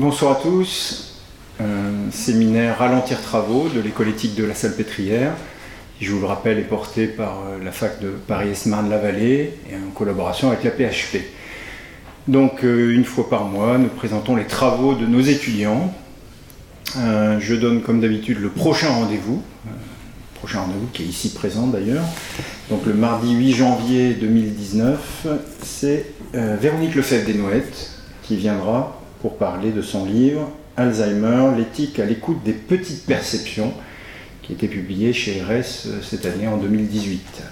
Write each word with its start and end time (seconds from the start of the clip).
Bonsoir 0.00 0.32
à 0.32 0.34
tous. 0.36 1.12
Un 1.60 2.10
séminaire 2.10 2.78
Ralentir 2.78 3.20
travaux 3.20 3.68
de 3.68 3.80
l'école 3.80 4.08
éthique 4.08 4.34
de 4.34 4.46
la 4.46 4.54
Salpêtrière, 4.54 5.34
qui, 5.98 6.06
je 6.06 6.12
vous 6.12 6.20
le 6.20 6.26
rappelle, 6.26 6.58
est 6.58 6.62
porté 6.62 7.06
par 7.06 7.40
euh, 7.40 7.62
la 7.62 7.70
fac 7.70 8.00
de 8.00 8.08
Paris-Esmarne-la-Vallée 8.08 9.58
et 9.70 9.74
en 9.76 9.90
collaboration 9.90 10.48
avec 10.48 10.64
la 10.64 10.70
PHP. 10.70 11.18
Donc, 12.28 12.64
euh, 12.64 12.94
une 12.94 13.04
fois 13.04 13.28
par 13.28 13.44
mois, 13.44 13.76
nous 13.76 13.88
présentons 13.88 14.36
les 14.36 14.46
travaux 14.46 14.94
de 14.94 15.04
nos 15.04 15.20
étudiants. 15.20 15.92
Euh, 16.96 17.38
je 17.38 17.54
donne 17.54 17.82
comme 17.82 18.00
d'habitude 18.00 18.40
le 18.40 18.48
prochain 18.48 18.88
rendez-vous, 18.88 19.42
prochain 20.36 20.60
rendez-vous 20.60 20.88
qui 20.94 21.02
est 21.02 21.08
ici 21.08 21.34
présent 21.34 21.66
d'ailleurs. 21.66 22.04
Donc, 22.70 22.86
le 22.86 22.94
mardi 22.94 23.34
8 23.34 23.52
janvier 23.52 24.14
2019, 24.14 25.26
c'est 25.62 26.06
Véronique 26.32 26.94
Lefebvre-Desnouettes 26.94 27.90
qui 28.22 28.36
viendra 28.36 28.99
pour 29.20 29.36
parler 29.36 29.70
de 29.70 29.82
son 29.82 30.04
livre 30.04 30.50
Alzheimer, 30.76 31.56
l'éthique 31.56 31.98
à 31.98 32.06
l'écoute 32.06 32.42
des 32.42 32.52
petites 32.52 33.04
perceptions, 33.04 33.72
qui 34.42 34.52
été 34.52 34.66
publié 34.66 35.12
chez 35.12 35.42
RS 35.42 35.86
euh, 35.86 36.00
cette 36.02 36.24
année 36.24 36.48
en 36.48 36.56
2018. 36.56 37.42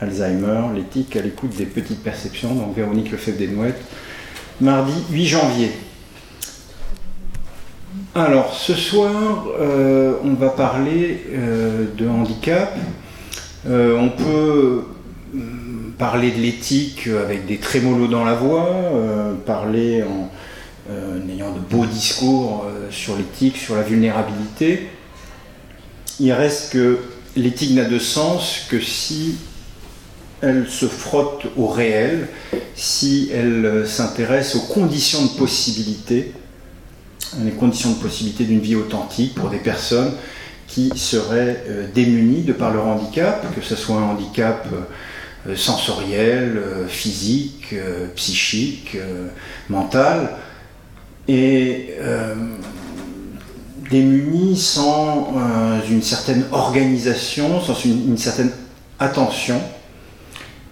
Alzheimer, 0.00 0.74
l'éthique 0.74 1.14
à 1.14 1.22
l'écoute 1.22 1.54
des 1.56 1.66
petites 1.66 2.02
perceptions, 2.02 2.54
donc 2.54 2.74
Véronique 2.74 3.12
Lefebvre-Desnouettes, 3.12 3.80
mardi 4.60 4.92
8 5.10 5.26
janvier. 5.26 5.70
Alors, 8.14 8.54
ce 8.54 8.74
soir, 8.74 9.46
euh, 9.60 10.14
on 10.24 10.34
va 10.34 10.48
parler 10.48 11.22
euh, 11.32 11.86
de 11.96 12.08
handicap. 12.08 12.76
on 13.66 14.08
peut 14.08 14.82
mm, 15.32 15.92
parler 15.96 16.32
de 16.32 16.40
l'éthique 16.40 17.06
avec 17.06 17.46
des 17.46 17.58
trémolos 17.58 18.08
dans 18.08 18.24
la 18.24 18.34
voix, 18.34 18.66
parler 19.46 20.02
en, 20.02 20.28
en 20.92 21.28
ayant 21.28 21.52
de 21.52 21.60
beaux 21.60 21.86
discours 21.86 22.66
euh, 22.66 22.90
sur 22.90 23.16
l'éthique, 23.16 23.56
sur 23.56 23.76
la 23.76 23.82
vulnérabilité. 23.82 24.88
Il 26.20 26.32
reste 26.32 26.72
que 26.72 26.98
l'éthique 27.36 27.74
n'a 27.74 27.84
de 27.84 27.98
sens 27.98 28.66
que 28.68 28.80
si 28.80 29.36
elle 30.40 30.66
se 30.68 30.86
frotte 30.86 31.46
au 31.56 31.66
réel, 31.66 32.28
si 32.74 33.30
elle 33.32 33.64
euh, 33.64 33.86
s'intéresse 33.86 34.56
aux 34.56 34.72
conditions 34.72 35.24
de 35.24 35.30
possibilité, 35.30 36.32
les 37.42 37.52
conditions 37.52 37.92
de 37.92 37.96
possibilité 37.96 38.44
d'une 38.44 38.60
vie 38.60 38.76
authentique 38.76 39.34
pour 39.34 39.48
des 39.48 39.58
personnes 39.58 40.12
qui 40.66 40.90
seraient 40.96 41.64
démunies 41.94 42.42
de 42.42 42.52
par 42.52 42.72
leur 42.72 42.86
handicap, 42.86 43.54
que 43.54 43.62
ce 43.62 43.74
soit 43.76 43.96
un 43.96 44.04
handicap 44.04 44.66
sensoriel, 45.54 46.62
physique, 46.88 47.74
psychique, 48.16 48.96
mental, 49.68 50.30
et 51.28 51.94
euh, 52.00 52.34
démunis 53.90 54.56
sans 54.56 55.34
euh, 55.36 55.80
une 55.88 56.02
certaine 56.02 56.44
organisation, 56.52 57.60
sans 57.60 57.78
une, 57.84 58.16
certaine 58.18 58.50
attention. 58.98 59.60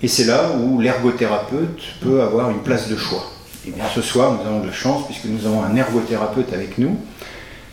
Et 0.02 0.08
c'est 0.08 0.24
là 0.24 0.52
où 0.58 0.80
l'ergothérapeute 0.80 1.80
peut 2.00 2.22
avoir 2.22 2.50
une 2.50 2.62
place 2.62 2.88
de 2.88 2.96
choix. 2.96 3.30
Et 3.66 3.70
bien 3.70 3.84
ce 3.94 4.00
soir, 4.00 4.32
nous 4.32 4.48
avons 4.48 4.60
de 4.60 4.66
la 4.66 4.72
chance 4.72 5.04
puisque 5.06 5.26
nous 5.26 5.46
avons 5.46 5.62
un 5.62 5.76
ergothérapeute 5.76 6.52
avec 6.54 6.78
nous, 6.78 6.96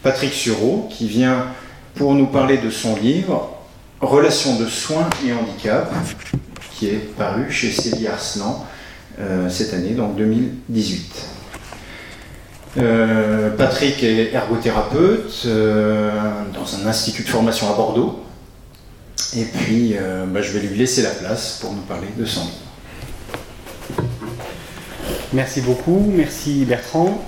Patrick 0.03 0.33
Sureau, 0.33 0.89
qui 0.91 1.07
vient 1.07 1.45
pour 1.95 2.13
nous 2.13 2.27
parler 2.27 2.57
de 2.57 2.69
son 2.69 2.95
livre 2.97 3.53
Relations 3.99 4.59
de 4.59 4.67
soins 4.67 5.09
et 5.25 5.33
handicap, 5.33 5.91
qui 6.73 6.87
est 6.87 7.15
paru 7.17 7.51
chez 7.51 7.71
Célie 7.71 8.05
Arslan 8.05 8.63
euh, 9.19 9.49
cette 9.49 9.73
année, 9.73 9.93
donc 9.95 10.15
2018. 10.15 11.36
Euh, 12.77 13.49
Patrick 13.57 14.03
est 14.03 14.33
ergothérapeute 14.33 15.43
euh, 15.45 16.11
dans 16.53 16.75
un 16.75 16.87
institut 16.87 17.23
de 17.23 17.29
formation 17.29 17.71
à 17.71 17.75
Bordeaux. 17.75 18.19
Et 19.35 19.45
puis, 19.45 19.95
euh, 19.95 20.25
bah, 20.27 20.41
je 20.41 20.51
vais 20.51 20.59
lui 20.59 20.77
laisser 20.77 21.01
la 21.01 21.09
place 21.09 21.57
pour 21.59 21.73
nous 21.73 21.81
parler 21.81 22.07
de 22.15 22.25
son 22.25 22.41
livre. 22.41 22.53
Merci 25.33 25.61
beaucoup, 25.61 26.11
merci 26.15 26.63
Bertrand. 26.65 27.21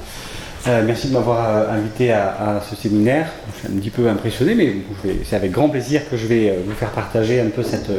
merci 0.65 1.09
de 1.09 1.13
m'avoir 1.13 1.69
invité 1.69 2.13
à, 2.13 2.63
ce 2.69 2.75
séminaire. 2.75 3.29
Je 3.53 3.59
suis 3.59 3.67
un 3.67 3.77
petit 3.77 3.89
peu 3.89 4.07
impressionné, 4.07 4.55
mais 4.55 4.73
c'est 5.25 5.35
avec 5.35 5.51
grand 5.51 5.67
plaisir 5.67 6.09
que 6.09 6.15
je 6.15 6.25
vais 6.25 6.57
vous 6.65 6.73
faire 6.73 6.91
partager 6.91 7.41
un 7.41 7.49
peu 7.49 7.61
cette, 7.61 7.91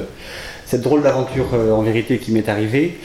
cette 0.65 0.81
drôle 0.81 1.03
d'aventure 1.03 1.53
en 1.53 1.83
vérité 1.83 2.17
qui 2.17 2.33
m'est 2.33 2.49
arrivée. 2.49 2.99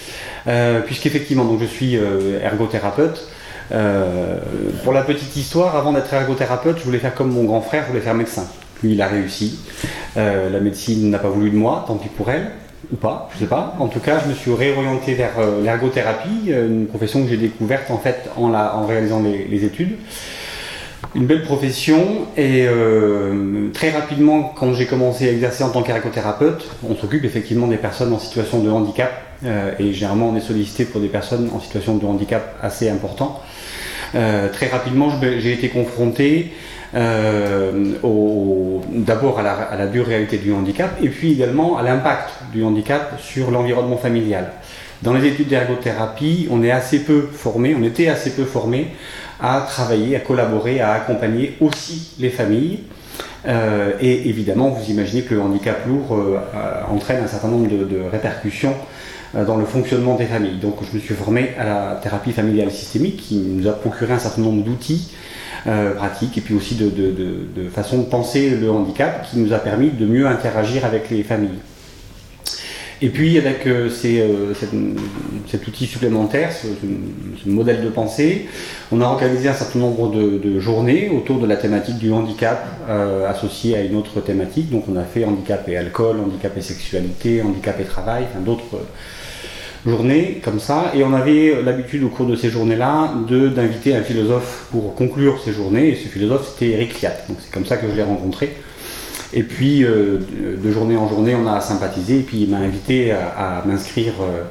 Puisqu'effectivement, 0.86 1.46
je 1.60 1.66
suis 1.66 1.96
ergothérapeute. 2.42 3.28
Euh, 3.72 4.38
pour 4.84 4.94
la 4.94 5.02
petite 5.02 5.36
histoire, 5.36 5.76
avant 5.76 5.94
d'être 5.94 6.14
ergothérapeute, 6.14 6.78
je 6.80 6.84
voulais 6.84 7.00
faire 7.00 7.16
comme 7.16 7.32
mon 7.32 7.44
grand 7.44 7.62
frère, 7.62 7.84
je 7.84 7.90
voulais 7.90 8.02
faire 8.02 8.14
médecin. 8.14 8.46
Lui, 8.84 8.94
il 8.94 9.02
a 9.02 9.08
réussi. 9.08 9.60
Euh, 10.18 10.50
la 10.50 10.60
médecine 10.60 11.10
n'a 11.10 11.20
pas 11.20 11.30
voulu 11.30 11.50
de 11.50 11.56
moi, 11.56 11.84
tant 11.88 11.96
pis 11.96 12.10
pour 12.10 12.30
elle, 12.30 12.52
ou 12.92 12.96
pas, 12.96 13.30
je 13.34 13.40
sais 13.40 13.50
pas. 13.50 13.76
En 13.80 13.88
tout 13.88 14.00
cas, 14.00 14.20
je 14.24 14.30
me 14.30 14.34
suis 14.34 14.54
réorienté 14.54 15.14
vers 15.14 15.40
euh, 15.40 15.64
l'ergothérapie, 15.64 16.50
une 16.50 16.88
profession 16.88 17.24
que 17.24 17.30
j'ai 17.30 17.38
découverte 17.38 17.90
en 17.90 17.98
fait 17.98 18.30
en, 18.38 18.86
réalisant 18.86 19.22
les, 19.22 19.66
études 19.66 19.98
une 21.14 21.28
belle 21.28 21.44
profession 21.44 22.26
et 22.36 22.68
très 23.74 23.92
rapidement 23.92 24.54
quand 24.54 24.74
j'ai 24.74 24.86
commencé 24.86 25.30
à 25.30 25.32
exercer 25.32 25.64
en 25.64 25.70
tant 25.70 25.82
qu'ergothérapeute, 25.82 26.66
on 26.84 26.96
s'occupe 26.96 27.24
effectivement 27.24 27.68
des 27.68 27.78
personnes 27.78 28.12
en 28.12 28.20
situation 28.20 28.60
de 28.60 28.70
handicap 28.70 29.12
et 29.44 29.94
généralement 29.94 30.30
on 30.30 30.36
est 30.36 30.42
sollicité 30.42 30.86
pour 30.86 31.02
des 31.02 31.08
personnes 31.08 31.50
en 31.54 31.60
situation 31.60 31.98
de 31.98 32.06
handicap 32.06 32.58
assez 32.62 32.90
important. 32.90 33.42
Euh, 34.16 34.50
très 34.50 34.68
rapidement, 34.68 35.10
j'ai 35.40 35.54
été 35.54 35.70
confronté 35.70 36.54
euh, 36.94 37.96
d'abord 38.90 39.40
à 39.40 39.44
la, 39.78 39.88
dure 39.88 40.06
réalité 40.06 40.38
du 40.38 40.54
handicap 40.54 40.98
et 41.02 41.10
puis 41.10 41.34
également 41.34 41.78
à 41.78 41.84
l'impact 41.84 42.30
du 42.54 42.64
handicap 42.64 43.20
sur 43.20 43.52
l'environnement 43.52 43.98
familial. 43.98 44.52
Dans 45.02 45.14
les 45.14 45.28
études 45.28 45.50
d'ergothérapie, 45.50 46.48
on 46.50 46.64
est 46.64 46.72
assez 46.72 47.00
peu 47.00 47.28
formé, 47.34 47.76
on 47.78 47.84
était 47.84 48.08
assez 48.08 48.32
peu 48.32 48.46
formé 48.46 48.88
à 49.42 49.66
travailler, 49.68 50.16
à 50.16 50.20
collaborer, 50.20 50.80
à 50.80 50.94
accompagner 50.94 51.58
aussi 51.60 52.14
les 52.20 52.30
familles. 52.30 52.80
Euh, 53.46 53.92
et 54.00 54.30
évidemment, 54.30 54.70
vous 54.70 54.90
imaginez 54.90 55.24
que 55.24 55.36
le 55.36 55.42
handicap 55.42 55.86
lourd 55.86 56.18
entraîne 56.90 57.24
un 57.24 57.28
certain 57.28 57.50
nombre 57.50 57.68
de 57.68 58.10
répercussions 58.10 58.74
euh, 58.74 58.95
dans 59.44 59.58
le 59.58 59.66
fonctionnement 59.66 60.16
des 60.16 60.26
familles. 60.26 60.60
Donc 60.60 60.76
je 60.90 60.96
me 60.96 61.02
suis 61.02 61.14
formé 61.14 61.52
à 61.60 61.66
la 61.66 62.00
thérapie 62.02 62.32
familiale 62.32 62.72
systémique 62.72 63.18
qui 63.18 63.36
nous 63.36 63.68
a 63.68 63.74
procuré 63.74 64.14
un 64.14 64.20
certain 64.20 64.42
nombre 64.42 64.64
d'outils 64.64 65.12
euh, 65.68 65.94
pratiques 65.96 66.38
et 66.38 66.42
puis 66.42 66.54
aussi 66.54 66.76
de, 66.76 66.90
de, 66.90 67.70
façon 67.70 67.98
de 67.98 68.04
penser 68.04 68.52
le 68.52 68.70
handicap 68.70 69.28
qui 69.28 69.40
nous 69.40 69.52
a 69.52 69.58
permis 69.58 69.90
de 69.90 70.06
mieux 70.06 70.28
interagir 70.28 70.86
avec 70.86 71.10
les 71.10 71.24
familles. 71.24 71.60
Et 73.02 73.10
puis 73.10 73.38
avec 73.38 73.68
euh, 73.68 73.90
cet 73.90 75.68
outil 75.68 75.86
supplémentaire, 75.86 76.52
ce, 76.54 76.68
modèle 77.46 77.84
de 77.84 77.90
pensée, 77.90 78.46
on 78.92 79.02
a 79.02 79.06
organisé 79.06 79.50
un 79.50 79.54
certain 79.54 79.80
nombre 79.80 80.12
de, 80.12 80.60
journées 80.60 81.10
autour 81.10 81.40
de 81.40 81.46
la 81.46 81.58
thématique 81.58 81.98
du 81.98 82.12
handicap 82.12 82.66
euh, 82.90 83.30
associée 83.30 83.76
à 83.76 83.82
une 83.82 83.96
autre 83.96 84.22
thématique. 84.22 84.70
Donc 84.70 84.86
on 84.90 84.96
a 84.96 85.04
fait 85.04 85.26
handicap 85.26 85.68
et 85.68 85.78
alcool, 85.78 86.18
handicap 86.20 86.58
et 86.58 86.62
sexualité, 86.62 87.42
handicap 87.42 87.80
et 87.80 87.84
travail, 87.84 88.26
enfin 88.32 88.40
d'autres 88.40 88.80
journées 89.86 90.42
comme 90.44 90.62
ça. 90.62 90.92
Et 90.96 91.04
on 91.04 91.14
avait 91.14 91.62
l'habitude 91.64 92.04
au 92.04 92.10
cours 92.10 92.26
de 92.26 92.36
ces 92.38 92.50
journées-là 92.50 93.14
d'inviter 93.28 93.94
un 93.94 94.04
philosophe 94.04 94.68
pour 94.72 94.96
conclure 94.96 95.42
ces 95.44 95.52
journées. 95.52 95.90
Et 95.90 95.96
ce 95.96 96.08
philosophe 96.08 96.50
c'était 96.54 96.72
Eric 96.72 96.94
Fiat. 96.94 97.18
Donc 97.28 97.38
c'est 97.42 97.52
comme 97.52 97.66
ça 97.66 97.76
que 97.76 97.88
je 97.90 97.96
l'ai 97.96 98.04
rencontré. 98.04 98.56
Et 99.36 99.44
puis, 99.44 99.84
euh, 99.84 100.20
de 100.64 100.72
journée 100.72 100.96
en 100.96 101.10
journée, 101.10 101.36
on 101.36 101.46
a 101.46 101.60
sympathisé. 101.60 102.20
Et 102.20 102.24
puis, 102.24 102.44
il 102.44 102.50
m'a 102.50 102.60
invité 102.60 103.12
à, 103.12 103.62
m'inscrire 103.66 104.14
euh, 104.22 104.44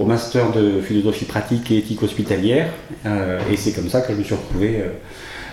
au 0.00 0.04
master 0.04 0.50
de 0.50 0.80
philosophie 0.80 1.26
pratique 1.26 1.70
et 1.70 1.78
éthique 1.78 2.02
hospitalière. 2.02 2.68
Euh, 3.06 3.38
et 3.50 3.56
c'est 3.56 3.72
comme 3.72 3.88
ça 3.88 4.00
que 4.00 4.12
je 4.12 4.18
me 4.18 4.24
suis 4.24 4.34
retrouvé 4.34 4.82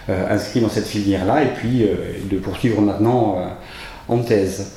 inscrit 0.09 0.59
dans 0.59 0.69
cette 0.69 0.87
filière-là. 0.87 1.43
Et 1.43 1.53
puis, 1.55 1.85
de 2.29 2.37
poursuivre 2.39 2.81
maintenant 2.81 3.37
en 4.09 4.17
thèse. 4.17 4.71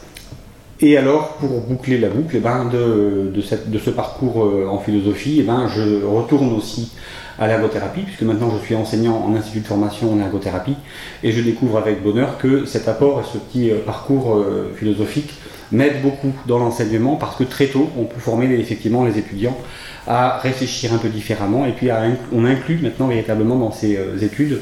Et 0.81 0.99
alors, 0.99 1.39
pour 1.39 1.63
boucler 1.63 1.99
la 1.99 2.11
boucle, 2.11 2.37
eh 2.37 2.41
ben, 2.41 2.67
de, 2.67 3.33
de, 3.35 3.79
ce 3.79 3.91
parcours 3.91 4.47
en 4.71 4.79
philosophie, 4.79 5.39
eh 5.41 5.43
ben, 5.43 5.69
je 5.75 6.05
retourne 6.05 6.53
aussi 6.53 6.93
à 7.39 7.47
l'ergothérapie, 7.47 8.03
puisque 8.03 8.23
maintenant 8.23 8.51
je 8.59 8.65
suis 8.65 8.75
enseignant 8.75 9.23
en 9.25 9.35
institut 9.35 9.61
de 9.61 9.67
formation 9.67 10.13
en 10.13 10.21
ergothérapie, 10.21 10.77
et 11.23 11.33
je 11.33 11.41
découvre 11.41 11.79
avec 11.79 12.03
bonheur 12.03 12.39
que 12.39 12.65
cet 12.65 12.89
apport 12.89 13.21
et 13.21 13.25
ce 13.25 13.39
petit 13.39 13.71
euh, 13.71 13.79
parcours 13.85 14.37
euh, 14.37 14.73
philosophique 14.77 15.35
m'aide 15.73 16.01
beaucoup 16.03 16.33
dans 16.47 16.59
l'enseignement, 16.59 17.17
parce 17.17 17.37
que 17.37 17.45
très 17.45 17.67
tôt, 17.67 17.91
on 17.99 18.05
peut 18.05 18.21
former 18.21 18.47
effectivement 18.55 19.05
les 19.05 19.19
étudiants 19.19 19.57
à 20.07 20.39
réfléchir 20.39 20.95
un 20.95 20.99
peu 20.99 21.09
différemment, 21.09 21.67
et 21.67 21.73
puis 21.73 21.89
on 22.33 22.45
inclut 22.45 22.79
maintenant 22.81 23.09
véritablement 23.09 23.57
dans 23.57 23.73
ces 23.73 23.97
euh, 23.97 24.19
études 24.21 24.61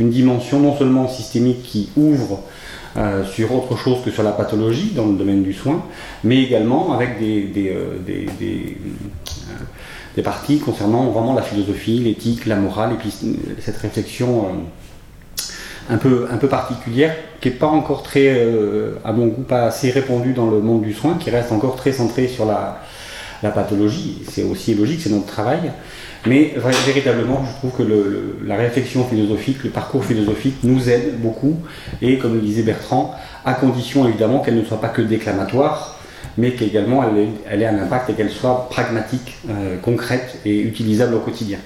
une 0.00 0.10
dimension 0.10 0.60
non 0.60 0.76
seulement 0.76 1.08
systémique 1.08 1.62
qui 1.62 1.90
ouvre 1.96 2.40
sur 3.24 3.52
autre 3.52 3.76
chose 3.76 4.04
que 4.04 4.12
sur 4.12 4.22
la 4.22 4.30
pathologie 4.30 4.92
dans 4.94 5.06
le 5.06 5.14
domaine 5.14 5.42
du 5.42 5.52
soin, 5.52 5.84
mais 6.22 6.42
également 6.42 6.92
avec 6.92 7.18
des 7.18 8.78
parties 10.22 10.58
concernant 10.58 11.10
vraiment 11.10 11.34
la 11.34 11.42
philosophie, 11.42 11.98
l'éthique, 11.98 12.46
la 12.46 12.56
morale, 12.56 12.92
et 12.92 12.96
puis 12.96 13.12
cette 13.60 13.76
réflexion 13.78 14.46
un 15.90 15.96
peu, 15.98 16.26
un 16.30 16.36
peu 16.36 16.48
particulière, 16.48 17.14
qui 17.40 17.48
n'est 17.48 17.54
pas 17.54 17.66
encore 17.66 18.02
très, 18.02 18.28
euh, 18.28 18.94
à 19.04 19.12
mon 19.12 19.26
goût, 19.26 19.42
pas 19.42 19.64
assez 19.64 19.90
répandue 19.90 20.32
dans 20.32 20.50
le 20.50 20.60
monde 20.60 20.82
du 20.82 20.94
soin, 20.94 21.16
qui 21.18 21.30
reste 21.30 21.52
encore 21.52 21.76
très 21.76 21.92
centrée 21.92 22.28
sur 22.28 22.46
la, 22.46 22.80
la 23.42 23.50
pathologie. 23.50 24.22
C'est 24.30 24.44
aussi 24.44 24.74
logique, 24.74 25.00
c'est 25.02 25.10
notre 25.10 25.26
travail. 25.26 25.72
Mais 26.26 26.54
véritablement, 26.86 27.44
je 27.44 27.52
trouve 27.58 27.72
que 27.76 27.82
le, 27.82 28.38
la 28.46 28.56
réflexion 28.56 29.04
philosophique, 29.04 29.62
le 29.62 29.70
parcours 29.70 30.04
philosophique 30.04 30.56
nous 30.62 30.88
aide 30.88 31.20
beaucoup, 31.20 31.56
et 32.00 32.16
comme 32.16 32.34
le 32.34 32.40
disait 32.40 32.62
Bertrand, 32.62 33.14
à 33.44 33.52
condition 33.52 34.08
évidemment 34.08 34.38
qu'elle 34.38 34.56
ne 34.56 34.64
soit 34.64 34.80
pas 34.80 34.88
que 34.88 35.02
déclamatoire, 35.02 35.93
mais 36.38 36.52
qu'également 36.52 37.04
elle, 37.04 37.28
elle, 37.48 37.62
ait 37.62 37.66
un 37.66 37.78
impact 37.78 38.10
et 38.10 38.12
qu'elle 38.14 38.30
soit 38.30 38.68
pragmatique, 38.70 39.36
euh, 39.48 39.76
concrète 39.80 40.38
et 40.44 40.60
utilisable 40.60 41.14
au 41.14 41.20
quotidien. 41.20 41.58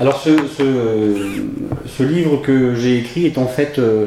Alors 0.00 0.20
ce, 0.20 0.30
ce, 0.56 2.02
livre 2.04 2.40
que 2.40 2.76
j'ai 2.76 2.98
écrit 2.98 3.26
est 3.26 3.36
en 3.36 3.46
fait 3.46 3.80
euh, 3.80 4.06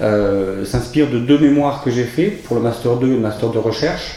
euh, 0.00 0.64
s'inspire 0.64 1.08
de 1.08 1.20
deux 1.20 1.38
mémoires 1.38 1.84
que 1.84 1.90
j'ai 1.90 2.04
fait 2.04 2.26
pour 2.26 2.56
le 2.56 2.62
master 2.62 2.96
2 2.96 3.06
et 3.06 3.10
le 3.10 3.20
master 3.20 3.50
de 3.50 3.58
recherche 3.58 4.16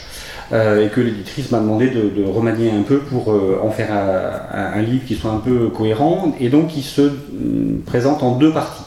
et 0.53 0.89
que 0.89 0.99
l'éditrice 0.99 1.49
m'a 1.51 1.59
demandé 1.59 1.89
de, 1.89 2.25
remanier 2.25 2.71
un 2.71 2.81
peu 2.81 2.97
pour 2.97 3.29
en 3.29 3.69
faire 3.71 3.87
un, 3.93 4.81
livre 4.81 5.05
qui 5.07 5.15
soit 5.15 5.31
un 5.31 5.37
peu 5.37 5.69
cohérent 5.69 6.35
et 6.41 6.49
donc 6.49 6.67
qui 6.67 6.81
se 6.81 7.09
présente 7.85 8.21
en 8.21 8.35
deux 8.35 8.51
parties. 8.51 8.83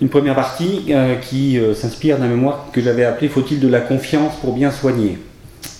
Une 0.00 0.08
première 0.08 0.34
partie 0.34 0.92
qui 1.22 1.58
s'inspire 1.74 2.18
d'un 2.18 2.28
mémoire 2.28 2.66
que 2.72 2.82
j'avais 2.82 3.04
appelé 3.04 3.28
Faut-il 3.28 3.60
de 3.60 3.68
la 3.68 3.80
confiance 3.80 4.34
pour 4.36 4.52
bien 4.54 4.70
soigner? 4.70 5.18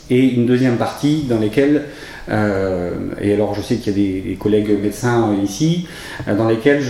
Et 0.09 0.21
une 0.21 0.47
deuxième 0.47 0.77
partie 0.77 1.25
dans 1.29 1.39
laquelle 1.39 1.85
euh, 2.29 2.91
et 3.21 3.33
alors 3.33 3.55
je 3.55 3.63
sais 3.63 3.77
qu'il 3.77 3.97
y 3.97 4.21
a 4.21 4.23
des, 4.23 4.35
collègues 4.35 4.81
médecins 4.83 5.31
euh, 5.31 5.45
ici, 5.45 5.87
euh, 6.27 6.35
dans 6.35 6.49
lesquels 6.49 6.83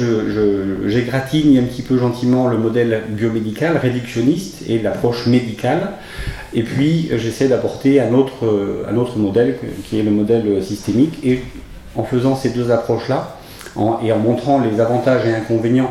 j'égratigne 0.86 1.58
un 1.58 1.64
petit 1.64 1.82
peu 1.82 1.98
gentiment 1.98 2.48
le 2.48 2.56
modèle 2.56 3.02
biomédical, 3.08 3.76
réductionniste 3.76 4.68
et 4.68 4.78
l'approche 4.78 5.26
médicale. 5.26 5.90
Et 6.54 6.62
puis 6.62 7.10
j'essaie 7.16 7.48
d'apporter 7.48 8.00
un 8.00 8.14
autre, 8.14 8.84
un 8.90 8.96
autre 8.96 9.18
modèle 9.18 9.56
qui 9.84 9.98
est 9.98 10.02
le 10.02 10.10
modèle 10.10 10.62
systémique. 10.62 11.18
Et 11.22 11.42
en 11.96 12.04
faisant 12.04 12.34
ces 12.34 12.50
deux 12.50 12.70
approches-là, 12.70 13.36
et 14.02 14.12
en 14.12 14.18
montrant 14.18 14.58
les 14.60 14.80
avantages 14.80 15.26
et 15.26 15.34
inconvénients 15.34 15.90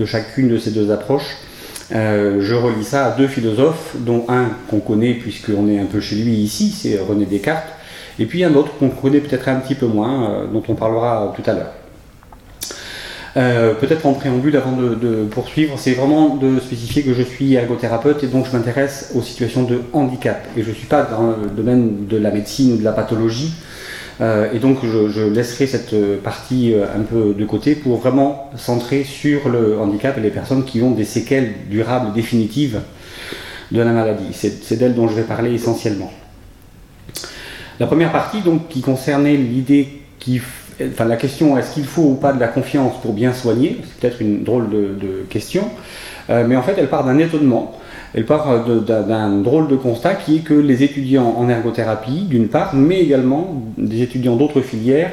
de 0.00 0.04
chacune 0.04 0.48
de 0.48 0.58
ces 0.58 0.72
deux 0.72 0.90
approches, 0.90 1.36
je 1.92 2.54
relis 2.54 2.84
ça 2.84 3.06
à 3.06 3.10
deux 3.16 3.28
philosophes, 3.28 3.94
dont 3.98 4.24
un 4.28 4.48
qu'on 4.68 4.80
connaît 4.80 5.14
puisqu'on 5.14 5.68
est 5.68 5.78
un 5.78 5.86
peu 5.86 6.00
chez 6.00 6.16
lui 6.16 6.32
ici, 6.32 6.70
c'est 6.70 6.98
René 6.98 7.26
Descartes, 7.26 7.68
et 8.20 8.26
puis 8.26 8.44
un 8.44 8.54
autre 8.54 8.76
qu'on 8.78 8.90
connaît 8.90 9.20
peut-être 9.20 9.48
un 9.48 9.56
petit 9.56 9.74
peu 9.74 9.86
moins, 9.86 10.30
euh, 10.30 10.46
dont 10.46 10.62
on 10.68 10.74
parlera 10.74 11.32
tout 11.34 11.48
à 11.50 11.54
l'heure. 11.54 11.72
Euh, 13.36 13.74
peut-être 13.74 14.06
en 14.06 14.12
préambule 14.12 14.56
avant 14.56 14.72
de, 14.72 15.24
poursuivre, 15.30 15.78
c'est 15.78 15.92
vraiment 15.92 16.36
de 16.36 16.58
spécifier 16.60 17.02
que 17.02 17.14
je 17.14 17.22
suis 17.22 17.54
ergothérapeute 17.54 18.24
et 18.24 18.26
donc 18.26 18.46
je 18.46 18.56
m'intéresse 18.56 19.12
aux 19.14 19.22
situations 19.22 19.62
de 19.62 19.80
handicap. 19.92 20.46
Et 20.56 20.62
je 20.62 20.70
ne 20.70 20.74
suis 20.74 20.86
pas 20.86 21.02
dans 21.04 21.28
le 21.28 21.48
domaine 21.48 22.06
de 22.06 22.16
la 22.16 22.30
médecine 22.30 22.74
ou 22.74 22.76
de 22.76 22.84
la 22.84 22.92
pathologie. 22.92 23.54
Euh, 24.20 24.52
et 24.52 24.58
donc 24.58 24.78
je, 24.84 25.28
laisserai 25.28 25.66
cette 25.66 25.94
partie 26.22 26.74
un 26.74 27.02
peu 27.02 27.32
de 27.32 27.44
côté 27.46 27.74
pour 27.74 27.96
vraiment 27.98 28.50
centrer 28.56 29.04
sur 29.04 29.48
le 29.48 29.78
handicap 29.78 30.18
et 30.18 30.20
les 30.20 30.30
personnes 30.30 30.64
qui 30.64 30.82
ont 30.82 30.90
des 30.90 31.04
séquelles 31.04 31.54
durables 31.70 32.12
définitives 32.12 32.80
de 33.72 33.80
la 33.80 33.92
maladie. 33.92 34.32
C'est 34.32 34.76
d'elles 34.76 34.94
dont 34.94 35.08
je 35.08 35.14
vais 35.14 35.22
parler 35.22 35.54
essentiellement. 35.54 36.10
La 37.80 37.86
première 37.86 38.12
partie, 38.12 38.42
donc, 38.42 38.68
qui 38.68 38.82
concernait 38.82 39.38
l'idée 39.38 40.02
qui, 40.18 40.38
enfin, 40.82 41.06
la 41.06 41.16
question 41.16 41.56
est-ce 41.56 41.72
qu'il 41.72 41.86
faut 41.86 42.02
ou 42.02 42.14
pas 42.14 42.34
de 42.34 42.38
la 42.38 42.48
confiance 42.48 43.00
pour 43.00 43.14
bien 43.14 43.32
soigner? 43.32 43.80
C'est 43.82 44.00
peut-être 44.00 44.20
une 44.20 44.44
drôle 44.44 44.68
de, 44.68 45.24
question, 45.30 45.64
euh, 46.28 46.44
mais 46.46 46.56
en 46.56 46.62
fait, 46.62 46.74
elle 46.76 46.90
part 46.90 47.04
d'un 47.04 47.16
étonnement. 47.16 47.79
Elle 48.14 48.26
part 48.26 48.64
d'un 48.64 49.30
drôle 49.38 49.68
de 49.68 49.76
constat 49.76 50.14
qui 50.14 50.36
est 50.36 50.40
que 50.40 50.54
les 50.54 50.82
étudiants 50.82 51.34
en 51.38 51.48
ergothérapie, 51.48 52.22
d'une 52.22 52.48
part, 52.48 52.74
mais 52.74 53.00
également 53.00 53.62
des 53.78 54.02
étudiants 54.02 54.36
d'autres 54.36 54.62
filières, 54.62 55.12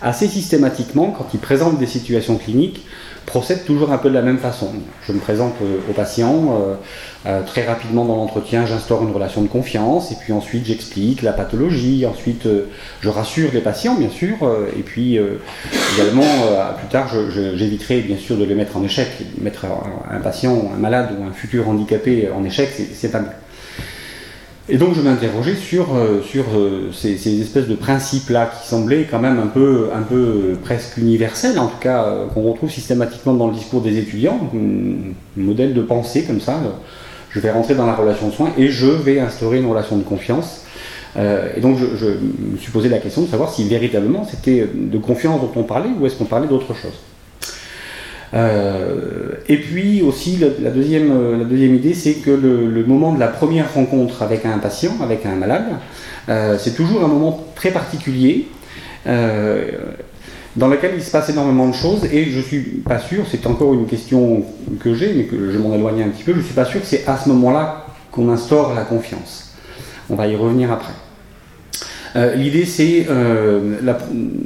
assez 0.00 0.26
systématiquement, 0.26 1.14
quand 1.16 1.26
ils 1.34 1.40
présentent 1.40 1.78
des 1.78 1.86
situations 1.86 2.36
cliniques, 2.38 2.86
procèdent 3.26 3.64
toujours 3.64 3.92
un 3.92 3.98
peu 3.98 4.08
de 4.08 4.14
la 4.14 4.22
même 4.22 4.38
façon. 4.38 4.68
Je 5.06 5.12
me 5.12 5.18
présente 5.18 5.54
euh, 5.62 5.78
au 5.88 5.92
patient, 5.92 6.34
euh, 6.52 6.74
euh, 7.26 7.42
très 7.42 7.64
rapidement 7.64 8.04
dans 8.04 8.16
l'entretien, 8.16 8.66
j'instaure 8.66 9.02
une 9.02 9.12
relation 9.12 9.42
de 9.42 9.48
confiance, 9.48 10.10
et 10.12 10.16
puis 10.16 10.32
ensuite 10.32 10.66
j'explique 10.66 11.22
la 11.22 11.32
pathologie, 11.32 12.06
ensuite 12.06 12.48
je 13.00 13.08
rassure 13.08 13.50
les 13.52 13.60
patients 13.60 13.94
bien 13.94 14.08
sûr, 14.08 14.36
et 14.76 14.82
puis 14.82 15.18
également 15.96 16.24
plus 16.78 16.88
tard 16.88 17.08
j'éviterai 17.54 18.00
bien 18.00 18.16
sûr 18.16 18.36
de 18.36 18.44
les 18.44 18.54
mettre 18.54 18.78
en 18.78 18.84
échec. 18.84 19.08
Mettre 19.38 19.66
un, 20.10 20.20
patient, 20.20 20.70
un 20.74 20.78
malade 20.78 21.10
ou 21.18 21.24
un 21.24 21.32
futur 21.32 21.68
handicapé 21.68 22.30
en 22.34 22.42
échec, 22.42 22.70
c'est 22.94 23.10
pas 23.12 23.20
mieux. 23.20 23.28
Et 24.68 24.76
donc 24.76 24.94
je 24.94 25.00
m'interrogeais 25.00 25.56
sur, 25.56 25.94
euh, 25.94 26.22
sur 26.22 26.44
euh, 26.54 26.90
ces, 26.92 27.40
espèces 27.40 27.66
de 27.66 27.74
principes-là 27.74 28.50
qui 28.60 28.68
semblaient 28.68 29.06
quand 29.10 29.18
même 29.18 29.40
un 29.40 29.46
peu, 29.46 29.88
un 29.94 30.02
peu 30.02 30.14
euh, 30.14 30.54
presque 30.62 30.98
universels, 30.98 31.58
en 31.58 31.66
tout 31.66 31.78
cas 31.80 32.06
qu'on 32.32 32.42
retrouve 32.42 32.70
systématiquement 32.70 33.34
dans 33.34 33.48
le 33.48 33.54
discours 33.54 33.80
des 33.80 33.98
étudiants, 33.98 34.38
un 34.54 35.40
modèle 35.40 35.74
de 35.74 35.82
pensée 35.82 36.24
comme 36.24 36.40
ça. 36.40 36.60
Je 37.30 37.40
vais 37.40 37.50
rentrer 37.50 37.74
dans 37.74 37.86
la 37.86 37.94
relation 37.94 38.28
de 38.28 38.32
soins 38.32 38.50
et 38.58 38.68
je 38.68 38.86
vais 38.86 39.18
instaurer 39.18 39.58
une 39.58 39.66
relation 39.66 39.96
de 39.96 40.02
confiance. 40.02 40.64
et 41.16 41.60
donc 41.60 41.78
je, 41.78 42.06
me 42.06 42.56
suis 42.58 42.72
posé 42.72 42.88
la 42.88 42.98
question 42.98 43.22
de 43.22 43.28
savoir 43.28 43.52
si 43.52 43.68
véritablement 43.68 44.26
c'était 44.28 44.68
de 44.74 44.98
confiance 44.98 45.40
dont 45.40 45.52
on 45.54 45.62
parlait 45.62 45.90
ou 45.98 46.06
est-ce 46.06 46.16
qu'on 46.16 46.24
parlait 46.24 46.48
d'autre 46.48 46.74
chose. 46.74 46.98
Euh, 48.32 49.32
et 49.48 49.56
puis 49.56 50.02
aussi, 50.02 50.36
la, 50.36 50.70
deuxième, 50.70 51.10
euh, 51.10 51.36
la 51.36 51.44
deuxième 51.44 51.74
idée, 51.74 51.94
c'est 51.94 52.14
que 52.14 52.30
le, 52.30 52.84
moment 52.84 53.12
de 53.12 53.20
la 53.20 53.28
première 53.28 53.72
rencontre 53.74 54.22
avec 54.22 54.46
un 54.46 54.58
patient, 54.58 54.92
avec 55.02 55.26
un 55.26 55.34
malade, 55.34 55.66
euh, 56.28 56.56
c'est 56.58 56.74
toujours 56.74 57.04
un 57.04 57.08
moment 57.08 57.44
très 57.54 57.70
particulier. 57.70 58.46
dans 60.56 60.66
lequel 60.68 60.92
il 60.96 61.02
se 61.02 61.10
passe 61.10 61.28
énormément 61.30 61.68
de 61.68 61.74
choses 61.74 62.04
et 62.12 62.24
je 62.24 62.40
suis 62.40 62.60
pas 62.60 62.98
sûr, 62.98 63.24
c'est 63.30 63.46
encore 63.46 63.72
une 63.72 63.86
question 63.86 64.42
que 64.80 64.94
j'ai, 64.94 65.14
mais 65.14 65.24
que 65.24 65.50
je 65.52 65.58
m'en 65.58 65.74
éloigne 65.74 66.02
un 66.02 66.08
petit 66.08 66.24
peu, 66.24 66.34
je 66.34 66.40
suis 66.40 66.54
pas 66.54 66.64
sûr 66.64 66.80
que 66.80 66.86
c'est 66.86 67.06
à 67.06 67.16
ce 67.16 67.28
moment-là 67.28 67.86
qu'on 68.10 68.28
instaure 68.28 68.74
la 68.74 68.82
confiance. 68.82 69.52
On 70.10 70.16
va 70.16 70.26
y 70.26 70.34
revenir 70.34 70.72
après. 70.72 70.92
Euh, 72.16 72.34
l'idée, 72.34 72.64
c'est 72.64 73.06
euh, 73.08 73.76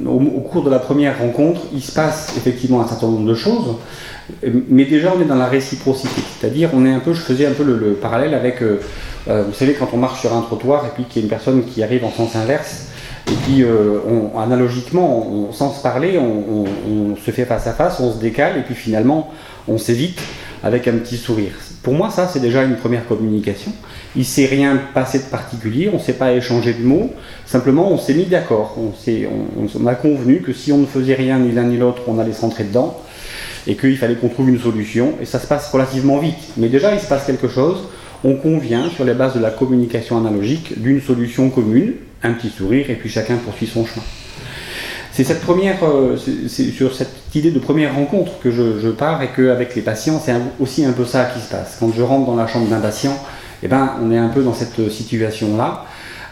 au, 0.05 0.41
cours 0.41 0.63
de 0.63 0.69
la 0.69 0.79
première 0.79 1.19
rencontre, 1.19 1.61
il 1.73 1.81
se 1.81 1.91
passe 1.91 2.33
effectivement 2.37 2.81
un 2.81 2.87
certain 2.87 3.07
nombre 3.07 3.27
de 3.27 3.35
choses, 3.35 3.77
mais 4.69 4.85
déjà 4.85 5.13
on 5.15 5.21
est 5.21 5.25
dans 5.25 5.35
la 5.35 5.47
réciprocité, 5.47 6.21
c'est-à-dire 6.39 6.69
on 6.73 6.85
est 6.85 6.91
un 6.91 6.99
peu, 6.99 7.13
je 7.13 7.21
faisais 7.21 7.45
un 7.45 7.53
peu 7.53 7.63
le, 7.63 7.93
parallèle 7.93 8.33
avec, 8.33 8.61
euh, 8.61 8.79
vous 9.27 9.53
savez, 9.53 9.73
quand 9.73 9.89
on 9.93 9.97
marche 9.97 10.21
sur 10.21 10.35
un 10.35 10.41
trottoir 10.41 10.85
et 10.85 10.89
puis 10.93 11.05
qu'il 11.05 11.21
y 11.21 11.23
a 11.23 11.23
une 11.25 11.29
personne 11.29 11.63
qui 11.65 11.81
arrive 11.81 12.05
en 12.05 12.11
sens 12.11 12.35
inverse, 12.35 12.87
et 13.27 13.35
puis 13.43 13.65
analogiquement, 14.37 15.49
sans 15.51 15.73
se 15.73 15.81
parler, 15.81 16.19
on, 16.19 16.65
on, 16.87 17.15
se 17.15 17.31
fait 17.31 17.45
face 17.45 17.65
à 17.65 17.73
face, 17.73 17.99
on 17.99 18.13
se 18.13 18.19
décale 18.19 18.59
et 18.59 18.61
puis 18.61 18.75
finalement 18.75 19.31
on 19.67 19.79
s'évite 19.79 20.19
avec 20.63 20.87
un 20.87 20.93
petit 20.93 21.17
sourire. 21.17 21.51
Pour 21.83 21.93
moi, 21.93 22.09
ça, 22.09 22.27
c'est 22.27 22.39
déjà 22.39 22.63
une 22.63 22.77
première 22.77 23.07
communication. 23.07 23.71
Il 24.15 24.19
ne 24.19 24.25
s'est 24.25 24.45
rien 24.45 24.79
passé 24.93 25.19
de 25.19 25.25
particulier, 25.25 25.89
on 25.91 25.97
ne 25.97 26.01
s'est 26.01 26.13
pas 26.13 26.33
échangé 26.33 26.73
de 26.73 26.83
mots, 26.83 27.11
simplement 27.45 27.91
on 27.91 27.97
s'est 27.97 28.13
mis 28.13 28.25
d'accord. 28.25 28.77
On, 28.77 29.87
a 29.87 29.95
convenu 29.95 30.41
que 30.41 30.53
si 30.53 30.71
on 30.71 30.79
ne 30.79 30.85
faisait 30.85 31.13
rien 31.13 31.37
ni 31.39 31.51
l'un 31.51 31.63
ni 31.63 31.77
l'autre, 31.77 32.01
on 32.07 32.17
allait 32.17 32.33
s'entrer 32.33 32.63
dedans 32.63 32.99
et 33.67 33.75
qu'il 33.75 33.97
fallait 33.97 34.15
qu'on 34.15 34.29
trouve 34.29 34.49
une 34.49 34.59
solution. 34.59 35.13
Et 35.21 35.25
ça 35.25 35.39
se 35.39 35.47
passe 35.47 35.69
relativement 35.71 36.17
vite. 36.17 36.53
Mais 36.57 36.69
déjà, 36.69 36.93
il 36.93 36.99
se 36.99 37.07
passe 37.07 37.25
quelque 37.25 37.47
chose. 37.47 37.83
On 38.23 38.35
convient, 38.35 38.89
sur 38.89 39.05
les 39.05 39.13
bases 39.13 39.35
de 39.35 39.39
la 39.39 39.51
communication 39.51 40.17
analogique, 40.17 40.81
d'une 40.81 41.01
solution 41.01 41.49
commune, 41.49 41.93
un 42.23 42.33
petit 42.33 42.49
sourire, 42.49 42.89
et 42.89 42.95
puis 42.95 43.09
chacun 43.09 43.35
poursuit 43.35 43.67
son 43.67 43.85
chemin. 43.85 44.03
C'est 45.15 45.23
cette 45.23 45.39
première, 45.39 45.77
euh, 45.85 46.17
c'est 46.49 46.71
sur 46.71 46.93
cette 46.93 47.33
idée 47.33 47.51
de 47.51 47.59
première 47.59 47.95
rencontre 47.95 48.33
que 48.43 48.51
je, 48.51 48.89
pars 48.89 49.23
et 49.23 49.29
qu'avec 49.33 49.73
les 49.73 49.81
patients, 49.81 50.21
c'est 50.21 50.33
aussi 50.59 50.83
un 50.83 50.91
peu 50.91 51.05
ça 51.05 51.23
qui 51.33 51.39
se 51.39 51.49
passe. 51.49 51.77
Quand 51.79 51.89
je 51.95 52.01
rentre 52.01 52.25
dans 52.25 52.35
la 52.35 52.47
chambre 52.47 52.67
d'un 52.67 52.81
patient, 52.81 53.17
eh 53.63 53.69
ben, 53.69 53.91
on 54.03 54.11
est 54.11 54.17
un 54.17 54.27
peu 54.27 54.43
dans 54.43 54.53
cette 54.53 54.91
situation-là, 54.91 55.85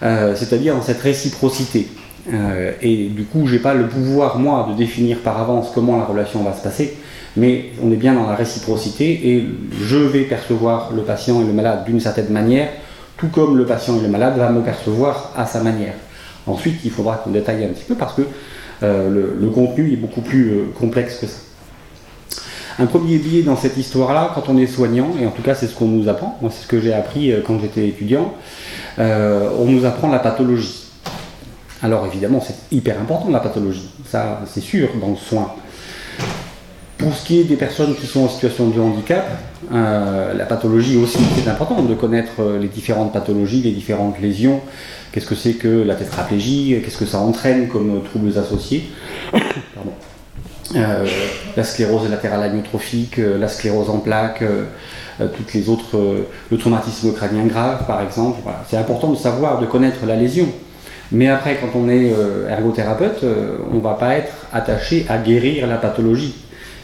euh, 0.04 0.36
c'est-à-dire 0.36 0.76
dans 0.76 0.82
cette 0.82 1.00
réciprocité. 1.00 1.88
Euh, 2.34 2.74
et 2.82 3.08
du 3.08 3.24
coup, 3.24 3.48
j'ai 3.48 3.60
pas 3.60 3.74
le 3.74 3.88
pouvoir, 3.88 4.38
moi, 4.38 4.68
de 4.70 4.76
définir 4.76 5.20
par 5.20 5.40
avance 5.40 5.72
comment 5.74 5.98
la 5.98 6.04
relation 6.04 6.44
va 6.44 6.54
se 6.54 6.62
passer, 6.62 6.98
mais 7.38 7.68
on 7.82 7.90
est 7.90 7.96
bien 7.96 8.14
dans 8.14 8.28
la 8.28 8.36
réciprocité 8.36 9.30
et 9.30 9.46
je 9.82 9.96
vais 9.96 10.24
percevoir 10.24 10.92
le 10.94 11.04
patient 11.04 11.42
et 11.42 11.46
le 11.46 11.54
malade 11.54 11.86
d'une 11.86 12.02
certaine 12.02 12.34
manière, 12.34 12.68
tout 13.16 13.30
comme 13.30 13.58
le 13.58 13.66
patient 13.66 13.98
et 13.98 14.02
le 14.02 14.10
malade 14.10 14.38
va 14.38 14.50
me 14.50 14.60
percevoir 14.60 15.32
à 15.38 15.46
sa 15.46 15.64
manière. 15.64 15.94
Ensuite, 16.46 16.82
il 16.84 16.92
faudra 16.92 17.16
qu'on 17.16 17.30
détaille 17.30 17.64
un 17.64 17.70
petit 17.70 17.86
peu 17.86 17.96
parce 17.96 18.16
que 18.16 18.24
euh, 18.82 19.36
le, 19.40 19.50
contenu 19.50 19.94
est 19.94 19.98
beaucoup 19.98 20.22
plus 20.22 20.52
euh, 20.52 20.64
complexe 20.78 21.18
que 21.20 21.28
ça. 21.28 21.38
Un 22.80 22.88
premier 22.88 23.18
biais 23.18 23.44
dans 23.44 23.56
cette 23.56 23.78
histoire-là, 23.78 24.32
quand 24.34 24.50
on 24.50 24.58
est 24.58 24.68
soignant, 24.68 25.12
et 25.22 25.28
en 25.28 25.32
tout 25.32 25.44
cas 25.44 25.54
c'est 25.54 25.68
ce 25.68 25.76
qu'on 25.76 25.88
nous 25.88 26.10
apprend, 26.10 26.38
moi 26.42 26.50
c'est 26.52 26.64
ce 26.64 26.68
que 26.68 26.82
j'ai 26.82 26.94
appris 26.94 27.32
euh, 27.32 27.42
quand 27.46 27.60
j'étais 27.60 27.88
étudiant, 27.88 28.34
on 28.98 29.66
nous 29.66 29.86
apprend 29.86 30.10
la 30.10 30.20
pathologie. 30.20 30.86
Alors 31.82 32.06
évidemment, 32.08 32.42
c'est 32.42 32.76
hyper 32.76 33.00
important 33.00 33.30
la 33.30 33.40
pathologie, 33.40 33.90
ça 34.10 34.42
c'est 34.48 34.62
sûr 34.62 34.90
dans 35.00 35.10
le 35.10 35.16
soin. 35.16 35.54
Pour 36.98 37.14
ce 37.14 37.26
qui 37.26 37.42
est 37.42 37.44
des 37.44 37.58
personnes 37.58 37.96
qui 37.96 38.08
sont 38.08 38.22
en 38.22 38.30
situation 38.30 38.70
de 38.70 38.80
handicap, 38.80 39.26
la 39.72 40.46
pathologie 40.46 40.96
aussi, 40.96 41.18
c'est 41.36 41.50
important 41.50 41.82
de 41.82 41.94
connaître 41.96 42.58
les 42.62 42.70
différentes 42.70 43.12
pathologies, 43.12 43.62
les 43.62 43.72
différentes 43.72 44.20
lésions. 44.22 44.62
Qu'est-ce 45.14 45.28
que 45.28 45.36
c'est 45.36 45.54
que 45.54 45.68
la 45.68 45.96
tétraplégie? 45.96 46.82
Qu'est-ce 46.84 46.98
que 46.98 47.06
ça 47.06 47.20
entraîne 47.20 47.68
comme 47.68 48.02
troubles 48.04 48.36
associés? 48.38 48.90
Euh, 50.76 51.06
La 51.56 51.64
sclérose 51.64 52.10
latérale 52.10 52.44
amyotrophique, 52.44 53.18
la 53.18 53.48
sclérose 53.48 53.92
en 53.92 54.00
plaques, 54.00 54.44
toutes 55.20 55.54
les 55.54 55.70
autres, 55.70 56.26
le 56.50 56.58
traumatisme 56.58 57.14
crânien 57.14 57.46
grave 57.46 57.86
par 57.86 58.02
exemple. 58.02 58.40
C'est 58.68 58.78
important 58.78 59.10
de 59.12 59.16
savoir, 59.18 59.60
de 59.60 59.68
connaître 59.68 60.04
la 60.08 60.16
lésion. 60.16 60.48
Mais 61.12 61.30
après, 61.30 61.60
quand 61.62 61.78
on 61.78 61.88
est 61.90 62.12
ergothérapeute, 62.50 63.24
on 63.72 63.76
ne 63.76 63.82
va 63.82 63.94
pas 63.94 64.16
être 64.16 64.34
attaché 64.52 65.06
à 65.10 65.20
guérir 65.20 65.68
la 65.68 65.78
pathologie. 65.78 66.34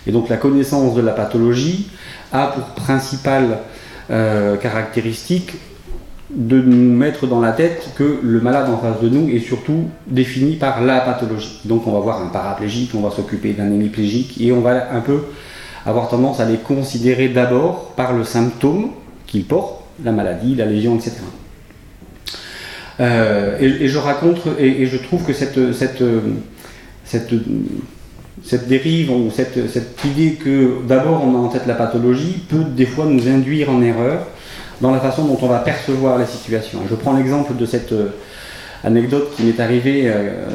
Et 0.05 0.11
donc 0.11 0.29
la 0.29 0.37
connaissance 0.37 0.93
de 0.93 1.01
la 1.01 1.13
pathologie 1.13 1.87
a 2.31 2.47
pour 2.47 2.63
principale 2.83 3.57
euh, 4.11 4.55
caractéristique 4.57 5.53
de 6.29 6.61
nous 6.61 6.95
mettre 6.95 7.25
dans 7.25 7.41
la 7.41 7.51
tête 7.51 7.89
que 7.95 8.19
le 8.21 8.39
malade 8.39 8.69
en 8.69 8.77
face 8.77 9.01
de 9.01 9.09
nous 9.09 9.29
est 9.29 9.39
surtout 9.39 9.89
défini 10.07 10.55
par 10.55 10.81
la 10.83 10.99
pathologie. 10.99 11.59
Donc 11.65 11.87
on 11.87 11.91
va 11.91 11.99
voir 11.99 12.21
un 12.21 12.27
paraplégique, 12.27 12.91
on 12.93 13.01
va 13.01 13.09
s'occuper 13.09 13.53
d'un 13.53 13.71
hémiplégique 13.71 14.39
et 14.39 14.51
on 14.51 14.61
va 14.61 14.93
un 14.93 15.01
peu 15.01 15.23
avoir 15.85 16.09
tendance 16.09 16.39
à 16.39 16.45
les 16.45 16.57
considérer 16.57 17.29
d'abord 17.29 17.93
par 17.95 18.13
le 18.13 18.23
symptôme 18.23 18.91
qu'il 19.25 19.45
porte, 19.45 19.83
la 20.03 20.11
maladie, 20.11 20.55
la 20.55 20.65
lésion, 20.65 20.95
etc. 20.95 21.17
Euh, 22.99 23.57
et, 23.59 23.87
je 23.87 23.97
raconte 23.97 24.41
et, 24.59 24.85
je 24.85 24.97
trouve 24.97 25.23
que 25.23 25.33
cette, 25.33 25.73
cette, 25.73 26.03
cette 27.05 27.33
cette 28.43 28.67
dérive 28.67 29.11
ou 29.11 29.29
cette, 29.31 29.57
idée 30.05 30.33
que 30.33 30.77
d'abord 30.87 31.23
on 31.23 31.35
a 31.35 31.37
en 31.37 31.49
tête 31.49 31.65
la 31.67 31.75
pathologie 31.75 32.41
peut 32.47 32.63
des 32.63 32.85
fois 32.85 33.05
nous 33.05 33.27
induire 33.27 33.69
en 33.69 33.81
erreur 33.81 34.27
dans 34.81 34.91
la 34.91 34.99
façon 34.99 35.25
dont 35.25 35.37
on 35.41 35.47
va 35.47 35.59
percevoir 35.59 36.17
la 36.17 36.25
situation. 36.25 36.79
Je 36.89 36.95
prends 36.95 37.15
l'exemple 37.15 37.55
de 37.55 37.65
cette 37.65 37.91
euh, 37.91 38.09
anecdote 38.83 39.31
qui 39.35 39.43
m'est 39.43 39.59
arrivée 39.59 40.03
euh, 40.05 40.45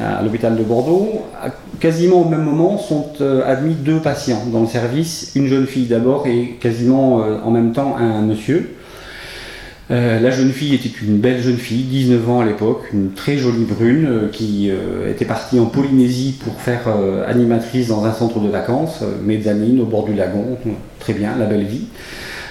à 0.00 0.22
l'hôpital 0.22 0.56
de 0.56 0.62
Bordeaux. 0.62 1.24
quasiment 1.80 2.22
au 2.22 2.28
même 2.28 2.44
moment 2.44 2.78
sont 2.78 3.12
euh, 3.20 3.42
admis 3.46 3.74
deux 3.74 3.98
patients 3.98 4.44
dans 4.52 4.60
le 4.60 4.68
service, 4.68 5.32
une 5.34 5.48
jeune 5.48 5.66
fille 5.66 5.86
d'abord 5.86 6.26
et 6.26 6.56
quasiment 6.60 7.16
en 7.16 7.50
même 7.50 7.72
temps 7.72 7.96
un 7.96 8.22
monsieur. 8.22 8.74
La 9.90 10.30
jeune 10.30 10.52
fille 10.52 10.74
était 10.74 10.90
une 11.02 11.16
belle 11.16 11.40
jeune 11.40 11.56
fille, 11.56 11.84
19 11.84 12.28
ans 12.28 12.40
à 12.40 12.44
l'époque, 12.44 12.82
une 12.92 13.12
très 13.12 13.38
jolie 13.38 13.64
brune, 13.64 14.28
qui 14.30 14.70
était 15.08 15.24
partie 15.24 15.58
en 15.58 15.64
Polynésie 15.64 16.38
pour 16.44 16.60
faire 16.60 16.88
animatrice 17.26 17.88
dans 17.88 18.04
un 18.04 18.12
centre 18.12 18.38
de 18.38 18.50
vacances, 18.50 19.02
mezzanine 19.24 19.80
au 19.80 19.86
bord 19.86 20.04
du 20.04 20.12
lagon, 20.12 20.58
très 21.00 21.14
bien, 21.14 21.36
la 21.38 21.46
belle 21.46 21.64
vie. 21.64 21.86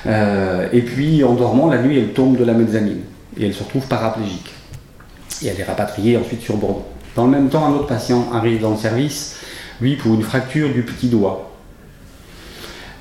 Et 0.08 0.82
puis 0.82 1.24
en 1.24 1.34
dormant, 1.34 1.70
la 1.70 1.82
nuit, 1.82 1.98
elle 1.98 2.14
tombe 2.14 2.38
de 2.38 2.44
la 2.44 2.54
mezzanine 2.54 3.02
et 3.38 3.46
elle 3.46 3.54
se 3.54 3.64
retrouve 3.64 3.88
paraplégique. 3.88 4.54
Et 5.44 5.48
elle 5.48 5.60
est 5.60 5.64
rapatriée 5.64 6.18
ensuite 6.18 6.42
sur 6.42 6.58
Bordeaux. 6.58 6.86
Dans 7.16 7.26
le 7.26 7.32
même 7.32 7.50
temps, 7.50 7.66
un 7.66 7.72
autre 7.72 7.88
patient 7.88 8.28
arrive 8.32 8.62
dans 8.62 8.72
le 8.72 8.78
service, 8.78 9.38
lui 9.82 9.96
pour 9.96 10.14
une 10.14 10.22
fracture 10.22 10.70
du 10.72 10.84
petit 10.84 11.08
doigt. 11.08 11.52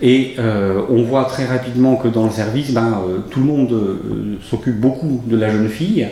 Et 0.00 0.34
euh, 0.38 0.82
on 0.90 1.02
voit 1.02 1.24
très 1.24 1.46
rapidement 1.46 1.96
que 1.96 2.08
dans 2.08 2.24
le 2.24 2.30
service, 2.30 2.72
ben, 2.72 3.02
euh, 3.08 3.18
tout 3.30 3.40
le 3.40 3.46
monde 3.46 3.72
euh, 3.72 4.38
s'occupe 4.42 4.78
beaucoup 4.78 5.22
de 5.26 5.36
la 5.36 5.50
jeune 5.50 5.68
fille, 5.68 6.06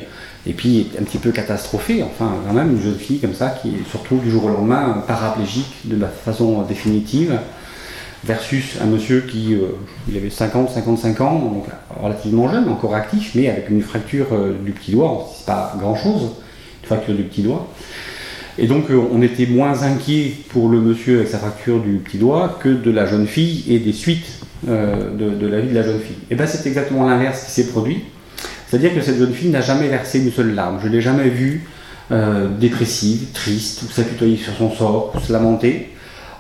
et 0.47 0.53
puis 0.53 0.81
est 0.81 1.01
un 1.01 1.05
petit 1.05 1.19
peu 1.19 1.33
catastrophé, 1.33 2.03
enfin 2.03 2.33
quand 2.47 2.55
même 2.55 2.73
une 2.73 2.83
jeune 2.83 2.99
fille 2.99 3.19
comme 3.19 3.35
ça 3.35 3.51
qui 3.51 3.73
se 3.91 3.97
retrouve 3.97 4.23
du 4.23 4.31
jour 4.31 4.45
au 4.45 4.49
lendemain 4.49 5.03
paraplégique 5.07 5.75
de 5.85 6.01
la 6.01 6.09
façon 6.09 6.63
définitive, 6.63 7.39
versus 8.25 8.79
un 8.83 8.87
monsieur 8.87 9.21
qui 9.21 9.57
il 10.09 10.17
avait 10.17 10.31
50, 10.31 10.71
55 10.71 11.21
ans, 11.21 11.39
donc 11.39 11.67
relativement 12.03 12.51
jeune, 12.51 12.69
encore 12.69 12.95
actif, 12.95 13.33
mais 13.35 13.49
avec 13.49 13.69
une 13.71 13.83
fracture 13.83 14.27
du 14.65 14.73
petit 14.73 14.93
doigt, 14.93 15.31
c'est 15.37 15.47
pas 15.47 15.75
grand 15.79 15.95
chose, 15.95 16.31
une 16.83 16.87
fracture 16.87 17.15
du 17.15 17.25
petit 17.25 17.43
doigt. 17.43 17.69
Et 18.59 18.67
donc 18.67 18.91
euh, 18.91 19.01
on 19.13 19.21
était 19.23 19.47
moins 19.47 19.83
inquiet 19.83 20.33
pour 20.51 20.69
le 20.69 20.81
monsieur 20.81 21.17
avec 21.17 21.29
sa 21.29 21.39
fracture 21.39 21.81
du 21.81 21.97
petit 21.97 22.19
doigt 22.19 22.59
que 22.63 22.69
de 22.69 22.91
la 22.91 23.07
jeune 23.07 23.27
fille 23.27 23.65
et 23.69 23.79
des 23.81 23.93
suites 23.93 24.27
euh, 24.69 25.11
de, 25.17 25.47
la 25.47 25.61
vie 25.61 25.69
de 25.69 25.75
la 25.75 25.83
jeune 25.83 25.99
fille. 25.99 26.17
Et 26.31 26.37
bien 26.37 26.47
c'est 26.47 26.67
exactement 26.67 27.09
l'inverse 27.09 27.45
qui 27.45 27.51
s'est 27.51 27.67
produit. 27.67 28.05
C'est-à-dire 28.69 28.95
que 28.95 29.01
cette 29.01 29.19
jeune 29.19 29.33
fille 29.35 29.51
n'a 29.51 29.61
jamais 29.61 29.89
versé 29.89 30.21
une 30.21 30.31
seule 30.31 30.55
larme. 30.55 30.79
Je 30.83 30.89
ne 30.89 30.93
l'ai 30.93 31.01
jamais 31.01 31.29
vue 31.29 31.65
euh, 32.13 32.49
dépressive, 32.49 33.27
triste, 33.33 33.83
ou 33.83 33.91
s'apitoyer 33.91 34.37
sur 34.37 34.53
son 34.55 34.71
sort, 34.71 35.13
ou 35.15 35.21
se 35.21 35.33
lamenter. 35.33 35.91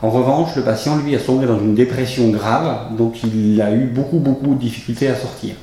En 0.04 0.10
revanche, 0.10 0.54
le 0.54 0.60
patient, 0.60 0.98
lui, 0.98 1.16
a 1.16 1.18
tombé 1.18 1.46
dans 1.46 1.58
une 1.58 1.74
dépression 1.74 2.28
grave, 2.28 2.94
donc 2.98 3.22
il 3.22 3.58
a 3.62 3.72
eu 3.72 3.86
beaucoup, 3.86 4.18
beaucoup 4.18 4.54
de 4.54 4.60
difficultés 4.60 5.08
à 5.08 5.14
sortir. 5.14 5.54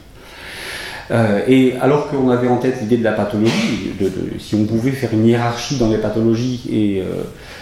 Euh, 1.11 1.41
et 1.47 1.75
alors 1.79 2.09
qu'on 2.09 2.31
avait 2.31 2.47
en 2.47 2.57
tête 2.57 2.81
l'idée 2.81 2.97
de 2.97 3.03
la 3.03 3.11
pathologie, 3.11 3.91
si 4.39 4.55
on 4.55 4.63
pouvait 4.63 4.93
faire 4.93 5.11
une 5.13 5.27
hiérarchie 5.27 5.77
dans 5.77 5.89
les 5.89 5.99
pathologies, 5.99 6.63
et, 6.71 7.03
euh, 7.03 7.21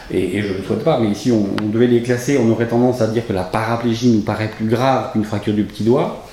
je 0.09 0.53
ne 0.53 0.57
le 0.57 0.63
souhaite 0.63 0.85
pas, 0.85 1.01
mais 1.01 1.13
si 1.15 1.33
on, 1.33 1.47
devait 1.69 1.87
les 1.87 2.01
classer, 2.01 2.39
on 2.41 2.49
aurait 2.49 2.67
tendance 2.67 3.01
à 3.01 3.07
dire 3.07 3.27
que 3.27 3.33
la 3.33 3.43
paraplégie 3.43 4.13
nous 4.13 4.21
paraît 4.21 4.49
plus 4.49 4.67
grave 4.67 5.11
qu'une 5.11 5.25
fracture 5.25 5.53
du 5.53 5.65
petit 5.65 5.83
doigt. 5.83 6.25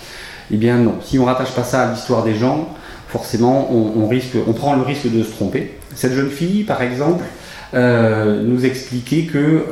Eh 0.53 0.57
bien 0.57 0.79
non, 0.79 0.95
si 1.03 1.19
on 1.19 1.23
ne 1.23 1.27
rattache 1.27 1.57
pas 1.57 1.65
ça 1.65 1.89
à 1.89 1.93
l'histoire 1.93 2.23
des 2.23 2.37
gens, 2.37 2.69
forcément 3.09 3.69
on 3.73 4.53
prend 4.53 4.77
le 4.77 4.83
risque 4.83 5.11
de 5.11 5.25
se 5.25 5.31
tromper. 5.33 5.73
Cette 5.97 6.13
jeune 6.13 6.31
fille, 6.31 6.63
par 6.63 6.83
exemple, 6.83 7.25
euh, 7.75 8.43
nous 8.43 8.65
expliquait 8.65 9.23
que 9.23 9.65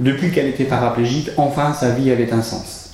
depuis 0.00 0.30
qu'elle 0.32 0.48
était 0.48 0.64
paraplégique, 0.64 1.30
enfin 1.36 1.72
sa 1.72 1.90
vie 1.90 2.10
avait 2.10 2.32
un 2.32 2.42
sens 2.42 2.86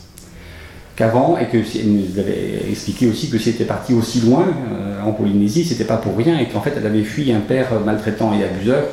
qu'avant, 0.96 1.38
et 1.38 1.46
que 1.46 1.56
nous 1.56 2.18
avait 2.18 2.70
expliqué 2.70 3.06
aussi 3.06 3.30
que 3.30 3.38
si 3.38 3.48
elle 3.48 3.54
était 3.54 3.64
partie 3.64 3.94
aussi 3.94 4.20
loin, 4.20 4.46
euh, 4.72 5.02
en 5.02 5.12
Polynésie, 5.12 5.64
c'était 5.64 5.84
pas 5.84 5.96
pour 5.96 6.16
rien, 6.16 6.38
et 6.38 6.46
qu'en 6.48 6.60
fait 6.60 6.74
elle 6.76 6.86
avait 6.86 7.02
fui 7.02 7.32
un 7.32 7.40
père 7.40 7.68
maltraitant 7.84 8.32
et 8.38 8.44
abuseur, 8.44 8.84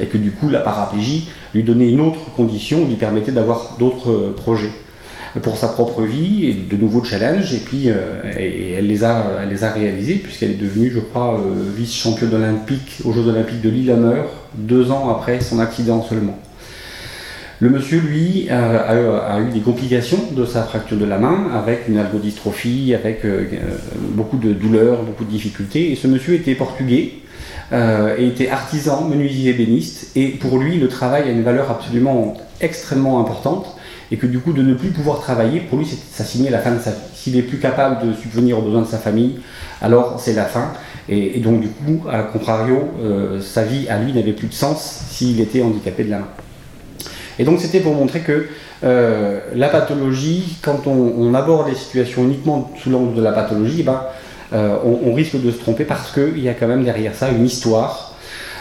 et 0.00 0.06
que 0.06 0.16
du 0.16 0.30
coup 0.30 0.48
la 0.48 0.60
paraplégie 0.60 1.28
lui 1.54 1.62
donnait 1.62 1.90
une 1.90 2.00
autre 2.00 2.32
condition, 2.36 2.86
lui 2.86 2.96
permettait 2.96 3.32
d'avoir 3.32 3.76
d'autres 3.78 4.32
projets 4.36 4.72
pour 5.42 5.56
sa 5.56 5.68
propre 5.68 6.02
vie, 6.02 6.46
et 6.46 6.54
de 6.54 6.76
nouveaux 6.80 7.04
challenges, 7.04 7.52
et 7.54 7.58
puis 7.58 7.90
euh, 7.90 8.22
et 8.38 8.72
elle, 8.72 8.86
les 8.86 9.04
a, 9.04 9.24
elle 9.42 9.48
les 9.48 9.64
a 9.64 9.70
réalisés, 9.70 10.14
puisqu'elle 10.14 10.52
est 10.52 10.60
devenue, 10.60 10.90
je 10.94 11.00
crois, 11.00 11.34
euh, 11.34 11.70
vice-championne 11.76 12.34
olympique 12.34 13.00
aux 13.04 13.12
Jeux 13.12 13.26
olympiques 13.28 13.60
de 13.60 13.70
Lillehammer, 13.70 14.22
deux 14.54 14.90
ans 14.90 15.10
après 15.10 15.40
son 15.40 15.58
accident 15.58 16.02
seulement. 16.02 16.38
Le 17.60 17.70
monsieur, 17.70 17.98
lui, 17.98 18.48
a, 18.50 19.40
eu 19.40 19.50
des 19.52 19.58
complications 19.58 20.30
de 20.30 20.44
sa 20.44 20.62
fracture 20.62 20.96
de 20.96 21.04
la 21.04 21.18
main, 21.18 21.48
avec 21.52 21.88
une 21.88 21.98
algodystrophie, 21.98 22.94
avec 22.94 23.24
euh, 23.24 23.46
euh, 23.52 23.78
beaucoup 24.12 24.36
de 24.36 24.52
douleurs, 24.52 25.02
beaucoup 25.02 25.24
de 25.24 25.30
difficultés. 25.30 25.90
Et 25.90 25.96
ce 25.96 26.06
monsieur 26.06 26.34
était 26.34 26.54
portugais, 26.54 27.14
euh, 27.72 28.14
et 28.16 28.28
était 28.28 28.48
artisan, 28.48 29.08
menuisier 29.08 29.50
ébéniste. 29.50 30.12
Et 30.14 30.28
pour 30.28 30.58
lui, 30.58 30.78
le 30.78 30.86
travail 30.86 31.24
a 31.24 31.32
une 31.32 31.42
valeur 31.42 31.68
absolument 31.68 32.36
extrêmement 32.60 33.20
importante. 33.20 33.76
Et 34.10 34.16
que 34.16 34.26
du 34.26 34.38
coup, 34.38 34.52
de 34.52 34.62
ne 34.62 34.74
plus 34.74 34.90
pouvoir 34.90 35.20
travailler, 35.20 35.60
pour 35.60 35.78
lui, 35.78 35.86
ça 35.86 36.24
signait 36.24 36.50
la 36.50 36.58
fin 36.58 36.72
de 36.72 36.80
sa 36.80 36.90
vie. 36.90 36.96
S'il 37.14 37.36
est 37.36 37.42
plus 37.42 37.58
capable 37.58 38.06
de 38.06 38.14
subvenir 38.14 38.58
aux 38.58 38.62
besoins 38.62 38.82
de 38.82 38.86
sa 38.86 38.98
famille, 38.98 39.40
alors 39.82 40.18
c'est 40.18 40.34
la 40.34 40.44
fin. 40.44 40.72
Et, 41.08 41.40
donc, 41.40 41.60
du 41.60 41.68
coup, 41.68 42.02
à 42.10 42.22
contrario, 42.22 42.88
sa 43.40 43.64
vie 43.64 43.88
à 43.88 43.98
lui 43.98 44.12
n'avait 44.12 44.32
plus 44.32 44.48
de 44.48 44.54
sens 44.54 45.04
s'il 45.10 45.40
était 45.40 45.62
handicapé 45.62 46.04
de 46.04 46.10
la 46.10 46.18
main. 46.20 46.28
Et 47.38 47.44
donc 47.44 47.60
c'était 47.60 47.80
pour 47.80 47.94
montrer 47.94 48.20
que 48.20 48.48
euh, 48.84 49.40
la 49.54 49.68
pathologie, 49.68 50.56
quand 50.62 50.86
on, 50.86 51.34
aborde 51.34 51.68
les 51.68 51.74
situations 51.74 52.24
uniquement 52.24 52.70
sous 52.82 52.90
l'angle 52.90 53.14
de 53.14 53.22
la 53.22 53.32
pathologie, 53.32 53.82
ben, 53.82 54.02
euh, 54.52 54.76
on, 54.84 55.12
risque 55.14 55.40
de 55.40 55.50
se 55.50 55.58
tromper 55.58 55.84
parce 55.84 56.12
qu'il 56.12 56.38
y 56.38 56.48
a 56.48 56.54
quand 56.54 56.66
même 56.66 56.84
derrière 56.84 57.14
ça 57.14 57.28
une 57.28 57.44
histoire 57.44 58.14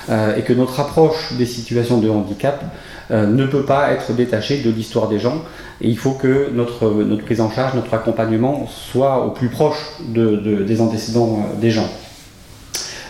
euh, 0.09 0.35
et 0.35 0.41
que 0.41 0.53
notre 0.53 0.79
approche 0.79 1.33
des 1.37 1.45
situations 1.45 1.97
de 1.97 2.09
handicap 2.09 2.63
ne 3.09 3.45
peut 3.45 3.63
pas 3.63 3.91
être 3.91 4.13
détachée 4.13 4.61
de 4.61 4.69
l'histoire 4.69 5.07
des 5.07 5.19
gens 5.19 5.43
et 5.81 5.87
il 5.87 5.97
faut 5.97 6.11
que 6.11 6.49
notre, 6.53 7.03
prise 7.23 7.41
en 7.41 7.51
charge, 7.51 7.75
notre 7.75 7.93
accompagnement 7.93 8.67
soit 8.67 9.25
au 9.25 9.31
plus 9.31 9.49
proche 9.49 9.81
des 10.09 10.81
antécédents 10.81 11.45
des 11.59 11.71
gens. 11.71 11.89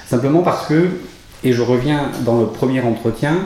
Simplement 0.07 0.41
parce 0.41 0.67
que, 0.67 0.87
et 1.43 1.51
je 1.51 1.61
reviens 1.61 2.11
dans 2.25 2.39
le 2.39 2.47
premier 2.47 2.81
entretien, 2.81 3.39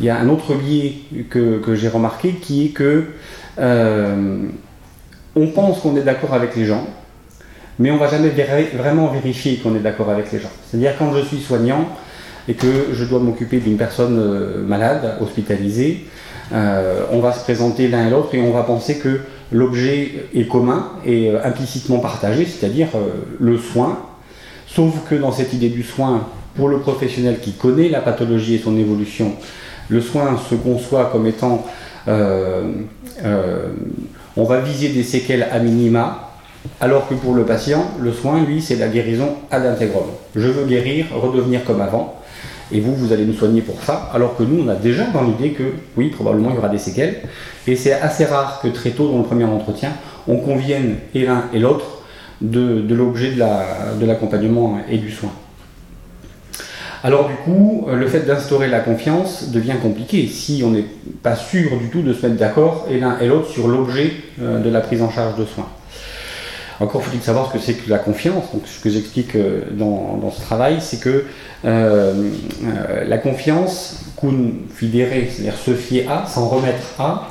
il 0.00 0.06
y 0.06 0.10
a 0.10 0.18
un 0.18 0.28
autre 0.28 0.54
biais 0.54 0.94
que, 1.30 1.74
j'ai 1.74 1.88
remarqué 1.88 2.32
qui 2.34 2.66
est 2.66 2.68
que 2.68 3.06
euh, 3.58 4.46
on 5.34 5.46
pense 5.48 5.80
qu'on 5.80 5.96
est 5.96 6.02
d'accord 6.02 6.34
avec 6.34 6.54
les 6.56 6.64
gens, 6.64 6.86
mais 7.78 7.90
on 7.90 7.96
va 7.96 8.08
jamais 8.08 8.30
vraiment 8.74 9.08
vérifier 9.08 9.56
qu'on 9.56 9.74
est 9.74 9.80
d'accord 9.80 10.10
avec 10.10 10.32
les 10.32 10.38
gens. 10.40 10.50
C'est-à-dire 10.68 10.94
quand 10.98 11.12
je 11.14 11.24
suis 11.24 11.38
soignant 11.38 11.88
et 12.48 12.54
que 12.54 12.88
je 12.92 13.04
dois 13.04 13.20
m'occuper 13.20 13.58
d'une 13.58 13.76
personne 13.76 14.18
euh, 14.18 14.66
malade, 14.66 15.16
hospitalisée, 15.20 16.06
euh, 16.52 17.04
on 17.12 17.20
va 17.20 17.32
se 17.32 17.40
présenter 17.40 17.88
l'un 17.88 18.06
et 18.06 18.10
l'autre 18.10 18.34
et 18.34 18.40
on 18.40 18.52
va 18.52 18.62
penser 18.62 18.98
que 18.98 19.20
l'objet 19.52 20.28
est 20.34 20.48
commun 20.48 20.92
et 21.04 21.30
implicitement 21.44 21.98
partagé, 21.98 22.46
c'est-à-dire 22.46 22.88
le 23.38 23.58
soin, 23.58 23.98
sauf 24.66 24.92
que 25.08 25.14
dans 25.14 25.32
cette 25.32 25.52
idée 25.52 25.68
du 25.68 25.82
soin, 25.82 26.26
pour 26.54 26.68
le 26.68 26.80
professionnel 26.80 27.38
qui 27.40 27.52
connaît 27.52 27.88
la 27.88 28.00
pathologie 28.00 28.56
et 28.56 28.58
son 28.58 28.76
évolution, 28.76 29.32
le 29.88 30.00
soin 30.00 30.38
se 30.50 30.54
conçoit 30.54 31.06
comme 31.12 31.26
étant 31.26 31.64
euh, 32.08 32.72
euh, 33.24 33.68
on 34.36 34.44
va 34.44 34.60
viser 34.60 34.88
des 34.90 35.02
séquelles 35.02 35.46
à 35.50 35.58
minima, 35.58 36.30
alors 36.80 37.08
que 37.08 37.14
pour 37.14 37.34
le 37.34 37.44
patient, 37.44 37.90
le 38.00 38.12
soin, 38.12 38.42
lui, 38.44 38.62
c'est 38.62 38.76
la 38.76 38.88
guérison 38.88 39.36
ad 39.50 39.66
integrum. 39.66 40.06
Je 40.34 40.48
veux 40.48 40.66
guérir, 40.66 41.06
redevenir 41.14 41.64
comme 41.64 41.80
avant, 41.80 42.17
et 42.72 42.80
vous, 42.80 42.94
vous 42.94 43.12
allez 43.12 43.24
nous 43.24 43.34
soigner 43.34 43.62
pour 43.62 43.82
ça, 43.82 44.10
alors 44.12 44.36
que 44.36 44.42
nous, 44.42 44.64
on 44.64 44.68
a 44.68 44.74
déjà 44.74 45.04
dans 45.06 45.22
l'idée 45.22 45.50
que, 45.50 45.64
oui, 45.96 46.08
probablement, 46.08 46.50
il 46.50 46.56
y 46.56 46.58
aura 46.58 46.68
des 46.68 46.78
séquelles, 46.78 47.22
et 47.66 47.76
c'est 47.76 47.92
assez 47.92 48.24
rare 48.24 48.60
que 48.62 48.68
très 48.68 48.90
tôt 48.90 49.10
dans 49.10 49.18
le 49.18 49.24
premier 49.24 49.44
entretien, 49.44 49.92
on 50.26 50.36
convienne 50.36 50.96
et 51.14 51.24
l'un 51.24 51.44
et 51.52 51.58
l'autre 51.58 52.02
de, 52.40 52.94
l'objet 52.94 53.32
de 53.32 54.06
l'accompagnement 54.06 54.78
et 54.90 54.98
du 54.98 55.10
soin. 55.10 55.30
Alors 57.04 57.28
du 57.28 57.34
coup, 57.36 57.86
le 57.92 58.06
fait 58.08 58.26
d'instaurer 58.26 58.68
la 58.68 58.80
confiance 58.80 59.50
devient 59.50 59.76
compliqué 59.80 60.26
si 60.26 60.62
on 60.64 60.70
n'est 60.70 60.84
pas 61.22 61.36
sûr 61.36 61.78
du 61.78 61.90
tout 61.90 62.02
de 62.02 62.12
se 62.12 62.26
mettre 62.26 62.38
d'accord 62.38 62.88
et 62.90 62.98
l'un 62.98 63.18
et 63.20 63.28
l'autre 63.28 63.48
sur 63.48 63.68
l'objet 63.68 64.12
euh, 64.42 64.58
de 64.58 64.68
la 64.68 64.80
prise 64.80 65.00
en 65.00 65.10
charge 65.10 65.36
de 65.36 65.44
soins. 65.44 65.68
Encore 66.80 67.02
faut-il 67.02 67.20
savoir 67.20 67.48
ce 67.48 67.54
que 67.54 67.58
c'est 67.58 67.74
que 67.74 67.90
la 67.90 67.98
confiance. 67.98 68.52
Donc, 68.52 68.62
ce 68.66 68.80
que 68.80 68.88
j'explique 68.88 69.34
euh, 69.34 69.62
dans, 69.72 70.30
ce 70.30 70.40
travail, 70.40 70.78
c'est 70.80 71.00
que 71.00 71.24
euh, 71.64 72.30
la 73.06 73.18
confiance, 73.18 74.04
cum 74.16 74.66
fidere, 74.74 75.28
c'est-à-dire 75.30 75.56
se 75.56 75.74
fier 75.74 76.06
à, 76.08 76.26
s'en 76.26 76.48
remettre 76.48 77.00
à, 77.00 77.30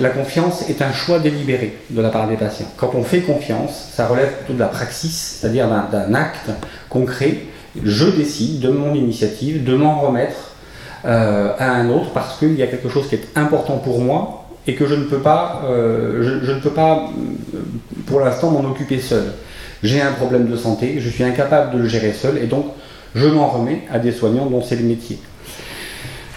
la 0.00 0.10
confiance 0.10 0.68
est 0.68 0.82
un 0.82 0.92
choix 0.92 1.20
délibéré 1.20 1.78
de 1.90 2.02
la 2.02 2.10
part 2.10 2.28
des 2.28 2.36
patients. 2.36 2.66
Quand 2.76 2.90
on 2.94 3.02
fait 3.02 3.20
confiance, 3.20 3.90
ça 3.94 4.06
relève 4.06 4.32
plutôt 4.38 4.54
de 4.54 4.58
la 4.58 4.66
praxis, 4.66 5.38
c'est-à-dire 5.40 5.68
d'un 5.68 6.14
acte 6.14 6.50
concret. 6.88 7.38
Je 7.82 8.06
décide 8.06 8.60
de 8.60 8.68
mon 8.68 8.94
initiative 8.94 9.64
de 9.64 9.76
m'en 9.76 10.00
remettre 10.00 10.56
euh, 11.04 11.52
à 11.58 11.70
un 11.70 11.88
autre 11.88 12.10
parce 12.12 12.38
qu'il 12.38 12.54
y 12.54 12.62
a 12.62 12.66
quelque 12.66 12.88
chose 12.88 13.08
qui 13.08 13.14
est 13.14 13.28
important 13.36 13.76
pour 13.78 14.00
moi 14.00 14.35
et 14.66 14.74
que 14.74 14.86
je 14.86 14.94
ne 14.94 15.04
peux 15.04 15.18
pas, 15.18 15.62
euh, 15.66 16.40
je, 16.42 16.52
ne 16.52 16.60
peux 16.60 16.70
pas 16.70 17.10
euh, 17.54 17.58
pour 18.06 18.20
l'instant 18.20 18.50
m'en 18.50 18.68
occuper 18.68 18.98
seul. 18.98 19.24
J'ai 19.82 20.00
un 20.00 20.12
problème 20.12 20.48
de 20.48 20.56
santé, 20.56 20.96
je 20.98 21.08
suis 21.08 21.24
incapable 21.24 21.76
de 21.76 21.82
le 21.82 21.88
gérer 21.88 22.12
seul 22.12 22.38
et 22.38 22.46
donc 22.46 22.66
je 23.14 23.26
m'en 23.26 23.48
remets 23.48 23.82
à 23.90 23.98
des 23.98 24.12
soignants 24.12 24.46
dont 24.46 24.62
c'est 24.62 24.76
le 24.76 24.84
métier. 24.84 25.18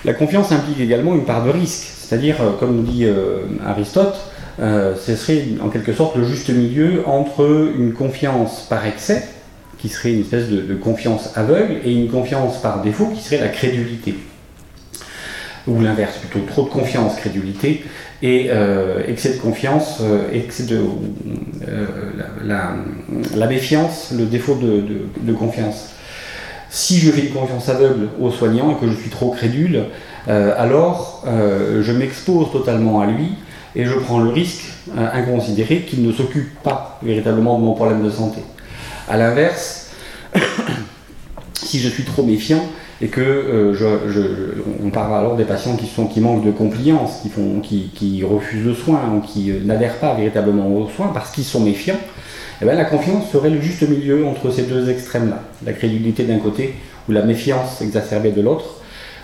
La 0.05 0.13
confiance 0.13 0.51
implique 0.51 0.79
également 0.79 1.13
une 1.13 1.25
part 1.25 1.43
de 1.43 1.49
risque. 1.49 1.87
C'est-à-dire, 2.09 2.41
euh, 2.41 2.51
comme 2.59 2.75
nous 2.75 2.83
dit 2.83 3.05
euh, 3.05 3.41
Aristote, 3.65 4.15
ce 4.59 5.15
serait 5.15 5.45
en 5.63 5.69
quelque 5.69 5.93
sorte 5.93 6.17
le 6.17 6.25
juste 6.25 6.49
milieu 6.49 7.07
entre 7.07 7.71
une 7.77 7.93
confiance 7.93 8.65
par 8.69 8.85
excès, 8.85 9.23
qui 9.77 9.87
serait 9.87 10.11
une 10.11 10.19
espèce 10.19 10.49
de, 10.49 10.75
confiance 10.75 11.31
aveugle, 11.35 11.77
et 11.85 11.93
une 11.93 12.09
confiance 12.09 12.61
par 12.61 12.81
défaut, 12.81 13.07
qui 13.07 13.21
serait 13.21 13.39
la 13.39 13.47
crédulité. 13.47 14.15
Ou 15.69 15.81
l'inverse, 15.81 16.17
plutôt 16.17 16.45
trop 16.45 16.63
de 16.63 16.69
confiance, 16.69 17.15
crédulité, 17.15 17.83
et 18.21 18.49
excès 19.07 19.35
de 19.35 19.37
confiance, 19.37 20.01
excès 20.33 20.63
de 20.63 20.81
la, 22.43 23.47
méfiance, 23.47 24.11
le 24.17 24.25
défaut 24.25 24.55
de, 24.55 25.33
confiance. 25.33 25.91
Si 26.69 26.99
je 26.99 27.11
fais 27.11 27.21
une 27.27 27.33
confiance 27.33 27.69
aveugle 27.69 28.09
aux 28.19 28.31
soignants 28.31 28.71
et 28.71 28.75
que 28.75 28.91
je 28.91 28.95
suis 28.95 29.09
trop 29.09 29.29
crédule, 29.29 29.85
euh, 30.27 30.53
alors 30.57 31.23
euh, 31.27 31.81
je 31.81 31.91
m'expose 31.91 32.51
totalement 32.51 33.01
à 33.01 33.07
lui 33.07 33.29
et 33.75 33.85
je 33.85 33.93
prends 33.93 34.19
le 34.19 34.29
risque 34.29 34.63
euh, 34.95 35.07
inconsidéré 35.13 35.81
qu'il 35.81 36.05
ne 36.05 36.11
s'occupe 36.11 36.61
pas 36.61 36.99
véritablement 37.01 37.57
de 37.57 37.63
mon 37.63 37.73
problème 37.73 38.03
de 38.03 38.09
santé. 38.09 38.41
A 39.07 39.17
l'inverse, 39.17 39.91
si 41.53 41.79
je 41.79 41.89
suis 41.89 42.03
trop 42.03 42.23
méfiant 42.23 42.63
et 43.01 43.07
que 43.07 43.73
on 44.83 44.89
parle 44.89 45.13
alors 45.15 45.35
des 45.35 45.45
patients 45.45 45.77
qui, 45.77 46.19
manquent 46.19 46.45
de 46.45 46.51
compliance, 46.51 47.21
qui, 47.63 48.23
refusent 48.23 48.65
le 48.65 48.73
soin 48.73 48.99
ou 49.15 49.21
qui 49.21 49.53
n'adhèrent 49.63 49.99
pas 49.99 50.15
véritablement 50.15 50.67
aux 50.67 50.89
soins 50.89 51.11
parce 51.13 51.31
qu'ils 51.31 51.45
sont 51.45 51.61
méfiants, 51.61 51.99
eh 52.61 52.65
bien, 52.65 52.73
la 52.73 52.85
confiance 52.85 53.31
serait 53.31 53.49
le 53.49 53.61
juste 53.61 53.87
milieu 53.87 54.25
entre 54.25 54.51
ces 54.51 54.63
deux 54.63 54.89
extrêmes-là. 54.89 55.41
La 55.65 55.71
crédulité 55.71 56.25
d'un 56.25 56.39
côté 56.39 56.75
ou 57.07 57.13
la 57.13 57.21
méfiance 57.21 57.81
exacerbée 57.81 58.31
de 58.31 58.41
l'autre 58.41 58.79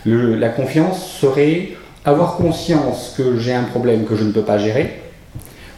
la 0.06 0.50
confiance 0.50 1.04
serait 1.20 1.70
avoir 2.04 2.38
conscience 2.38 3.16
que 3.18 3.40
j'ai 3.40 3.54
un 3.54 3.64
problème 3.64 4.06
que 4.06 4.16
je 4.16 4.24
ne 4.24 4.32
peux 4.32 4.44
pas 4.44 4.58
gérer, 4.58 5.02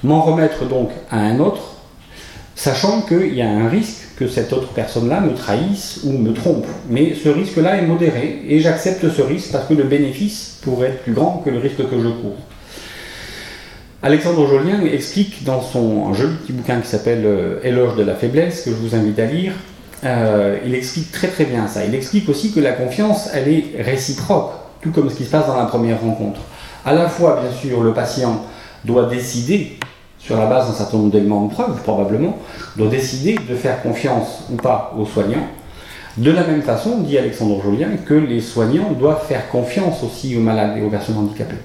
m'en 0.04 0.22
remettre 0.22 0.66
donc 0.66 0.90
à 1.10 1.20
un 1.20 1.40
autre, 1.40 1.76
sachant 2.56 3.02
qu'il 3.02 3.34
y 3.34 3.42
a 3.42 3.50
un 3.50 3.70
risque 3.70 4.07
que 4.18 4.28
cette 4.28 4.52
autre 4.52 4.70
personne-là 4.70 5.22
me 5.22 5.34
trahisse 5.34 6.02
ou 6.04 6.12
me 6.12 6.34
trompe. 6.34 6.66
Mais 6.90 7.14
ce 7.14 7.30
risque-là 7.30 7.78
est 7.78 7.86
modéré 7.86 8.42
et 8.48 8.60
j'accepte 8.60 9.10
ce 9.10 9.22
risque 9.22 9.52
parce 9.52 9.68
que 9.68 9.76
le 9.76 9.84
bénéfice 9.84 10.60
pourrait 10.64 10.88
être 10.88 11.04
plus 11.04 11.14
grand 11.14 11.44
que 11.46 11.50
le 11.50 11.60
risque 11.60 11.78
que 11.78 12.00
je 12.00 12.08
cours. 12.08 12.38
Alexandre 14.02 14.48
Jolien 14.48 14.82
explique 14.86 15.44
dans 15.44 15.62
son 15.62 16.14
joli 16.14 16.34
petit 16.36 16.54
bouquin 16.54 16.80
qui 16.82 16.88
s'appelle 16.88 17.24
euh, 17.26 17.60
Éloge 17.64 17.96
de 17.96 18.04
la 18.04 18.16
faiblesse, 18.16 18.64
que 18.64 18.72
je 18.72 18.76
vous 18.76 18.96
invite 18.96 19.18
à 19.18 19.26
lire, 19.26 19.54
euh, 20.04 20.58
il 20.66 20.76
explique 20.76 21.12
très 21.12 21.28
très 21.28 21.46
bien 21.46 21.68
ça. 21.68 21.84
Il 21.84 21.96
explique 21.96 22.30
aussi 22.30 22.52
que 22.52 22.60
la 22.60 22.74
confiance, 22.74 23.30
elle 23.34 23.48
est 23.48 23.82
réciproque, 23.82 24.52
tout 24.82 24.92
comme 24.92 25.10
ce 25.10 25.16
qui 25.16 25.26
se 25.26 25.32
passe 25.32 25.48
dans 25.48 25.58
la 25.58 25.66
première 25.66 26.00
rencontre. 26.00 26.42
À 26.86 26.94
la 26.94 27.10
fois, 27.10 27.42
bien 27.42 27.52
sûr, 27.52 27.82
le 27.82 27.94
patient 27.94 28.46
doit 28.86 29.08
décider, 29.08 29.80
sur 30.28 30.38
la 30.38 30.46
base 30.46 30.68
d'un 30.68 30.74
certain 30.74 30.98
nombre 30.98 31.12
d'éléments 31.12 31.46
de 31.46 31.54
preuve, 31.54 31.82
probablement, 31.84 32.38
doit 32.76 32.90
décider 32.90 33.40
de 33.50 33.56
faire 33.56 33.82
confiance 33.82 34.44
ou 34.52 34.58
pas 34.58 34.94
aux 35.00 35.06
soignants. 35.06 35.48
De 36.18 36.32
la 36.32 36.44
même 36.44 36.64
façon, 36.64 37.00
dit 37.00 37.18
Alexandre 37.18 37.62
Jolien, 37.64 37.92
que 38.06 38.14
les 38.14 38.42
soignants 38.42 38.92
doivent 38.92 39.26
faire 39.26 39.50
confiance 39.50 40.04
aussi 40.04 40.36
aux 40.36 40.42
malades 40.42 40.78
et 40.78 40.82
aux 40.82 40.90
personnes 40.90 41.18
handicapées. 41.18 41.56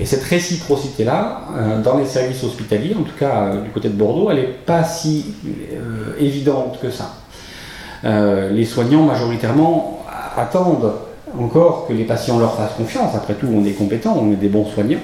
Et 0.00 0.06
cette 0.06 0.24
réciprocité-là, 0.24 1.42
euh, 1.56 1.82
dans 1.82 1.96
les 1.98 2.06
services 2.06 2.42
hospitaliers, 2.42 2.96
en 2.98 3.04
tout 3.04 3.16
cas 3.16 3.44
euh, 3.44 3.60
du 3.60 3.70
côté 3.70 3.88
de 3.88 3.94
Bordeaux, 3.94 4.28
elle 4.28 4.38
n'est 4.38 4.56
pas 4.66 4.82
si 4.82 5.34
évidente 6.18 6.80
que 6.82 6.90
ça. 6.90 7.14
Euh, 8.04 8.50
les 8.50 8.64
soignants 8.64 9.04
majoritairement 9.04 10.04
attendent 10.36 10.94
encore 11.38 11.86
que 11.86 11.92
les 11.92 12.04
patients 12.04 12.40
leur 12.40 12.56
fassent 12.56 12.74
confiance. 12.76 13.14
Après 13.14 13.34
tout, 13.34 13.46
on 13.54 13.64
est 13.64 13.72
compétent, 13.72 14.18
on 14.20 14.32
est 14.32 14.36
des 14.36 14.48
bons 14.48 14.66
soignants. 14.66 14.98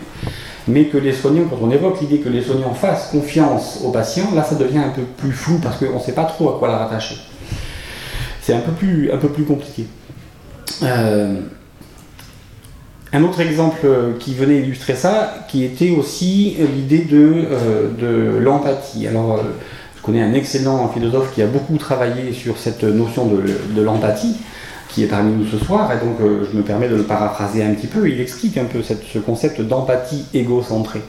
Mais 0.71 0.85
que 0.85 0.99
les 0.99 1.13
soignants, 1.13 1.45
quand 1.49 1.59
on 1.61 1.71
évoque 1.71 2.01
l'idée 2.01 2.19
que 2.19 2.29
les 2.29 2.43
soignants 2.43 2.75
fassent 2.75 3.09
confiance 3.11 3.81
aux 3.85 3.91
patients, 3.91 4.31
là 4.35 4.45
ça 4.45 4.55
devient 4.55 4.79
un 4.79 4.91
peu 4.91 5.03
plus 5.03 5.33
flou 5.33 5.59
parce 5.63 5.77
qu'on 5.77 5.95
ne 5.95 6.01
sait 6.01 6.13
pas 6.13 6.25
trop 6.25 6.51
à 6.51 6.59
quoi 6.59 6.69
la 6.69 6.79
rattacher. 6.79 7.17
C'est 8.41 8.55
un, 8.55 8.61
peu 8.61 8.73
plus, 8.73 9.11
un 9.13 9.17
peu 9.17 9.29
plus 9.29 9.45
compliqué. 9.45 9.87
Euh, 10.83 11.41
un 13.13 13.23
autre 13.25 13.41
exemple 13.41 13.87
qui 14.19 14.35
venait 14.35 14.59
illustrer 14.59 14.95
ça, 14.95 15.45
qui 15.49 15.65
était 15.65 15.91
aussi 15.91 16.57
l'idée 16.77 17.05
de, 17.05 17.47
euh, 17.51 17.91
de 17.99 18.39
l'empathie. 18.39 19.07
Alors, 19.07 19.41
je 20.01 20.07
connais 20.07 20.23
un 20.23 20.33
excellent 20.33 20.89
philosophe 20.89 21.35
qui 21.35 21.43
a 21.43 21.47
beaucoup 21.47 21.77
travaillé 21.77 22.33
sur 22.33 22.57
cette 22.57 22.85
notion 22.85 23.27
de, 23.27 23.83
l'empathie, 23.83 24.37
qui 24.93 25.05
est 25.05 25.07
parmi 25.07 25.33
nous 25.33 25.47
ce 25.47 25.59
soir, 25.59 25.91
et 25.93 26.05
donc 26.05 26.21
euh, 26.21 26.47
je 26.51 26.57
me 26.57 26.63
permets 26.63 26.89
de 26.89 26.97
le 26.97 27.03
paraphraser 27.03 27.63
un 27.63 27.75
petit 27.75 27.87
peu. 27.87 28.09
Il 28.09 28.21
explique 28.21 28.57
un 28.59 28.65
peu 28.65 28.83
ce 28.83 29.19
concept 29.19 29.61
d'empathie 29.61 30.25
égocentrée. 30.35 31.03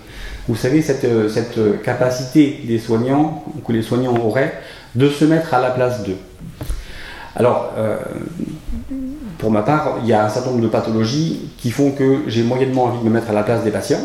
Vous 0.48 0.56
savez, 0.56 0.82
cette, 0.82 1.06
euh, 1.06 1.30
cette, 1.30 1.82
capacité 1.84 2.62
des 2.67 2.80
soignants, 2.80 3.44
que 3.65 3.74
les 3.74 3.82
soignants 3.82 4.17
auraient, 4.17 4.54
de 4.96 5.10
se 5.10 5.26
mettre 5.26 5.54
à 5.54 5.62
la 5.62 5.72
place 5.72 6.04
d'eux. 6.04 6.17
Alors, 7.36 7.72
euh, 7.78 7.98
pour 9.38 9.52
ma 9.52 9.62
part, 9.62 10.00
il 10.04 10.10
y 10.10 10.13
a 10.13 10.26
un 10.26 10.30
certain 10.30 10.52
nombre 10.52 10.63
de 10.63 10.67
pathologies 10.67 11.50
qui 11.58 11.72
font 11.72 11.91
que 11.91 12.24
j'ai 12.28 12.44
moyennement 12.44 12.86
envie 12.86 13.00
de 13.00 13.04
me 13.06 13.10
mettre 13.10 13.30
à 13.30 13.34
la 13.34 13.44
place 13.44 13.63
des 13.63 13.72
patients 13.72 14.04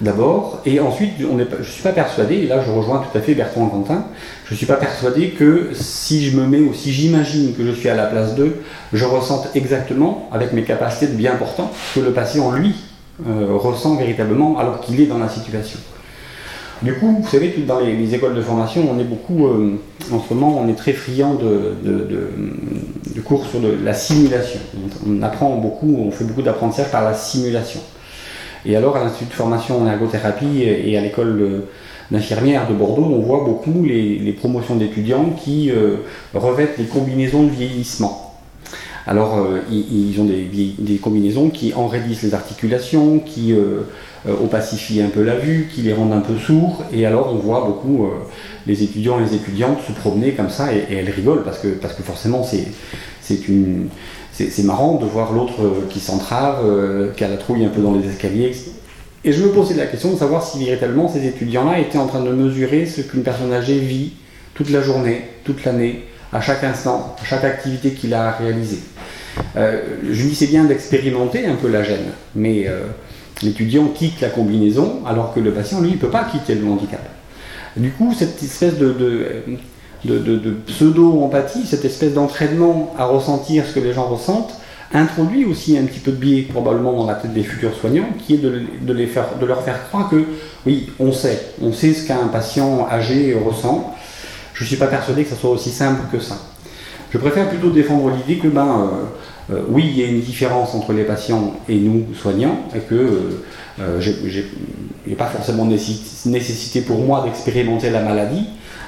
d'abord, 0.00 0.60
et 0.64 0.80
ensuite, 0.80 1.12
je 1.18 1.26
ne 1.26 1.62
suis 1.62 1.82
pas 1.82 1.92
persuadé, 1.92 2.36
et 2.36 2.46
là 2.46 2.62
je 2.64 2.70
rejoins 2.70 2.98
tout 2.98 3.16
à 3.18 3.20
fait 3.20 3.34
Bertrand 3.34 3.66
Quentin, 3.66 4.04
je 4.46 4.54
ne 4.54 4.56
suis 4.56 4.66
pas 4.66 4.76
persuadé 4.76 5.30
que 5.30 5.70
si 5.72 6.24
je 6.24 6.36
me 6.36 6.46
mets 6.46 6.60
ou 6.60 6.72
si 6.72 6.92
j'imagine 6.92 7.54
que 7.54 7.64
je 7.64 7.72
suis 7.72 7.88
à 7.88 7.94
la 7.94 8.06
place 8.06 8.34
d'eux, 8.34 8.56
je 8.92 9.04
ressente 9.04 9.48
exactement, 9.54 10.28
avec 10.32 10.52
mes 10.52 10.62
capacités 10.62 11.08
de 11.08 11.16
bien 11.16 11.32
important, 11.32 11.70
que 11.94 12.00
le 12.00 12.12
patient, 12.12 12.52
lui, 12.52 12.74
euh, 13.26 13.48
ressent 13.50 13.96
véritablement 13.96 14.58
alors 14.58 14.80
qu'il 14.80 15.00
est 15.00 15.06
dans 15.06 15.18
la 15.18 15.28
situation. 15.28 15.80
Du 16.80 16.94
coup, 16.94 17.18
vous 17.20 17.28
savez, 17.28 17.52
dans 17.66 17.80
les, 17.80 18.14
écoles 18.14 18.36
de 18.36 18.40
formation, 18.40 18.88
on 18.88 19.00
est 19.00 19.04
beaucoup, 19.04 19.48
euh, 19.48 19.80
en 20.12 20.20
ce 20.20 20.32
moment, 20.32 20.60
on 20.60 20.68
est 20.68 20.76
très 20.76 20.92
friand 20.92 21.34
de 21.34 23.20
cours 23.24 23.44
sur 23.46 23.58
la 23.82 23.94
simulation. 23.94 24.60
On 25.04 25.20
apprend 25.22 25.56
beaucoup, 25.56 25.96
on 25.98 26.12
fait 26.12 26.22
beaucoup 26.22 26.42
d'apprentissage 26.42 26.92
par 26.92 27.02
la 27.02 27.14
simulation. 27.14 27.80
Et 28.66 28.76
alors, 28.76 28.96
à 28.96 29.04
l'Institut 29.04 29.30
de 29.30 29.34
formation 29.34 29.82
en 29.82 29.86
ergothérapie 29.86 30.62
et 30.62 30.96
à 30.98 31.00
l'école 31.00 31.64
d'infirmières 32.10 32.68
de 32.68 32.74
Bordeaux, 32.74 33.04
on 33.04 33.20
voit 33.20 33.44
beaucoup 33.44 33.84
les, 33.84 34.32
promotions 34.32 34.76
d'étudiants 34.76 35.30
qui 35.30 35.70
euh, 35.70 35.96
revêtent 36.34 36.78
des 36.78 36.84
combinaisons 36.84 37.44
de 37.44 37.50
vieillissement. 37.50 38.24
Alors, 39.06 39.38
euh, 39.38 39.60
ils, 39.70 40.18
ont 40.20 40.24
des, 40.24 40.96
combinaisons 40.96 41.50
qui 41.50 41.72
enraidissent 41.74 42.22
les 42.22 42.34
articulations, 42.34 43.18
qui 43.20 43.52
euh, 43.52 43.82
opacifient 44.26 45.02
un 45.02 45.08
peu 45.08 45.22
la 45.22 45.36
vue, 45.36 45.68
qui 45.74 45.82
les 45.82 45.92
rendent 45.92 46.12
un 46.12 46.20
peu 46.20 46.36
sourds. 46.36 46.84
Et 46.92 47.06
alors, 47.06 47.32
on 47.32 47.36
voit 47.36 47.64
beaucoup 47.64 48.08
les 48.66 48.82
étudiants 48.82 49.18
et 49.18 49.24
les 49.24 49.34
étudiantes 49.34 49.78
se 49.86 49.92
promener 49.92 50.32
comme 50.32 50.50
ça 50.50 50.74
et, 50.74 50.84
elles 50.90 51.10
rigolent 51.10 51.44
parce 51.44 51.58
que, 51.58 51.68
parce 51.68 51.94
que 51.94 52.02
forcément, 52.02 52.42
c'est 52.42 53.48
une, 53.48 53.88
c'est 54.38 54.62
marrant 54.62 54.94
de 54.94 55.04
voir 55.04 55.32
l'autre 55.32 55.86
qui 55.90 56.00
s'entrave, 56.00 56.64
qui 57.16 57.24
a 57.24 57.28
la 57.28 57.36
trouille 57.36 57.64
un 57.64 57.70
peu 57.70 57.80
dans 57.80 57.94
les 57.94 58.08
escaliers. 58.08 58.52
Et 59.24 59.32
je 59.32 59.42
me 59.42 59.48
posais 59.50 59.74
la 59.74 59.86
question 59.86 60.12
de 60.12 60.16
savoir 60.16 60.44
si 60.44 60.58
véritablement 60.64 61.08
ces 61.08 61.26
étudiants-là 61.26 61.80
étaient 61.80 61.98
en 61.98 62.06
train 62.06 62.22
de 62.22 62.30
mesurer 62.30 62.86
ce 62.86 63.00
qu'une 63.00 63.22
personne 63.22 63.52
âgée 63.52 63.78
vit 63.78 64.12
toute 64.54 64.70
la 64.70 64.80
journée, 64.80 65.22
toute 65.44 65.64
l'année, 65.64 66.04
à 66.32 66.40
chaque 66.40 66.64
instant, 66.64 67.16
à 67.20 67.24
chaque 67.24 67.44
activité 67.44 67.92
qu'il 67.92 68.14
a 68.14 68.32
réalisée. 68.32 68.80
Euh, 69.56 69.82
je 70.02 70.22
lui 70.22 70.30
dis 70.30 70.34
c'est 70.34 70.46
bien 70.46 70.64
d'expérimenter 70.64 71.46
un 71.46 71.54
peu 71.54 71.68
la 71.68 71.82
gêne, 71.82 72.10
mais 72.34 72.66
euh, 72.66 72.84
l'étudiant 73.42 73.86
quitte 73.88 74.20
la 74.20 74.28
combinaison 74.28 75.00
alors 75.06 75.32
que 75.32 75.40
le 75.40 75.52
patient, 75.52 75.80
lui, 75.80 75.92
ne 75.92 75.96
peut 75.96 76.10
pas 76.10 76.24
quitter 76.24 76.54
le 76.54 76.66
handicap. 76.66 77.00
Du 77.76 77.90
coup, 77.90 78.14
cette 78.16 78.42
espèce 78.42 78.76
de, 78.78 79.42
pseudo-empathie, 80.66 81.66
cette 81.66 81.84
espèce 81.84 82.14
d'entraînement 82.14 82.94
à 82.98 83.06
ressentir 83.06 83.64
ce 83.66 83.74
que 83.74 83.80
les 83.80 83.92
gens 83.92 84.06
ressentent, 84.06 84.54
introduit 84.92 85.44
aussi 85.44 85.76
un 85.76 85.84
petit 85.84 86.00
peu 86.00 86.12
de 86.12 86.16
biais 86.16 86.42
probablement 86.42 86.92
dans 86.92 87.06
la 87.06 87.14
tête 87.14 87.34
des 87.34 87.42
futurs 87.42 87.74
soignants, 87.74 88.08
qui 88.24 88.34
est 88.34 88.38
de, 88.38 88.92
les 88.92 89.06
faire, 89.06 89.36
de 89.40 89.46
leur 89.46 89.62
faire 89.62 89.88
croire 89.88 90.08
que 90.08 90.24
oui, 90.66 90.90
on 90.98 91.12
sait, 91.12 91.52
on 91.62 91.72
sait 91.72 91.92
ce 91.92 92.06
qu'un 92.06 92.28
patient 92.28 92.86
âgé 92.90 93.34
ressent. 93.34 93.94
Je 94.54 94.64
ne 94.64 94.68
suis 94.68 94.76
pas 94.76 94.86
persuadé 94.86 95.24
que 95.24 95.30
ça 95.30 95.36
soit 95.36 95.50
aussi 95.50 95.70
simple 95.70 96.02
que 96.10 96.20
ça. 96.20 96.36
Je 97.10 97.18
préfère 97.18 97.48
plutôt 97.48 97.70
défendre 97.70 98.10
l'idée 98.10 98.40
que 98.40 98.48
ben, 98.48 98.90
euh, 99.50 99.54
euh, 99.54 99.62
oui, 99.68 99.84
il 99.86 99.98
y 99.98 100.04
a 100.04 100.06
une 100.06 100.20
différence 100.20 100.74
entre 100.74 100.92
les 100.92 101.04
patients 101.04 101.54
et 101.68 101.76
nous, 101.76 102.14
soignants, 102.14 102.68
et 102.74 102.80
que 102.80 103.40
euh, 103.80 104.00
il 104.00 104.44
n'y 105.06 105.14
a 105.14 105.16
pas 105.16 105.26
forcément 105.26 105.64
nécessité 105.64 106.82
pour 106.82 106.98
moi 106.98 107.22
d'expérimenter 107.24 107.90
la 107.90 108.02
maladie, 108.02 108.44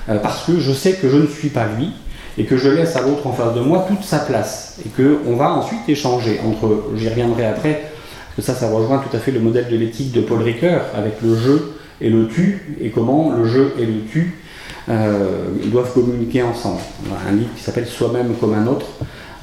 parce 0.07 0.45
que 0.45 0.59
je 0.59 0.73
sais 0.73 0.95
que 0.95 1.09
je 1.09 1.17
ne 1.17 1.27
suis 1.27 1.49
pas 1.49 1.67
lui, 1.79 1.91
et 2.39 2.45
que 2.45 2.57
je 2.57 2.69
laisse 2.69 2.97
à 2.97 3.03
l'autre 3.03 3.27
en 3.27 3.33
face 3.33 3.55
de 3.55 3.61
moi 3.61 3.85
toute 3.89 4.03
sa 4.03 4.21
place, 4.21 4.79
et 4.85 4.89
qu'on 4.89 5.37
va 5.37 5.53
ensuite 5.53 5.89
échanger 5.89 6.41
entre, 6.47 6.85
j'y 6.97 7.09
reviendrai 7.09 7.47
après, 7.47 7.91
parce 8.35 8.37
que 8.37 8.43
ça, 8.43 8.55
ça 8.55 8.71
rejoint 8.71 8.99
tout 8.99 9.15
à 9.15 9.21
fait 9.21 9.31
le 9.31 9.41
modèle 9.41 9.69
de 9.69 9.77
l'éthique 9.77 10.13
de 10.13 10.21
Paul 10.21 10.43
Ricoeur, 10.43 10.83
avec 10.97 11.21
le 11.23 11.37
jeu 11.37 11.75
et 12.01 12.09
le 12.09 12.29
tu, 12.29 12.77
et 12.81 12.91
comment 12.91 13.33
le 13.33 13.47
jeu 13.47 13.75
et 13.79 13.85
le 13.85 14.05
tu 14.11 14.37
euh, 14.89 15.51
doivent 15.67 15.93
communiquer 15.93 16.43
ensemble. 16.43 16.81
un 17.29 17.33
livre 17.33 17.51
qui 17.57 17.63
s'appelle 17.63 17.87
Soi-même 17.87 18.35
comme 18.41 18.55
un 18.55 18.67
autre. 18.67 18.87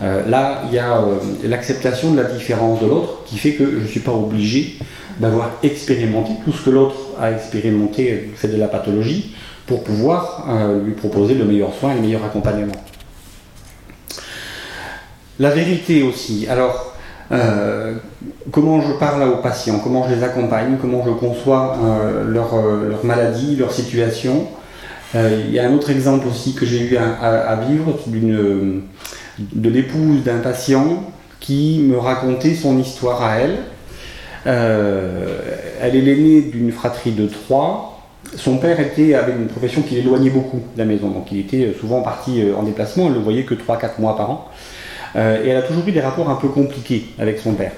Euh, 0.02 0.28
là, 0.28 0.64
il 0.68 0.76
y 0.76 0.80
a 0.80 0.98
euh, 0.98 1.18
l'acceptation 1.44 2.12
de 2.12 2.18
la 2.18 2.26
différence 2.26 2.82
de 2.82 2.88
l'autre 2.88 3.24
qui 3.26 3.38
fait 3.38 3.54
que 3.54 3.70
je 3.70 3.78
ne 3.78 3.88
suis 3.88 4.00
pas 4.00 4.12
obligé 4.12 4.78
d'avoir 5.20 5.52
expérimenté 5.64 6.34
tout 6.44 6.52
ce 6.52 6.66
que 6.66 6.70
l'autre 6.70 6.96
a 7.20 7.32
expérimenté 7.32 8.32
fait 8.36 8.48
de 8.48 8.58
la 8.58 8.68
pathologie 8.68 9.36
pour 9.68 9.84
pouvoir 9.84 10.48
lui 10.84 10.94
proposer 10.94 11.36
le 11.36 11.46
meilleur 11.46 11.74
soin 11.74 11.92
et 11.92 11.96
le 11.96 12.02
meilleur 12.02 12.24
accompagnement. 12.26 12.82
La 15.40 15.52
vérité 15.52 16.04
aussi. 16.04 16.48
Alors, 16.50 16.96
comment 18.52 18.82
je 18.82 18.94
parle 18.94 19.24
aux 19.24 19.42
patients, 19.42 19.80
comment 19.84 20.08
je 20.08 20.16
les 20.16 20.24
accompagne, 20.24 20.78
comment 20.82 21.04
je 21.06 21.12
conçois 21.12 21.78
leur, 22.26 22.56
leur, 22.56 23.06
maladie, 23.06 23.56
leur 23.58 23.72
situation, 23.72 24.48
euh, 25.16 25.42
il 25.46 25.54
y 25.54 25.60
a 25.60 25.68
un 25.68 25.74
autre 25.74 25.90
exemple 25.90 26.28
aussi 26.28 26.54
que 26.54 26.66
j'ai 26.66 26.82
eu 26.82 26.98
à, 26.98 27.56
vivre 27.68 27.98
de 28.08 29.70
l'épouse 29.70 30.24
d'un 30.24 30.40
patient 30.40 31.04
qui 31.40 31.80
me 31.84 31.98
racontait 31.98 32.56
son 32.56 32.78
histoire 32.78 33.24
à 33.24 33.38
elle. 33.38 33.58
Euh, 34.46 35.40
elle 35.82 35.96
est 35.96 36.02
l'aînée 36.02 36.42
d'une 36.42 36.72
fratrie 36.72 37.12
de 37.12 37.28
trois. 37.28 37.87
Son 38.36 38.58
père 38.58 38.80
était, 38.80 39.14
avait 39.16 39.32
une 39.32 39.48
profession 39.48 39.82
qui 39.82 39.96
l'éloignait 39.96 40.30
beaucoup 40.30 40.58
de 40.58 40.80
la 40.80 40.86
maison, 40.86 41.10
donc 41.10 41.32
il 41.32 41.40
était 41.40 41.74
souvent 41.80 42.02
parti 42.02 42.42
euh, 42.42 42.56
en 42.56 42.64
déplacement, 42.64 43.06
elle 43.06 43.14
ne 43.14 43.18
le 43.18 43.24
voyait 43.24 43.44
que 43.44 43.54
3-4 43.56 44.00
mois 44.00 44.16
par 44.18 44.32
an. 44.32 44.50
et 45.16 45.48
elle 45.48 45.58
a 45.58 45.62
toujours 45.62 45.88
eu 45.88 45.92
des 45.92 46.02
rapports 46.02 46.30
un 46.30 46.36
peu 46.36 46.50
compliqués 46.50 47.06
avec 47.18 47.40
son 47.40 47.54
père. 47.54 47.72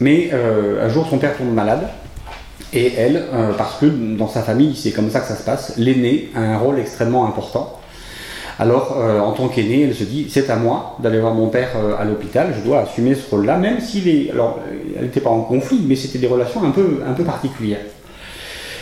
Mais 0.00 0.30
un 0.32 0.88
jour, 0.88 1.08
son 1.08 1.18
père 1.18 1.36
tombe 1.36 1.52
malade, 1.52 1.88
et 2.72 2.92
elle, 2.96 3.24
euh, 3.32 3.52
parce 3.56 3.78
que 3.78 3.86
dans 3.86 4.28
sa 4.28 4.42
famille, 4.42 4.76
c'est 4.76 4.90
comme 4.90 5.10
ça 5.10 5.20
que 5.20 5.26
ça 5.26 5.36
se 5.36 5.42
passe, 5.42 5.74
l'aîné 5.78 6.28
a 6.34 6.40
un 6.40 6.58
rôle 6.58 6.78
extrêmement 6.78 7.26
important. 7.26 7.74
Alors, 8.58 8.96
euh, 8.98 9.20
en 9.20 9.32
tant 9.32 9.48
qu'aîné, 9.48 9.84
elle 9.84 9.94
se 9.94 10.04
dit, 10.04 10.26
c'est 10.28 10.50
à 10.50 10.56
moi 10.56 10.96
d'aller 11.00 11.20
voir 11.20 11.32
mon 11.32 11.48
père 11.48 11.70
euh, 11.76 11.94
à 11.98 12.04
l'hôpital, 12.04 12.54
je 12.58 12.68
dois 12.68 12.80
assumer 12.80 13.14
ce 13.14 13.30
rôle-là, 13.30 13.56
même 13.56 13.80
s'il 13.80 14.08
est... 14.08 14.30
Alors, 14.32 14.58
elle 14.96 15.04
n'était 15.04 15.20
pas 15.20 15.30
en 15.30 15.42
conflit, 15.42 15.80
mais 15.86 15.94
c'était 15.94 16.18
des 16.18 16.26
relations 16.26 16.62
un 16.64 16.70
peu, 16.70 17.00
un 17.08 17.12
peu 17.12 17.22
particulières. 17.22 17.78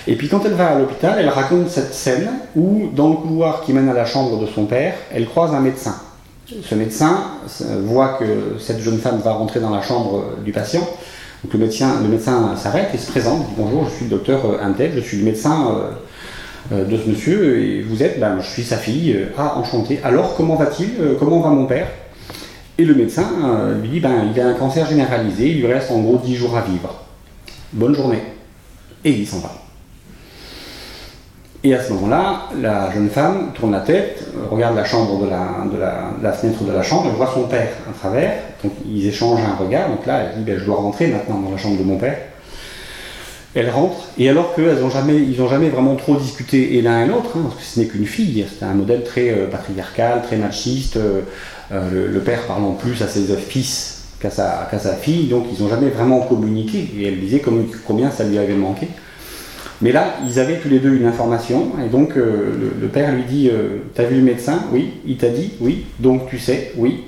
Et 0.06 0.14
puis 0.14 0.28
quand 0.28 0.44
elle 0.44 0.52
va 0.52 0.68
à 0.68 0.78
l'hôpital, 0.78 1.16
elle 1.18 1.28
raconte 1.28 1.68
cette 1.68 1.92
scène 1.92 2.28
où, 2.54 2.90
dans 2.94 3.08
le 3.08 3.16
couloir 3.16 3.62
qui 3.62 3.72
mène 3.72 3.88
à 3.88 3.94
la 3.94 4.04
chambre 4.04 4.40
de 4.40 4.46
son 4.46 4.66
père, 4.66 4.94
elle 5.12 5.26
croise 5.26 5.54
un 5.54 5.60
médecin. 5.60 5.96
Ce 6.62 6.74
médecin 6.76 7.24
voit 7.84 8.18
que 8.20 8.56
cette 8.60 8.78
jeune 8.78 8.98
femme 8.98 9.18
va 9.18 9.32
rentrer 9.32 9.58
dans 9.58 9.70
la 9.70 9.82
chambre 9.82 10.22
du 10.44 10.52
patient 10.52 10.86
donc 11.44 11.52
le 11.52 11.60
médecin, 11.60 12.00
le 12.02 12.08
médecin 12.08 12.56
s'arrête 12.56 12.88
et 12.94 12.98
se 12.98 13.10
présente, 13.10 13.46
dit 13.46 13.54
bonjour, 13.56 13.88
je 13.88 13.94
suis 13.94 14.04
le 14.06 14.10
docteur 14.10 14.44
euh, 14.46 14.58
Intel, 14.62 14.92
je 14.94 15.00
suis 15.00 15.18
le 15.18 15.24
médecin 15.24 15.68
euh, 15.70 15.90
euh, 16.72 16.84
de 16.84 16.96
ce 16.96 17.08
monsieur, 17.08 17.60
et 17.60 17.82
vous 17.82 18.02
êtes, 18.02 18.18
ben, 18.18 18.38
je 18.40 18.48
suis 18.48 18.64
sa 18.64 18.76
fille, 18.76 19.16
ah 19.36 19.56
enchanté, 19.56 20.00
alors 20.02 20.34
comment 20.36 20.56
va-t-il, 20.56 21.16
comment 21.18 21.40
va 21.40 21.50
mon 21.50 21.66
père? 21.66 21.88
Et 22.78 22.84
le 22.84 22.94
médecin 22.94 23.26
lui 23.80 23.88
dit, 23.88 24.00
ben, 24.00 24.28
il 24.34 24.40
a 24.40 24.48
un 24.48 24.54
cancer 24.54 24.86
généralisé, 24.86 25.50
il 25.50 25.60
lui 25.60 25.72
reste 25.72 25.90
en 25.90 26.00
gros 26.00 26.18
10 26.18 26.34
jours 26.34 26.56
à 26.56 26.62
vivre. 26.62 26.94
Bonne 27.72 27.94
journée. 27.94 28.22
Et 29.02 29.12
il 29.12 29.26
s'en 29.26 29.38
va. 29.38 29.65
Et 31.64 31.74
à 31.74 31.82
ce 31.82 31.92
moment-là, 31.94 32.48
la 32.60 32.92
jeune 32.92 33.08
femme 33.08 33.50
tourne 33.54 33.72
la 33.72 33.80
tête, 33.80 34.24
regarde 34.50 34.76
la 34.76 34.84
chambre 34.84 35.24
de 35.24 35.28
la, 35.28 36.32
fenêtre 36.32 36.62
de 36.64 36.72
la 36.72 36.82
chambre, 36.82 37.06
elle 37.08 37.16
voit 37.16 37.30
son 37.32 37.44
père 37.44 37.70
à 37.88 37.92
travers, 37.92 38.34
donc 38.62 38.72
ils 38.86 39.06
échangent 39.06 39.40
un 39.40 39.56
regard, 39.62 39.88
donc 39.88 40.06
là 40.06 40.20
elle 40.20 40.38
dit 40.38 40.44
ben, 40.44 40.58
je 40.58 40.64
dois 40.64 40.76
rentrer 40.76 41.08
maintenant 41.08 41.40
dans 41.40 41.50
la 41.50 41.56
chambre 41.56 41.78
de 41.78 41.84
mon 41.84 41.96
père. 41.96 42.18
Elle 43.54 43.70
rentre, 43.70 43.96
et 44.18 44.28
alors 44.28 44.54
qu'ils 44.54 44.64
n'ont 44.64 44.90
jamais, 44.90 45.16
ils 45.16 45.34
jamais 45.48 45.70
vraiment 45.70 45.96
trop 45.96 46.16
discuté 46.16 46.76
et 46.76 46.82
l'un 46.82 47.04
et 47.04 47.06
l'autre, 47.06 47.30
hein, 47.36 47.40
parce 47.44 47.56
que 47.56 47.62
ce 47.62 47.80
n'est 47.80 47.86
qu'une 47.86 48.04
fille, 48.04 48.44
c'est 48.46 48.64
un 48.64 48.74
modèle 48.74 49.02
très 49.02 49.30
euh, 49.30 49.46
patriarcal, 49.46 50.20
très 50.22 50.36
machiste, 50.36 50.98
euh, 50.98 51.22
euh, 51.72 52.12
le, 52.12 52.20
père 52.20 52.42
parlant 52.42 52.72
plus 52.72 53.00
à 53.00 53.08
ses 53.08 53.34
fils 53.34 54.04
qu'à 54.20 54.28
sa, 54.28 54.68
sa, 54.78 54.94
fille, 54.94 55.28
donc 55.28 55.46
ils 55.50 55.62
n'ont 55.62 55.70
jamais 55.70 55.88
vraiment 55.88 56.20
communiqué, 56.20 56.86
et 56.98 57.08
elle 57.08 57.18
disait 57.18 57.42
combien 57.86 58.10
ça 58.10 58.24
lui 58.24 58.36
avait 58.36 58.52
manqué. 58.52 58.88
Mais 59.82 59.92
là, 59.92 60.16
ils 60.26 60.38
avaient 60.38 60.56
tous 60.56 60.68
les 60.68 60.78
deux 60.78 60.94
une 60.94 61.06
information, 61.06 61.72
et 61.84 61.88
donc 61.88 62.16
euh, 62.16 62.72
le, 62.80 62.88
père 62.88 63.12
lui 63.12 63.24
dit 63.24 63.50
euh, 63.52 63.78
T'as 63.94 64.04
vu 64.04 64.16
le 64.16 64.22
médecin? 64.22 64.64
Oui. 64.72 64.94
Il 65.06 65.16
t'a 65.18 65.28
dit 65.28 65.52
Oui. 65.60 65.84
Donc 66.00 66.28
tu 66.28 66.38
sais 66.38 66.72
Oui. 66.76 67.04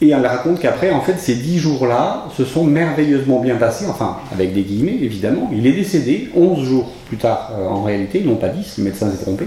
Et 0.00 0.08
elle 0.08 0.26
raconte 0.26 0.58
qu'après, 0.58 0.90
en 0.90 1.00
fait, 1.00 1.16
ces 1.18 1.36
dix 1.36 1.58
jours-là 1.58 2.26
se 2.36 2.44
sont 2.44 2.64
merveilleusement 2.64 3.38
bien 3.38 3.54
passés, 3.54 3.84
enfin, 3.88 4.16
avec 4.32 4.52
des 4.52 4.62
guillemets, 4.62 4.98
évidemment. 5.00 5.48
Il 5.52 5.64
est 5.64 5.72
décédé 5.72 6.28
11 6.34 6.66
jours 6.66 6.90
plus 7.06 7.18
tard, 7.18 7.52
euh, 7.56 7.68
en 7.68 7.84
réalité, 7.84 8.20
non 8.24 8.34
pas 8.34 8.48
10, 8.48 8.78
le 8.78 8.84
médecin 8.84 9.08
s'est 9.12 9.22
trompé. 9.22 9.46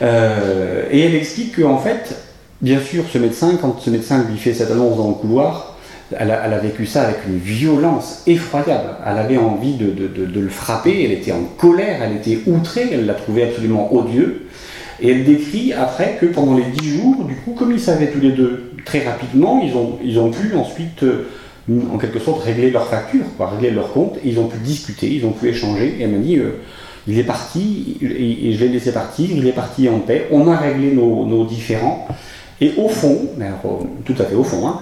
et 0.00 1.00
elle 1.00 1.14
explique 1.14 1.60
qu'en 1.60 1.76
fait, 1.76 2.16
bien 2.62 2.80
sûr, 2.80 3.04
ce 3.12 3.18
médecin, 3.18 3.58
quand 3.60 3.78
ce 3.78 3.90
médecin 3.90 4.24
lui 4.24 4.38
fait 4.38 4.54
cette 4.54 4.70
annonce 4.70 4.96
dans 4.96 5.08
le 5.08 5.14
couloir, 5.14 5.69
elle 6.18 6.30
a, 6.30 6.58
vécu 6.58 6.86
ça 6.86 7.02
avec 7.02 7.18
une 7.28 7.38
violence 7.38 8.22
effroyable. 8.26 8.96
Elle 9.06 9.18
avait 9.18 9.38
envie 9.38 9.74
de, 9.74 9.94
le 10.40 10.48
frapper, 10.48 11.04
elle 11.04 11.12
était 11.12 11.32
en 11.32 11.44
colère, 11.56 12.02
elle 12.02 12.16
était 12.16 12.38
outrée, 12.46 12.88
elle 12.92 13.06
l'a 13.06 13.14
trouvé 13.14 13.44
absolument 13.44 13.94
odieux. 13.94 14.46
Et 15.00 15.10
elle 15.10 15.24
décrit 15.24 15.72
après 15.72 16.18
que 16.20 16.26
pendant 16.26 16.56
les 16.56 16.64
dix 16.64 16.98
jours, 16.98 17.24
du 17.24 17.34
coup, 17.36 17.52
comme 17.52 17.72
ils 17.72 17.80
savaient 17.80 18.08
tous 18.08 18.20
les 18.20 18.32
deux 18.32 18.72
très 18.84 19.04
rapidement, 19.06 19.62
ils 19.62 20.18
ont, 20.18 20.30
pu 20.30 20.54
ensuite, 20.56 21.02
euh, 21.04 21.26
en 21.92 21.96
quelque 21.96 22.18
sorte, 22.18 22.42
régler 22.42 22.70
leur 22.70 22.86
facture, 22.86 23.24
régler 23.38 23.70
leur 23.70 23.92
compte, 23.92 24.16
et 24.16 24.28
ils 24.28 24.38
ont 24.38 24.48
pu 24.48 24.58
discuter, 24.58 25.06
ils 25.06 25.24
ont 25.24 25.32
pu 25.32 25.48
échanger. 25.48 25.96
Et 25.98 26.02
elle 26.02 26.10
m'a 26.10 26.18
dit, 26.18 26.38
euh, 26.38 26.60
il 27.06 27.18
est 27.18 27.24
parti, 27.24 27.96
et, 28.02 28.52
je 28.52 28.64
l'ai 28.64 28.68
laissé 28.68 28.92
partir, 28.92 29.28
il 29.32 29.46
est 29.46 29.52
parti 29.52 29.88
en 29.88 30.00
paix, 30.00 30.26
on 30.30 30.48
a 30.48 30.56
réglé 30.56 30.92
nos, 30.92 31.44
différends. 31.44 32.06
Et 32.60 32.72
au 32.76 32.88
fond, 32.88 33.30
tout 34.04 34.14
à 34.18 34.24
fait 34.24 34.34
au 34.34 34.44
fond, 34.44 34.68
hein, 34.68 34.80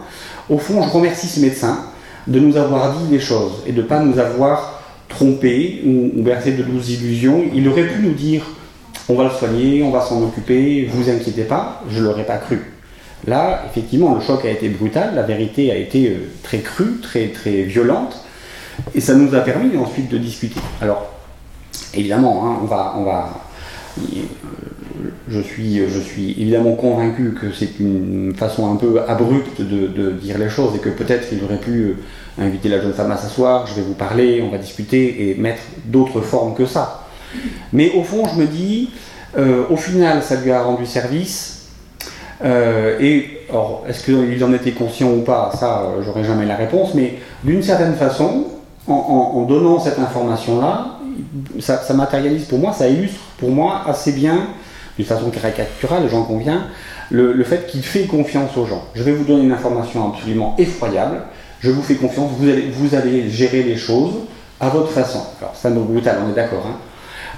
au 0.49 0.59
fond, 0.59 0.83
je 0.83 0.89
remercie 0.89 1.27
ce 1.27 1.41
médecin 1.41 1.79
de 2.27 2.39
nous 2.39 2.57
avoir 2.57 2.93
dit 2.99 3.11
les 3.11 3.21
choses 3.21 3.63
et 3.67 3.73
de 3.73 3.83
ne 3.83 3.87
pas 3.87 4.01
nous 4.01 4.19
avoir 4.19 4.83
trompés 5.09 5.83
ou, 5.87 6.23
versé 6.23 6.53
de 6.53 6.63
douces 6.63 6.91
illusions. 6.91 7.45
Il 7.55 7.69
aurait 7.69 7.87
pu 7.87 8.03
nous 8.03 8.13
dire 8.13 8.43
on 9.09 9.15
va 9.15 9.25
le 9.25 9.31
soigner, 9.31 9.83
on 9.83 9.91
va 9.91 10.03
s'en 10.03 10.23
occuper, 10.23 10.87
vous 10.93 11.09
inquiétez 11.09 11.45
pas, 11.45 11.83
je 11.91 12.01
ne 12.01 12.05
l'aurais 12.05 12.27
pas 12.27 12.37
cru. 12.37 12.61
Là, 13.27 13.65
effectivement, 13.69 14.15
le 14.15 14.21
choc 14.21 14.45
a 14.45 14.51
été 14.51 14.69
brutal, 14.69 15.15
la 15.15 15.23
vérité 15.23 15.73
a 15.73 15.77
été 15.77 16.09
euh, 16.09 16.31
très 16.43 16.59
crue, 16.59 17.01
très, 17.03 17.29
très 17.29 17.63
violente, 17.63 18.17
et 18.95 19.01
ça 19.01 19.15
nous 19.15 19.35
a 19.35 19.41
permis 19.41 19.77
ensuite 19.77 20.11
de 20.11 20.19
discuter. 20.19 20.61
Alors, 20.81 21.11
évidemment, 21.95 22.45
hein, 22.45 22.59
on 22.63 22.67
va, 22.67 22.95
on 22.99 23.05
va 23.05 23.41
je 25.29 25.41
suis, 25.41 25.89
je 25.89 26.01
suis 26.01 26.33
évidemment 26.33 26.73
convaincu 26.73 27.35
que 27.41 27.53
c'est 27.53 27.79
une 27.81 28.35
façon 28.37 28.73
un 28.73 28.77
peu 28.77 29.01
abrupte 29.07 29.61
de, 29.61 30.11
dire 30.13 30.39
les 30.39 30.49
choses 30.49 30.75
et 30.77 30.79
que 30.79 30.89
peut-être 30.89 31.29
il 31.33 31.43
aurait 31.45 31.59
pu 31.59 31.83
euh, 31.83 31.95
inviter 32.45 32.69
la 32.69 32.81
jeune 32.81 32.93
femme 32.93 33.11
à 33.11 33.17
s'asseoir, 33.17 33.67
je 33.67 33.75
vais 33.75 33.83
vous 33.83 33.95
parler, 33.95 34.43
on 34.43 34.51
va 34.51 34.59
discuter 34.59 35.31
et 35.31 35.35
mettre 35.35 35.63
d'autres 35.85 36.21
formes 36.21 36.55
que 36.55 36.67
ça. 36.67 37.07
Mais 37.73 37.93
au 37.93 38.03
fond, 38.03 38.25
je 38.27 38.41
me 38.41 38.47
dis, 38.47 38.91
euh, 39.37 39.65
au 39.71 39.77
final, 39.77 40.23
ça 40.23 40.37
lui 40.41 40.51
a 40.51 40.63
rendu 40.63 40.87
service. 40.87 41.69
et 42.45 43.25
alors, 43.51 43.85
est-ce 43.89 44.05
qu'ils 44.05 44.45
en 44.45 44.53
étaient 44.53 44.73
conscients 44.73 45.11
ou 45.11 45.23
pas? 45.23 45.53
Ça, 45.59 45.95
j'aurais 46.05 46.25
jamais 46.25 46.47
la 46.47 46.57
réponse, 46.57 46.95
mais 46.95 47.19
d'une 47.45 47.63
certaine 47.63 47.95
façon, 47.95 48.47
en, 48.89 49.43
donnant 49.43 49.79
cette 49.79 49.99
information-là, 49.99 50.99
ça, 51.61 51.95
matérialise 51.95 52.45
pour 52.45 52.59
moi, 52.59 52.73
ça 52.73 52.89
illustre 52.89 53.21
pour 53.39 53.51
moi 53.51 53.83
assez 53.87 54.13
bien, 54.13 54.49
d'une 54.99 55.07
façon 55.07 55.31
caricaturale, 55.31 56.09
j'en 56.11 56.25
conviens, 56.25 56.67
le, 57.11 57.43
fait 57.45 57.67
qu'il 57.67 57.83
fait 57.83 58.05
confiance 58.05 58.57
aux 58.57 58.67
gens. 58.67 58.85
Je 58.95 59.03
vais 59.03 59.13
vous 59.13 59.25
donner 59.25 59.45
une 59.45 59.53
information 59.53 60.13
absolument 60.13 60.57
effroyable, 60.59 61.23
je 61.61 61.71
vous 61.71 61.83
fais 61.83 61.95
confiance, 61.95 62.31
vous 62.33 62.95
allez, 62.95 63.31
gérer 63.31 63.63
les 63.63 63.77
choses 63.77 64.15
à 64.61 64.69
votre 64.69 64.91
façon. 64.91 65.21
Alors, 65.41 65.55
c'est 65.55 65.69
un 65.69 65.71
mot 65.71 65.85
brutal, 65.85 66.19
on 66.27 66.31
est 66.31 66.35
d'accord, 66.35 66.67
hein 66.67 66.77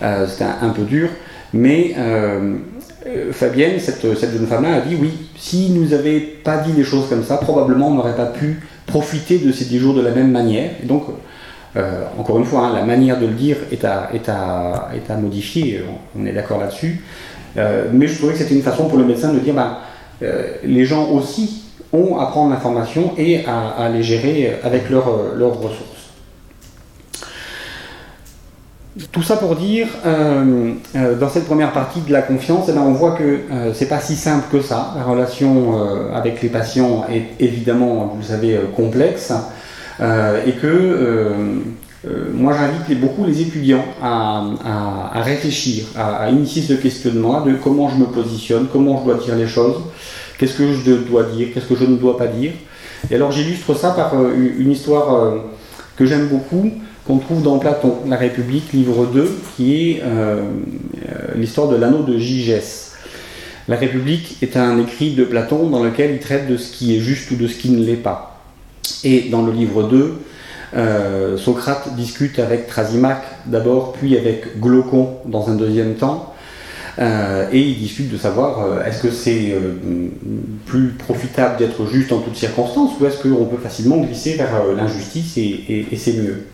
euh, 0.03 0.27
c'était 0.27 0.45
un, 0.45 0.71
peu 0.71 0.83
dur, 0.83 1.11
mais 1.53 1.95
euh, 1.99 2.57
euh, 3.07 3.33
Fabienne, 3.33 3.79
cette, 3.79 4.03
jeune 4.03 4.47
femme-là, 4.47 4.77
a 4.77 4.81
dit 4.81 4.97
oui, 4.99 5.13
s'il 5.37 5.75
nous 5.75 5.93
avait 5.93 6.21
pas 6.21 6.59
dit 6.59 6.73
les 6.73 6.85
choses 6.85 7.09
comme 7.09 7.23
ça, 7.23 7.37
probablement 7.37 7.89
on 7.89 7.95
n'aurait 7.95 8.17
pas 8.17 8.27
pu 8.27 8.61
profiter 8.87 9.39
de 9.39 9.53
ces 9.53 9.67
dix 9.67 9.79
jours 9.79 9.95
de 9.95 10.01
la 10.01 10.11
même 10.11 10.31
manière. 10.31 10.71
Et 10.83 10.87
donc, 10.87 11.05
encore 12.19 12.39
une 12.39 12.45
fois, 12.47 12.67
hein, 12.67 12.73
la 12.75 12.85
manière 12.85 13.21
de 13.21 13.27
le 13.27 13.35
dire 13.35 13.57
est 13.71 13.85
à, 13.85 14.11
est 14.15 14.29
à 14.29 15.17
modifier, 15.17 15.85
on 16.19 16.25
est 16.25 16.33
d'accord 16.33 16.59
là-dessus. 16.59 17.03
Mais 17.57 18.07
je 18.07 18.17
trouvais 18.17 18.33
que 18.33 18.39
c'était 18.39 18.55
une 18.55 18.63
façon 18.63 18.89
pour 18.89 18.99
le 18.99 19.05
médecin 19.05 19.33
de 19.33 19.39
dire 19.39 19.55
ben, 19.55 19.79
les 20.63 20.85
gens 20.85 21.09
aussi 21.11 21.65
ont 21.93 22.19
à 22.19 22.27
prendre 22.27 22.51
l'information 22.51 23.13
et 23.17 23.45
à, 23.47 23.89
les 23.89 24.03
gérer 24.03 24.59
avec 24.63 24.91
leurs 24.91 25.07
ressources. 25.07 26.01
Tout 29.13 29.23
ça 29.23 29.37
pour 29.37 29.55
dire, 29.55 29.87
euh, 30.05 30.73
euh, 30.97 31.15
dans 31.15 31.29
cette 31.29 31.47
première 31.47 31.73
partie 31.73 32.01
de 32.01 32.13
la 32.13 32.23
confiance, 32.23 32.67
eh 32.69 32.73
ben, 32.73 32.81
on 32.81 32.93
voit 32.93 33.13
que 33.13 33.23
euh, 33.23 33.73
c'est 33.73 33.87
pas 33.87 34.01
si 34.01 34.17
simple 34.17 34.47
que 34.51 34.61
ça. 34.61 34.95
La 34.97 35.05
relation 35.05 36.13
avec 36.13 36.43
les 36.43 36.49
patients 36.49 37.05
est 37.09 37.43
évidemment, 37.43 38.07
vous 38.07 38.19
le 38.19 38.25
savez, 38.25 38.59
complexe, 38.75 39.33
et 40.01 40.53
que 40.53 41.37
moi 42.33 42.55
j'invite 42.57 43.01
beaucoup 43.01 43.27
les 43.27 43.43
étudiants 43.43 43.85
à, 44.03 45.21
réfléchir, 45.23 45.85
à, 45.97 46.31
initier 46.31 46.63
ce 46.63 46.73
questionnement 46.73 47.43
de 47.43 47.55
comment 47.55 47.89
je 47.89 47.97
me 47.97 48.07
positionne, 48.07 48.69
comment 48.73 49.01
je 49.01 49.05
dois 49.05 49.23
dire 49.23 49.37
les 49.37 49.47
choses, 49.47 49.77
qu'est-ce 50.39 50.57
que 50.57 50.73
je 50.73 50.93
dois 50.93 51.25
dire, 51.25 51.49
qu'est-ce 51.53 51.67
que 51.67 51.77
je 51.77 51.85
ne 51.85 51.97
dois 51.97 52.17
pas 52.17 52.27
dire. 52.27 52.53
Et 53.11 53.15
alors 53.17 53.33
j'illustre 53.33 53.75
ça 53.75 53.91
par 53.91 54.15
une 54.35 54.71
histoire 54.71 55.35
que 55.97 56.07
j'aime 56.07 56.29
beaucoup 56.29 56.71
qu'on 57.07 57.19
trouve 57.19 57.43
dans 57.43 57.59
Platon, 57.59 57.97
La 58.09 58.17
République, 58.17 58.73
livre 58.73 59.07
2, 59.07 59.39
qui 59.57 59.75
est 59.75 60.03
euh, 60.03 60.43
euh, 61.09 61.15
l'histoire 61.37 61.69
de 61.69 61.77
l'anneau 61.77 62.03
de 62.03 62.19
Gigès. 62.19 62.93
La 63.69 63.77
République 63.77 64.37
est 64.43 64.57
un 64.57 64.79
écrit 64.79 65.13
de 65.13 65.25
Platon 65.25 65.69
dans 65.69 65.83
lequel 65.83 66.13
il 66.13 66.19
traite 66.19 66.49
de 66.49 66.57
ce 66.57 66.73
qui 66.73 66.97
est 66.97 67.01
juste 67.01 67.31
ou 67.31 67.37
de 67.37 67.47
ce 67.47 67.57
qui 67.57 67.71
ne 67.71 67.85
l'est 67.85 67.95
pas. 67.95 68.41
Et 69.05 69.29
dans 69.31 69.43
le 69.43 69.53
livre 69.53 69.85
2, 69.85 70.19
euh, 70.77 71.37
Socrate 71.37 71.95
discute 71.97 72.39
avec 72.39 72.67
Thrasymach 72.67 73.23
d'abord, 73.47 73.93
puis 73.93 74.17
avec 74.17 74.61
Glaucon 74.61 75.17
dans 75.27 75.49
un 75.49 75.55
deuxième 75.55 75.95
temps, 75.95 76.27
et 76.99 77.59
il 77.59 77.79
discute 77.79 78.13
de 78.13 78.19
savoir 78.19 78.83
est-ce 78.87 79.01
que 79.03 79.11
c'est 79.11 79.55
plus 80.67 80.89
profitable 80.89 81.57
d'être 81.57 81.87
juste 81.87 82.13
en 82.13 82.19
toutes 82.19 82.37
circonstances 82.37 82.91
ou 83.01 83.07
est-ce 83.07 83.23
qu'on 83.23 83.47
peut 83.47 83.57
facilement 83.57 83.97
glisser 83.99 84.35
vers 84.35 84.67
l'injustice 84.77 85.39
et 85.39 85.97
c'est 85.97 86.13
mieux. 86.13 86.45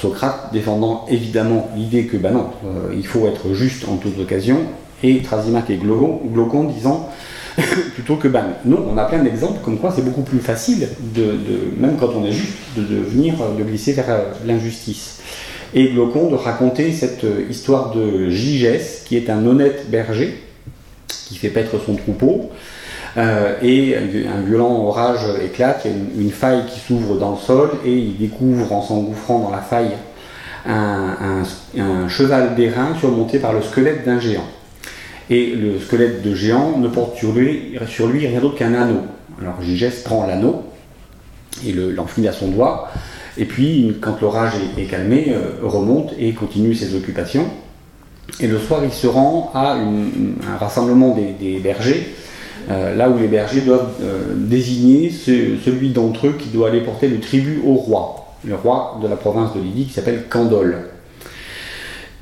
Socrate 0.00 0.52
défendant 0.52 1.06
évidemment 1.08 1.70
l'idée 1.74 2.04
que 2.04 2.16
ben 2.16 2.32
non, 2.32 2.50
euh, 2.64 2.94
il 2.94 3.06
faut 3.06 3.26
être 3.26 3.54
juste 3.54 3.88
en 3.88 3.96
toute 3.96 4.18
occasion, 4.18 4.58
et 5.02 5.22
Thrasymach 5.22 5.70
et 5.70 5.76
Glaucon, 5.76 6.64
disant 6.64 7.08
plutôt 7.94 8.16
que 8.16 8.28
ben 8.28 8.44
non, 8.64 8.84
on 8.92 8.98
a 8.98 9.04
plein 9.04 9.22
d'exemples 9.22 9.60
comme 9.64 9.78
quoi 9.78 9.92
c'est 9.94 10.04
beaucoup 10.04 10.22
plus 10.22 10.38
facile, 10.38 10.88
de, 11.14 11.38
même 11.78 11.96
quand 11.98 12.10
on 12.14 12.24
est 12.24 12.32
juste, 12.32 12.52
de, 12.76 12.96
venir, 12.96 13.34
de 13.58 13.62
glisser 13.62 13.92
vers 13.92 14.10
euh, 14.10 14.22
l'injustice. 14.46 15.20
Et 15.74 15.88
Glaucon 15.88 16.30
de 16.30 16.36
raconter 16.36 16.92
cette 16.92 17.24
euh, 17.24 17.46
histoire 17.50 17.92
de 17.92 18.28
Gigès, 18.28 19.02
qui 19.04 19.16
est 19.16 19.30
un 19.30 19.44
honnête 19.46 19.90
berger, 19.90 20.42
qui 21.08 21.36
fait 21.36 21.48
paître 21.48 21.76
son 21.84 21.94
troupeau, 21.94 22.50
euh, 23.16 23.54
et 23.62 23.96
un 23.96 24.42
violent 24.42 24.84
orage 24.84 25.24
éclate, 25.42 25.86
il 25.86 25.90
y 25.90 25.94
a 25.94 26.22
une, 26.22 26.30
faille 26.30 26.64
qui 26.68 26.80
s'ouvre 26.80 27.16
dans 27.16 27.30
le 27.30 27.38
sol 27.38 27.70
et 27.84 27.92
il 27.92 28.18
découvre 28.18 28.70
en 28.72 28.82
s'engouffrant 28.82 29.38
dans 29.38 29.50
la 29.50 29.62
faille 29.62 29.92
un, 30.66 31.42
cheval 32.08 32.54
d'airain 32.54 32.94
surmonté 32.98 33.38
par 33.38 33.54
le 33.54 33.62
squelette 33.62 34.04
d'un 34.04 34.20
géant. 34.20 34.44
Et 35.28 35.54
le 35.54 35.78
squelette 35.80 36.22
de 36.22 36.34
géant 36.34 36.78
ne 36.78 36.88
porte 36.88 37.16
sur 37.16 37.32
lui, 37.32 37.76
rien 38.26 38.40
d'autre 38.40 38.56
qu'un 38.56 38.74
anneau. 38.74 39.00
Alors 39.40 39.60
Gigès 39.60 40.02
prend 40.04 40.26
l'anneau 40.26 40.62
et 41.66 41.72
l'enfile 41.72 42.28
à 42.28 42.32
son 42.32 42.48
doigt, 42.48 42.90
et 43.38 43.44
puis 43.44 43.96
quand 44.00 44.20
l'orage 44.20 44.54
est, 44.78 44.84
calmé, 44.84 45.28
euh, 45.30 45.66
remonte 45.66 46.12
et 46.18 46.32
continue 46.32 46.74
ses 46.74 46.94
occupations. 46.94 47.46
Et 48.40 48.46
le 48.46 48.58
soir, 48.58 48.82
il 48.84 48.92
se 48.92 49.06
rend 49.06 49.50
à 49.54 49.74
un 49.74 50.56
rassemblement 50.58 51.16
des 51.16 51.58
bergers 51.58 52.14
euh, 52.68 52.96
là 52.96 53.08
où 53.08 53.18
les 53.18 53.28
bergers 53.28 53.60
doivent 53.60 53.92
euh, 54.02 54.34
désigner 54.34 55.10
celui 55.10 55.90
d'entre 55.90 56.28
eux 56.28 56.34
qui 56.38 56.48
doit 56.48 56.68
aller 56.68 56.80
porter 56.80 57.06
le 57.06 57.20
tribut 57.20 57.62
au 57.64 57.74
roi, 57.74 58.34
le 58.44 58.56
roi 58.56 58.98
de 59.02 59.06
la 59.06 59.16
province 59.16 59.54
de 59.54 59.60
Lydie 59.60 59.84
qui 59.84 59.92
s'appelle 59.92 60.24
Candole. 60.28 60.88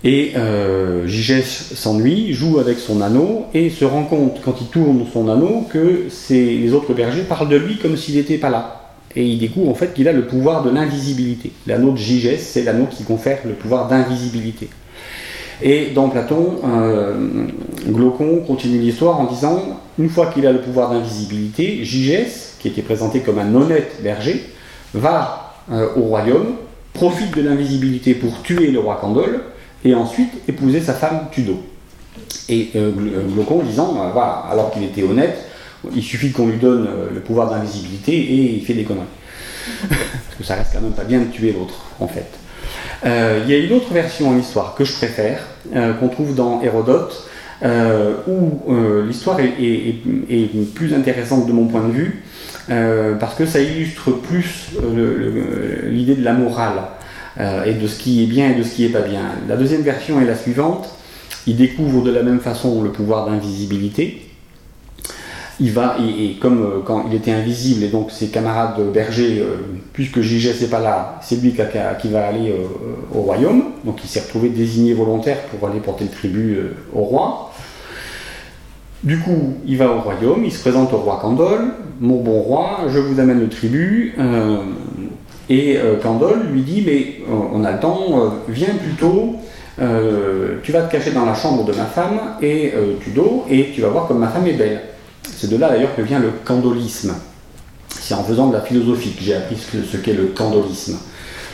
Et 0.07 0.33
euh, 0.37 1.07
Gigès 1.07 1.45
s'ennuie, 1.75 2.35
joue 2.35 2.59
avec 2.59 2.79
son 2.79 3.01
anneau 3.01 3.47
et 3.55 3.71
se 3.71 3.87
rend 3.87 4.05
compte 4.05 4.43
quand 4.45 4.61
il 4.61 4.67
tourne 4.67 5.07
son 5.11 5.31
anneau 5.31 5.67
que 5.73 6.09
les 6.29 6.75
autres 6.75 6.93
bergers 6.93 7.23
parlent 7.23 7.49
de 7.49 7.57
lui 7.57 7.79
comme 7.79 7.97
s'il 7.97 8.17
n'était 8.17 8.37
pas 8.37 8.51
là. 8.51 8.83
Et 9.17 9.25
il 9.25 9.39
découvre 9.39 9.71
en 9.71 9.75
fait 9.75 9.95
qu'il 9.95 10.07
a 10.07 10.13
le 10.13 10.27
pouvoir 10.27 10.63
de 10.63 10.69
l'invisibilité. 10.69 11.53
L'anneau 11.67 11.93
de 11.93 11.97
Gigès, 11.97 12.37
c'est 12.39 12.65
l'anneau 12.65 12.87
qui 12.91 13.05
confère 13.05 13.39
le 13.47 13.55
pouvoir 13.55 13.89
d'invisibilité. 13.89 14.69
Et 15.63 15.93
dans 15.95 16.11
Platon, 16.11 16.57
euh, 16.67 17.15
Glaucon 17.87 18.43
continue 18.47 18.79
l'histoire 18.79 19.19
en 19.21 19.25
disant, 19.25 19.81
une 19.99 20.11
fois 20.11 20.27
qu'il 20.27 20.47
a 20.47 20.53
le 20.53 20.61
pouvoir 20.61 20.91
d'invisibilité, 20.91 21.85
Gigès, 21.85 22.57
qui 22.59 22.69
était 22.69 22.83
présenté 22.83 23.21
comme 23.21 23.39
un 23.39 23.55
honnête 23.55 24.01
berger, 24.03 24.45
va 24.93 25.55
euh, 25.73 25.89
au 25.97 26.03
royaume, 26.03 26.57
profite 26.93 27.35
de 27.37 27.43
l'invisibilité 27.43 28.15
pour 28.15 28.43
tuer 28.43 28.71
le 28.71 28.81
roi 28.81 28.99
Candole, 29.01 29.41
et 29.85 29.95
ensuite 29.95 30.31
épouser 30.49 30.81
sa 30.81 30.95
femme 30.95 31.27
Tudo. 31.31 31.63
Et 32.49 32.71
euh, 32.77 32.93
Glaucon 33.35 33.63
disant, 33.63 33.93
voilà, 34.13 34.45
alors 34.51 34.71
qu'il 34.71 34.85
était 34.85 35.03
honnête, 35.03 35.39
il 35.95 36.03
suffit 36.03 36.33
qu'on 36.33 36.47
lui 36.47 36.59
donne 36.59 36.89
le 37.13 37.21
pouvoir 37.21 37.51
d'invisibilité 37.51 38.13
et 38.13 38.55
il 38.57 38.65
fait 38.65 38.75
des 38.75 38.85
conneries. 38.85 39.05
Parce 39.89 40.37
que 40.39 40.45
ça 40.45 40.55
reste 40.55 40.73
quand 40.73 40.81
même 40.81 40.93
pas 40.93 41.05
bien 41.05 41.21
de 41.21 41.27
tuer 41.27 41.53
l'autre, 41.53 41.75
en 42.01 42.09
fait. 42.09 42.27
Euh, 43.05 43.41
il 43.45 43.51
y 43.51 43.55
a 43.55 43.59
une 43.59 43.73
autre 43.73 43.93
version 43.93 44.31
en 44.31 44.39
histoire 44.39 44.75
que 44.75 44.85
je 44.85 44.93
préfère, 44.93 45.41
euh, 45.75 45.93
qu'on 45.95 46.09
trouve 46.09 46.35
dans 46.35 46.63
Hérodote, 46.63 47.29
euh, 47.63 48.15
où 48.27 48.75
l'histoire 49.07 49.41
est, 49.41 49.95
plus 50.75 50.95
intéressante 50.95 51.47
de 51.47 51.53
mon 51.53 51.67
point 51.67 51.87
de 51.87 51.93
vue, 51.93 52.25
parce 53.21 53.35
que 53.35 53.47
ça 53.47 53.61
illustre 53.61 54.11
plus 54.11 54.71
l'idée 55.91 56.15
de 56.15 56.25
la 56.25 56.33
morale 56.33 56.81
et 57.39 57.75
de 57.75 57.87
ce 57.87 57.99
qui 57.99 58.23
est 58.23 58.27
bien 58.27 58.51
et 58.51 58.55
de 58.55 58.63
ce 58.63 58.75
qui 58.75 58.85
est 58.85 58.91
pas 58.91 59.01
bien. 59.01 59.23
La 59.49 59.57
deuxième 59.57 59.83
version 59.83 60.21
est 60.21 60.25
la 60.25 60.37
suivante. 60.37 60.89
Il 61.47 61.57
découvre 61.57 62.03
de 62.03 62.11
la 62.11 62.23
même 62.23 62.41
façon 62.41 62.83
le 62.83 62.91
pouvoir 62.91 63.27
d'invisibilité, 63.27 64.25
il 65.61 65.71
va, 65.71 65.97
et, 66.01 66.35
comme 66.41 66.63
euh, 66.63 66.81
quand 66.85 67.05
il 67.09 67.15
était 67.15 67.31
invisible, 67.31 67.85
et 67.85 67.89
donc 67.89 68.11
ses 68.11 68.29
camarades 68.29 68.81
bergers, 68.93 69.41
euh, 69.41 69.57
puisque 69.93 70.21
Gigès 70.21 70.61
n'est 70.61 70.69
pas 70.69 70.81
là, 70.81 71.21
c'est 71.23 71.41
lui 71.41 71.53
qui, 71.53 72.09
va 72.09 72.27
aller 72.27 72.51
euh, 72.51 72.67
au 73.15 73.21
royaume, 73.21 73.65
donc 73.85 74.03
il 74.03 74.09
s'est 74.09 74.21
retrouvé 74.21 74.49
désigné 74.49 74.95
volontaire 74.95 75.39
pour 75.43 75.69
aller 75.69 75.81
porter 75.81 76.05
le 76.05 76.11
tribut 76.11 76.59
au 76.93 77.03
roi. 77.03 77.53
Du 79.05 79.19
coup, 79.19 79.55
il 79.67 79.77
va 79.77 79.91
au 79.91 80.01
royaume, 80.01 80.45
il 80.45 80.53
se 80.53 80.61
présente 80.61 80.93
au 80.93 80.97
roi 80.97 81.19
Candole, 81.21 81.75
mon 82.01 82.21
bon 82.21 82.41
roi, 82.41 82.87
je 82.89 82.99
vous 82.99 83.21
amène 83.21 83.39
le 83.39 83.49
tribut, 83.49 84.17
et 85.49 85.79
Candole 86.03 86.47
lui 86.53 86.63
dit, 86.63 86.83
mais 86.87 87.17
on 87.53 87.65
a 87.65 87.73
le 87.73 87.81
temps, 87.81 88.33
viens 88.49 88.75
plutôt, 88.83 89.37
tu 89.79 90.73
vas 90.73 90.83
te 90.83 90.93
cacher 90.93 91.11
dans 91.11 91.27
la 91.27 91.35
chambre 91.35 91.65
de 91.65 91.73
ma 91.73 91.85
femme, 91.85 92.19
et 92.41 92.73
tu 93.03 93.11
dos, 93.11 93.45
et 93.51 93.71
tu 93.75 93.83
vas 93.83 93.89
voir 93.89 94.07
comme 94.07 94.19
ma 94.19 94.29
femme 94.29 94.47
est 94.47 94.55
belle. 94.55 94.81
C'est 95.37 95.51
de 95.51 95.57
là 95.57 95.69
d'ailleurs 95.69 95.95
que 95.95 96.03
vient 96.03 96.19
le 96.19 96.31
candolisme. 96.45 97.15
C'est 97.89 98.15
en 98.15 98.25
faisant 98.25 98.49
de 98.49 98.55
la 98.55 98.61
philosophie 98.61 99.13
que 99.13 99.23
j'ai 99.23 99.35
appris 99.35 99.57
ce 99.57 99.97
qu'est 99.97 100.13
le 100.13 100.27
candolisme. 100.27 100.99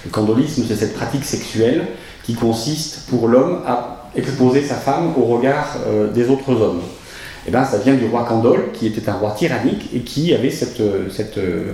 Le 0.04 0.10
candolisme, 0.10 0.64
c'est 0.66 0.76
cette 0.76 0.94
pratique 0.94 1.24
sexuelle 1.24 1.86
qui 2.24 2.34
consiste 2.34 3.06
pour 3.08 3.28
l'homme 3.28 3.60
à 3.66 4.08
exposer 4.16 4.62
sa 4.62 4.74
femme 4.74 5.12
au 5.16 5.24
regard 5.24 5.76
euh, 5.86 6.10
des 6.10 6.28
autres 6.28 6.50
hommes. 6.52 6.80
Et 6.80 7.48
eh 7.48 7.50
bien, 7.50 7.64
ça 7.64 7.78
vient 7.78 7.94
du 7.94 8.04
roi 8.06 8.24
Candole, 8.28 8.70
qui 8.72 8.86
était 8.86 9.08
un 9.08 9.14
roi 9.14 9.32
tyrannique 9.32 9.88
et 9.94 10.00
qui 10.00 10.34
avait 10.34 10.50
cette, 10.50 10.80
euh, 10.80 11.72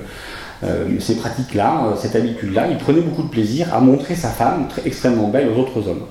ces 1.01 1.16
pratiques-là, 1.16 1.95
cette 2.01 2.16
habitude-là. 2.16 2.69
Il 2.71 2.79
prenait 2.79 3.01
beaucoup 3.01 3.23
de 3.23 3.29
plaisir 3.29 3.75
à 3.75 3.81
montrer 3.81 4.14
sa 4.14 4.29
femme 4.29 4.69
extrêmement 4.85 5.29
belle 5.29 5.49
aux 5.49 5.61
autres 5.61 5.88
hommes. 5.88 6.07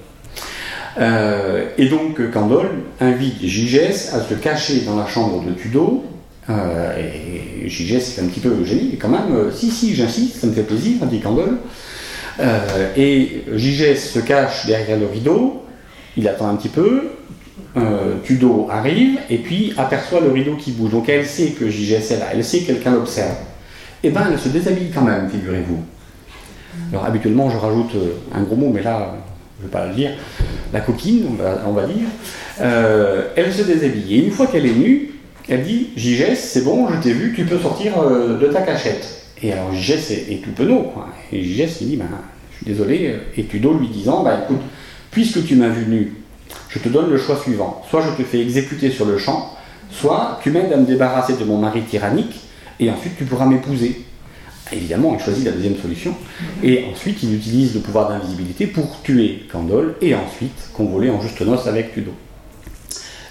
Euh, 0.97 1.65
et 1.77 1.89
donc 1.89 2.31
Candole 2.31 2.69
invite 3.01 3.43
Gigès 3.43 4.13
à 4.13 4.21
se 4.21 4.33
cacher 4.33 4.81
dans 4.81 4.95
la 4.95 5.07
chambre 5.07 5.43
de 5.43 5.51
Tudo 5.51 6.03
Euh, 6.47 6.93
et 6.99 7.67
JG 7.67 7.99
c'est 7.99 8.21
un 8.21 8.27
petit 8.27 8.39
peu 8.39 8.63
gêné, 8.63 8.89
mais 8.91 8.97
quand 8.97 9.09
même, 9.09 9.51
si, 9.51 9.71
si, 9.71 9.95
j'insiste, 9.95 10.35
ça 10.35 10.45
me 10.45 10.53
fait 10.53 10.61
plaisir, 10.61 11.03
dit 11.07 11.19
Candole. 11.19 11.57
et 12.95 13.43
JG 13.51 13.95
se 13.95 14.19
cache 14.19 14.67
derrière 14.67 14.99
le 14.99 15.07
rideau, 15.07 15.63
il 16.17 16.27
attend 16.27 16.47
un 16.47 16.55
petit 16.55 16.69
peu, 16.69 17.13
Tudo 18.23 18.67
arrive, 18.69 19.17
et 19.31 19.39
puis 19.39 19.73
aperçoit 19.75 20.21
le 20.21 20.29
rideau 20.29 20.55
qui 20.55 20.71
bouge. 20.71 20.91
Donc 20.91 21.09
elle 21.09 21.25
sait 21.25 21.47
que 21.59 21.67
JGS 21.67 22.11
est 22.11 22.19
là, 22.19 22.27
elle 22.31 22.43
sait 22.43 22.59
que 22.59 22.67
quelqu'un 22.67 22.91
l'observe. 22.91 23.37
Eh 24.03 24.09
bien 24.09 24.27
elle 24.31 24.39
se 24.39 24.49
déshabille 24.49 24.91
quand 24.93 25.01
même, 25.01 25.29
figurez-vous. 25.29 25.83
Alors 26.91 27.05
habituellement 27.05 27.49
je 27.49 27.57
rajoute 27.57 27.95
un 28.33 28.41
gros 28.43 28.55
mot, 28.55 28.71
mais 28.73 28.83
là 28.83 29.15
je 29.57 29.63
ne 29.63 29.67
vais 29.67 29.71
pas 29.71 29.87
le 29.87 29.93
dire, 29.93 30.11
la 30.73 30.81
coquine, 30.81 31.25
on 31.65 31.71
va, 31.71 31.85
dire, 31.85 32.07
euh, 32.61 33.29
elle 33.35 33.53
se 33.53 33.61
déshabille. 33.61 34.15
Et 34.15 34.25
une 34.25 34.31
fois 34.31 34.47
qu'elle 34.47 34.65
est 34.65 34.75
nue, 34.75 35.11
elle 35.47 35.63
dit 35.63 35.89
JGS, 35.95 36.35
c'est 36.35 36.63
bon, 36.63 36.87
je 36.89 37.01
t'ai 37.01 37.13
vu, 37.13 37.33
tu 37.33 37.45
peux 37.45 37.59
sortir 37.59 37.99
euh, 37.99 38.37
de 38.37 38.47
ta 38.47 38.61
cachette. 38.61 39.21
Et 39.41 39.53
alors 39.53 39.73
JGS 39.73 40.11
est, 40.11 40.43
tout 40.43 40.51
penaud. 40.51 40.91
Et 41.31 41.41
JGS 41.41 41.81
il 41.81 41.87
dit 41.87 41.97
ben, 41.97 42.05
Je 42.51 42.57
suis 42.57 42.65
désolé. 42.65 43.15
Et 43.37 43.45
Tudo 43.45 43.73
lui 43.73 43.87
disant 43.87 44.23
bah, 44.23 44.39
Écoute, 44.43 44.61
puisque 45.11 45.45
tu 45.45 45.55
m'as 45.55 45.69
vu 45.69 45.85
nu, 45.87 46.13
je 46.69 46.79
te 46.79 46.89
donne 46.89 47.09
le 47.09 47.17
choix 47.17 47.37
suivant. 47.37 47.81
Soit 47.89 48.01
je 48.01 48.21
te 48.21 48.27
fais 48.27 48.41
exécuter 48.41 48.89
sur 48.89 49.05
le 49.05 49.17
champ, 49.17 49.55
soit 49.89 50.39
tu 50.43 50.51
m'aides 50.51 50.73
à 50.73 50.77
me 50.77 50.85
débarrasser 50.85 51.37
de 51.37 51.45
mon 51.45 51.57
mari 51.57 51.81
tyrannique, 51.83 52.41
et 52.79 52.89
ensuite 52.89 53.17
tu 53.17 53.25
pourras 53.25 53.45
m'épouser. 53.45 54.05
Évidemment, 54.71 55.15
il 55.17 55.23
choisit 55.23 55.45
la 55.45 55.51
deuxième 55.51 55.77
solution. 55.77 56.15
Et 56.63 56.85
ensuite, 56.91 57.21
il 57.21 57.35
utilise 57.35 57.75
le 57.75 57.81
pouvoir 57.81 58.09
d'invisibilité 58.09 58.65
pour 58.65 59.01
tuer 59.03 59.43
Candole 59.51 59.95
et 60.01 60.15
ensuite 60.15 60.69
convoler 60.73 61.09
en 61.09 61.21
juste 61.21 61.41
noce 61.41 61.67
avec 61.67 61.93
Tudo. 61.93 62.11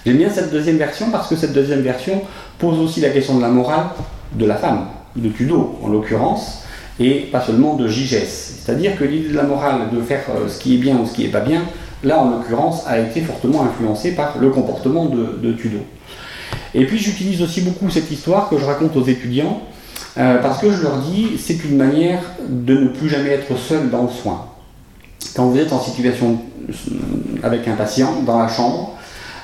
J'aime 0.07 0.19
bien 0.19 0.31
cette 0.31 0.53
deuxième 0.53 0.77
version 0.77 1.11
parce 1.11 1.29
que 1.29 1.35
cette 1.35 1.53
deuxième 1.53 1.81
version 1.81 2.23
pose 2.59 2.79
aussi 2.79 3.01
la 3.01 3.09
question 3.09 3.37
de 3.37 3.43
la 3.43 3.49
morale 3.49 3.87
de 4.35 4.45
la 4.47 4.57
femme, 4.57 4.87
de 5.17 5.29
Tudo 5.29 5.79
en 5.83 5.89
l'occurrence, 5.89 6.63
et 7.01 7.29
pas 7.33 7.41
seulement 7.41 7.75
de 7.75 7.89
Gigès. 7.89 8.61
C'est-à-dire 8.65 8.97
que 8.97 9.05
l'idée 9.05 9.31
de 9.31 9.37
la 9.37 9.43
morale 9.43 9.91
de 9.93 10.01
faire 10.01 10.25
euh, 10.31 10.49
ce 10.49 10.61
qui 10.61 10.75
est 10.75 10.79
bien 10.79 10.97
ou 10.97 11.07
ce 11.07 11.15
qui 11.15 11.23
n'est 11.23 11.31
pas 11.31 11.41
bien, 11.41 11.63
là 12.05 12.21
en 12.21 12.31
l'occurrence, 12.31 12.87
a 12.87 13.01
été 13.01 13.21
fortement 13.23 13.65
influencée 13.65 14.13
par 14.13 14.39
le 14.39 14.51
comportement 14.51 15.07
de, 15.07 15.39
de 15.43 15.53
Tudo. 15.53 15.79
Et 16.75 16.87
puis 16.87 16.99
j'utilise 16.99 17.41
aussi 17.43 17.61
beaucoup 17.61 17.89
cette 17.89 18.11
histoire 18.11 18.49
que 18.49 18.59
je 18.59 18.65
raconte 18.65 18.97
aux 18.97 19.05
étudiants 19.05 19.63
euh, 20.17 20.39
parce 20.39 20.61
que 20.61 20.71
je 20.71 20.83
leur 20.83 20.99
dis, 20.99 21.33
c'est 21.39 21.65
une 21.65 21.77
manière 21.77 22.21
de 22.49 22.75
ne 22.77 22.89
plus 22.89 23.09
jamais 23.09 23.31
être 23.31 23.57
seul 23.57 23.91
dans 23.91 24.03
le 24.03 24.11
soin. 24.11 24.47
Quand 25.35 25.47
vous 25.47 25.59
êtes 25.59 25.73
en 25.73 25.81
situation 25.81 26.39
euh, 26.69 26.73
avec 27.43 27.67
un 27.67 27.75
patient 27.75 28.23
dans 28.23 28.39
la 28.39 28.49
chambre, 28.49 28.97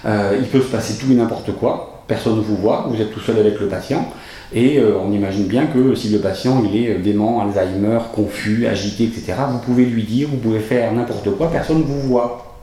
euh, 0.06 0.36
il 0.38 0.46
peut 0.46 0.60
se 0.60 0.68
passer 0.68 0.96
tout 0.98 1.10
et 1.10 1.14
n'importe 1.14 1.52
quoi. 1.52 2.04
Personne 2.06 2.36
ne 2.36 2.40
vous 2.40 2.56
voit, 2.56 2.86
vous 2.88 3.00
êtes 3.00 3.12
tout 3.12 3.20
seul 3.20 3.38
avec 3.38 3.58
le 3.60 3.66
patient. 3.66 4.08
Et 4.52 4.80
on 4.82 5.12
imagine 5.12 5.46
bien 5.46 5.66
que 5.66 5.94
si 5.94 6.08
le 6.08 6.18
patient 6.18 6.60
il 6.64 6.76
est 6.76 6.94
dément, 6.96 7.40
Alzheimer, 7.40 8.00
confus, 8.12 8.66
agité, 8.66 9.04
etc., 9.04 9.34
vous 9.48 9.58
pouvez 9.58 9.84
lui 9.84 10.02
dire, 10.02 10.26
vous 10.28 10.38
pouvez 10.38 10.58
faire 10.58 10.92
n'importe 10.92 11.30
quoi, 11.36 11.52
personne 11.52 11.78
ne 11.78 11.84
vous 11.84 12.00
voit. 12.00 12.58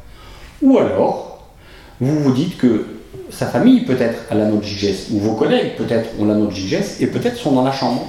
Ou 0.61 0.77
alors, 0.79 1.45
vous 2.01 2.19
vous 2.19 2.33
dites 2.33 2.57
que 2.57 2.96
sa 3.29 3.47
famille 3.47 3.81
peut-être 3.81 4.19
a 4.31 4.35
la 4.35 4.45
note 4.45 4.63
JGS, 4.63 5.11
ou 5.13 5.19
vos 5.19 5.33
collègues 5.33 5.75
peut-être 5.77 6.09
ont 6.19 6.25
la 6.25 6.35
note 6.35 6.51
JGS, 6.51 7.01
et 7.01 7.07
peut-être 7.07 7.37
sont 7.37 7.51
dans 7.51 7.63
la 7.63 7.71
chambre. 7.71 8.05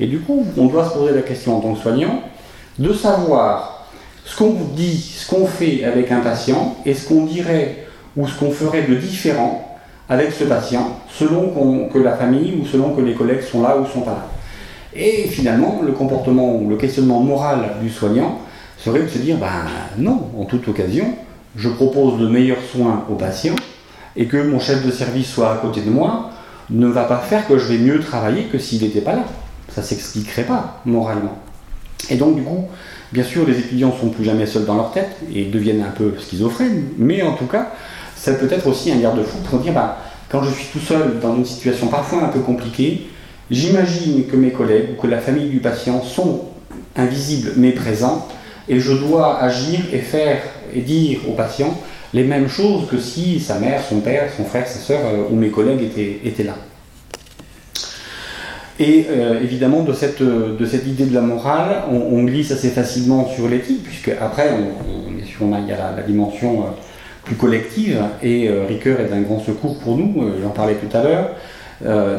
Et 0.00 0.06
du 0.06 0.20
coup, 0.20 0.44
on 0.56 0.66
doit 0.66 0.88
se 0.88 0.94
poser 0.94 1.14
la 1.14 1.22
question 1.22 1.56
en 1.56 1.60
tant 1.60 1.74
que 1.74 1.80
soignant 1.80 2.22
de 2.78 2.92
savoir 2.92 3.86
ce 4.24 4.36
qu'on 4.36 4.54
dit, 4.74 4.98
ce 4.98 5.28
qu'on 5.28 5.46
fait 5.46 5.84
avec 5.84 6.10
un 6.10 6.20
patient, 6.20 6.76
et 6.84 6.94
ce 6.94 7.08
qu'on 7.08 7.24
dirait 7.24 7.86
ou 8.16 8.26
ce 8.26 8.38
qu'on 8.38 8.50
ferait 8.50 8.82
de 8.82 8.94
différent 8.94 9.78
avec 10.08 10.32
ce 10.32 10.44
patient, 10.44 11.00
selon 11.08 11.88
que 11.92 11.98
la 11.98 12.12
famille 12.16 12.54
ou 12.60 12.66
selon 12.66 12.90
que 12.90 13.00
les 13.00 13.14
collègues 13.14 13.42
sont 13.42 13.62
là 13.62 13.76
ou 13.76 13.86
sont 13.86 14.02
pas 14.02 14.12
là. 14.12 14.28
Et 14.94 15.28
finalement, 15.28 15.80
le 15.84 15.92
comportement 15.92 16.56
ou 16.56 16.68
le 16.68 16.76
questionnement 16.76 17.20
moral 17.20 17.72
du 17.82 17.90
soignant 17.90 18.38
serait 18.78 19.02
de 19.02 19.08
se 19.08 19.18
dire, 19.18 19.36
ben 19.36 19.66
non, 19.98 20.22
en 20.38 20.44
toute 20.44 20.66
occasion, 20.68 21.06
je 21.56 21.68
propose 21.68 22.18
de 22.20 22.28
meilleurs 22.28 22.62
soins 22.72 23.04
aux 23.10 23.14
patients, 23.14 23.56
et 24.16 24.26
que 24.26 24.36
mon 24.36 24.58
chef 24.58 24.84
de 24.84 24.90
service 24.90 25.28
soit 25.28 25.52
à 25.52 25.56
côté 25.56 25.80
de 25.80 25.90
moi, 25.90 26.30
ne 26.70 26.86
va 26.86 27.04
pas 27.04 27.18
faire 27.18 27.46
que 27.46 27.58
je 27.58 27.66
vais 27.66 27.78
mieux 27.78 28.00
travailler 28.00 28.44
que 28.44 28.58
s'il 28.58 28.82
n'était 28.82 29.00
pas 29.00 29.14
là. 29.14 29.24
Ça 29.72 29.82
ne 29.82 29.86
s'expliquerait 29.86 30.44
pas 30.44 30.80
moralement. 30.84 31.38
Et 32.10 32.16
donc 32.16 32.36
du 32.36 32.42
coup, 32.42 32.64
bien 33.12 33.24
sûr, 33.24 33.46
les 33.46 33.58
étudiants 33.58 33.94
sont 33.98 34.08
plus 34.08 34.24
jamais 34.24 34.46
seuls 34.46 34.64
dans 34.64 34.76
leur 34.76 34.92
tête 34.92 35.16
et 35.32 35.44
deviennent 35.44 35.82
un 35.82 35.90
peu 35.90 36.14
schizophrènes, 36.18 36.84
mais 36.98 37.22
en 37.22 37.34
tout 37.34 37.46
cas, 37.46 37.72
ça 38.14 38.32
peut 38.34 38.48
être 38.50 38.66
aussi 38.66 38.90
un 38.90 38.96
garde-fou 38.96 39.38
pour 39.48 39.60
dire, 39.60 39.72
bah, 39.72 39.98
quand 40.28 40.42
je 40.42 40.50
suis 40.50 40.66
tout 40.72 40.84
seul 40.84 41.20
dans 41.20 41.36
une 41.36 41.44
situation 41.44 41.86
parfois 41.88 42.24
un 42.24 42.28
peu 42.28 42.40
compliquée, 42.40 43.08
j'imagine 43.50 44.26
que 44.26 44.36
mes 44.36 44.50
collègues 44.50 44.90
ou 44.92 45.00
que 45.00 45.06
la 45.06 45.18
famille 45.18 45.48
du 45.48 45.60
patient 45.60 46.02
sont 46.02 46.46
invisibles 46.96 47.52
mais 47.56 47.72
présents, 47.72 48.26
et 48.68 48.80
je 48.80 48.92
dois 48.92 49.40
agir 49.40 49.80
et 49.92 49.98
faire 49.98 50.42
et 50.74 50.80
dire 50.80 51.20
au 51.28 51.32
patient 51.32 51.78
les 52.16 52.24
mêmes 52.24 52.48
choses 52.48 52.88
que 52.88 52.98
si 52.98 53.38
sa 53.40 53.58
mère, 53.58 53.82
son 53.86 54.00
père, 54.00 54.30
son 54.34 54.44
frère, 54.44 54.66
sa 54.66 54.78
soeur 54.78 55.00
euh, 55.04 55.24
ou 55.30 55.36
mes 55.36 55.50
collègues 55.50 55.82
étaient, 56.24 56.44
là. 56.44 56.54
Et 58.80 59.06
euh, 59.10 59.42
évidemment, 59.42 59.82
de 59.82 59.92
cette, 59.92 60.22
de 60.22 60.66
cette 60.66 60.86
idée 60.86 61.04
de 61.04 61.14
la 61.14 61.20
morale, 61.20 61.82
on, 61.90 62.24
glisse 62.24 62.52
assez 62.52 62.70
facilement 62.70 63.28
sur 63.28 63.48
l'éthique, 63.48 63.82
puisque 63.84 64.10
après, 64.18 64.48
on, 64.50 65.58
il 65.58 65.68
y 65.68 65.72
a 65.72 65.92
la, 65.94 66.02
dimension 66.02 66.60
euh, 66.60 66.64
plus 67.24 67.36
collective, 67.36 68.02
et 68.22 68.48
Ricoeur 68.48 69.00
est 69.00 69.08
d'un 69.08 69.20
grand 69.20 69.40
secours 69.40 69.78
pour 69.80 69.98
nous, 69.98 70.30
j'en 70.42 70.50
parlais 70.50 70.76
tout 70.76 70.96
à 70.96 71.02
l'heure, 71.02 71.30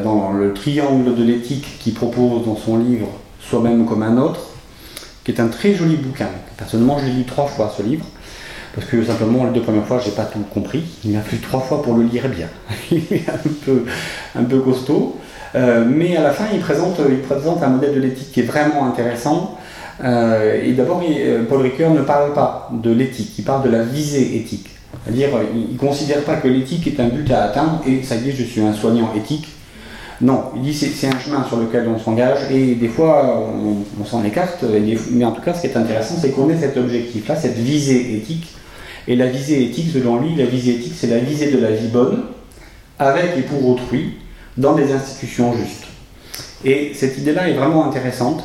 dans 0.04 0.32
le 0.32 0.52
triangle 0.52 1.16
de 1.16 1.24
l'éthique 1.24 1.78
qu'il 1.80 1.94
propose 1.94 2.44
dans 2.44 2.56
son 2.56 2.76
livre 2.76 3.08
Soi-même 3.40 3.86
comme 3.86 4.02
un 4.02 4.18
autre, 4.18 4.50
qui 5.24 5.32
est 5.32 5.40
un 5.40 5.48
très 5.48 5.74
joli 5.74 5.96
bouquin. 5.96 6.28
Personnellement, 6.58 6.98
je 6.98 7.06
l'ai 7.06 7.12
lu 7.12 7.24
trois 7.24 7.46
fois, 7.46 7.72
ce 7.74 7.82
livre. 7.82 8.04
Parce 8.78 8.92
que 8.92 9.02
simplement, 9.02 9.44
les 9.44 9.50
deux 9.50 9.62
premières 9.62 9.84
fois, 9.84 9.98
j'ai 9.98 10.12
pas 10.12 10.24
tout 10.24 10.38
compris. 10.54 10.84
Il 11.04 11.10
m'a 11.10 11.20
fallu 11.20 11.42
trois 11.42 11.58
fois 11.58 11.82
pour 11.82 11.94
le 11.94 12.04
lire 12.04 12.28
bien. 12.28 12.46
il 12.92 13.02
est 13.10 13.28
un 13.28 13.50
peu, 13.64 13.82
un 14.36 14.44
peu 14.44 14.60
costaud. 14.60 15.16
Euh, 15.56 15.84
mais 15.84 16.16
à 16.16 16.22
la 16.22 16.30
fin, 16.30 16.44
il 16.52 16.60
présente, 16.60 17.00
il 17.10 17.18
présente 17.18 17.60
un 17.60 17.70
modèle 17.70 17.96
de 17.96 18.00
l'éthique 18.00 18.30
qui 18.30 18.38
est 18.38 18.44
vraiment 18.44 18.86
intéressant. 18.86 19.58
Euh, 20.04 20.62
et 20.62 20.74
d'abord, 20.74 21.02
euh, 21.04 21.42
Paul 21.48 21.62
Ricoeur 21.62 21.90
ne 21.90 22.02
parle 22.02 22.32
pas 22.34 22.70
de 22.72 22.92
l'éthique, 22.92 23.32
il 23.36 23.44
parle 23.44 23.64
de 23.64 23.70
la 23.70 23.82
visée 23.82 24.36
éthique. 24.36 24.68
C'est-à-dire, 25.02 25.30
il 25.52 25.72
ne 25.72 25.78
considère 25.78 26.22
pas 26.22 26.36
que 26.36 26.46
l'éthique 26.46 26.86
est 26.86 27.00
un 27.00 27.08
but 27.08 27.28
à 27.32 27.46
atteindre 27.46 27.82
et 27.84 28.04
ça 28.04 28.14
y 28.14 28.28
est, 28.28 28.32
je 28.32 28.44
suis 28.44 28.60
un 28.60 28.74
soignant 28.74 29.10
éthique. 29.16 29.48
Non, 30.20 30.44
il 30.54 30.62
dit 30.62 30.74
c'est 30.74 30.86
c'est 30.86 31.08
un 31.08 31.18
chemin 31.18 31.44
sur 31.48 31.56
lequel 31.56 31.88
on 31.88 31.98
s'engage 31.98 32.50
et 32.50 32.74
des 32.76 32.88
fois 32.88 33.44
on, 34.00 34.04
s'en 34.04 34.24
écarte, 34.24 34.64
mais 35.12 35.24
en 35.24 35.30
tout 35.30 35.42
cas 35.42 35.54
ce 35.54 35.60
qui 35.60 35.66
est 35.68 35.76
intéressant 35.76 36.16
c'est 36.20 36.30
qu'on 36.30 36.50
ait 36.50 36.58
cet 36.58 36.76
objectif-là, 36.76 37.36
cette 37.36 37.56
visée 37.56 38.16
éthique 38.16 38.48
et 39.08 39.16
la 39.16 39.26
visée 39.26 39.64
éthique, 39.64 39.88
selon 39.90 40.20
lui, 40.20 40.34
la 40.36 40.44
visée 40.44 40.74
éthique, 40.74 40.92
c'est 40.94 41.06
la 41.06 41.18
visée 41.18 41.50
de 41.50 41.56
la 41.56 41.70
vie 41.70 41.88
bonne, 41.88 42.24
avec 42.98 43.38
et 43.38 43.40
pour 43.40 43.66
autrui, 43.66 44.18
dans 44.58 44.74
des 44.74 44.92
institutions 44.92 45.54
justes. 45.54 45.86
Et 46.62 46.92
cette 46.94 47.16
idée-là 47.16 47.48
est 47.48 47.54
vraiment 47.54 47.86
intéressante. 47.86 48.44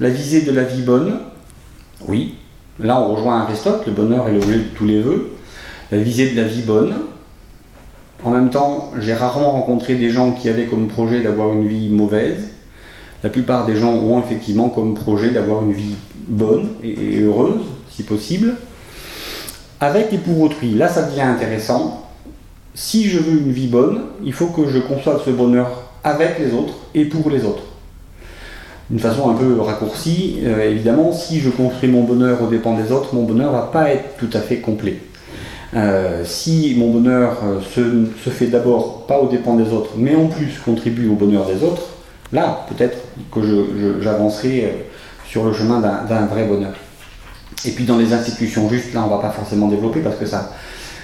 La 0.00 0.08
visée 0.08 0.40
de 0.40 0.52
la 0.52 0.62
vie 0.62 0.80
bonne, 0.80 1.18
oui, 2.08 2.36
là 2.80 2.98
on 2.98 3.14
rejoint 3.14 3.42
Aristote, 3.42 3.84
le 3.86 3.92
bonheur 3.92 4.28
est 4.28 4.32
le 4.32 4.40
de 4.40 4.62
tous 4.74 4.86
les 4.86 5.00
vœux. 5.00 5.32
La 5.90 5.98
visée 5.98 6.30
de 6.30 6.40
la 6.40 6.48
vie 6.48 6.62
bonne. 6.62 6.94
En 8.24 8.30
même 8.30 8.48
temps, 8.48 8.92
j'ai 8.98 9.12
rarement 9.12 9.50
rencontré 9.50 9.96
des 9.96 10.08
gens 10.08 10.32
qui 10.32 10.48
avaient 10.48 10.66
comme 10.66 10.88
projet 10.88 11.20
d'avoir 11.20 11.52
une 11.52 11.66
vie 11.66 11.90
mauvaise. 11.90 12.48
La 13.22 13.28
plupart 13.28 13.66
des 13.66 13.76
gens 13.76 13.92
ont 13.92 14.20
effectivement 14.20 14.70
comme 14.70 14.94
projet 14.94 15.30
d'avoir 15.30 15.62
une 15.62 15.72
vie 15.72 15.96
bonne 16.28 16.68
et 16.82 17.20
heureuse, 17.20 17.60
si 17.90 18.04
possible 18.04 18.54
avec 19.82 20.12
et 20.12 20.18
pour 20.18 20.40
autrui. 20.40 20.74
Là, 20.74 20.88
ça 20.88 21.02
devient 21.02 21.22
intéressant. 21.22 22.06
Si 22.72 23.08
je 23.08 23.18
veux 23.18 23.38
une 23.40 23.52
vie 23.52 23.66
bonne, 23.66 24.02
il 24.24 24.32
faut 24.32 24.46
que 24.46 24.68
je 24.68 24.78
conçoive 24.78 25.20
ce 25.26 25.30
bonheur 25.30 25.82
avec 26.04 26.38
les 26.38 26.54
autres 26.54 26.74
et 26.94 27.04
pour 27.04 27.28
les 27.28 27.44
autres. 27.44 27.64
D'une 28.88 29.00
façon 29.00 29.28
un 29.28 29.34
peu 29.34 29.60
raccourcie, 29.60 30.38
euh, 30.44 30.70
évidemment, 30.70 31.12
si 31.12 31.40
je 31.40 31.50
construis 31.50 31.90
mon 31.90 32.04
bonheur 32.04 32.40
aux 32.42 32.46
dépens 32.46 32.76
des 32.76 32.92
autres, 32.92 33.14
mon 33.14 33.24
bonheur 33.24 33.50
va 33.52 33.62
pas 33.72 33.90
être 33.90 34.16
tout 34.18 34.30
à 34.32 34.40
fait 34.40 34.58
complet. 34.58 34.98
Euh, 35.74 36.22
si 36.24 36.76
mon 36.78 36.90
bonheur 36.90 37.38
euh, 37.44 37.60
se, 37.74 38.30
fait 38.30 38.46
d'abord 38.46 39.06
pas 39.06 39.18
aux 39.18 39.28
dépens 39.28 39.56
des 39.56 39.72
autres, 39.72 39.92
mais 39.96 40.14
en 40.14 40.26
plus 40.26 40.60
contribue 40.64 41.08
au 41.08 41.14
bonheur 41.14 41.44
des 41.46 41.64
autres, 41.64 41.88
là, 42.32 42.66
peut-être 42.68 42.98
que 43.32 43.40
j'avancerai 44.00 44.86
sur 45.26 45.44
le 45.44 45.52
chemin 45.52 45.80
d'un 45.80 46.26
vrai 46.26 46.44
bonheur. 46.44 46.74
Et 47.64 47.70
puis 47.70 47.84
dans 47.84 47.96
les 47.96 48.12
institutions 48.12 48.68
justes, 48.68 48.92
là 48.94 49.04
on 49.06 49.08
va 49.08 49.18
pas 49.18 49.30
forcément 49.30 49.68
développer 49.68 50.00
parce 50.00 50.16
que 50.16 50.26
ça, 50.26 50.52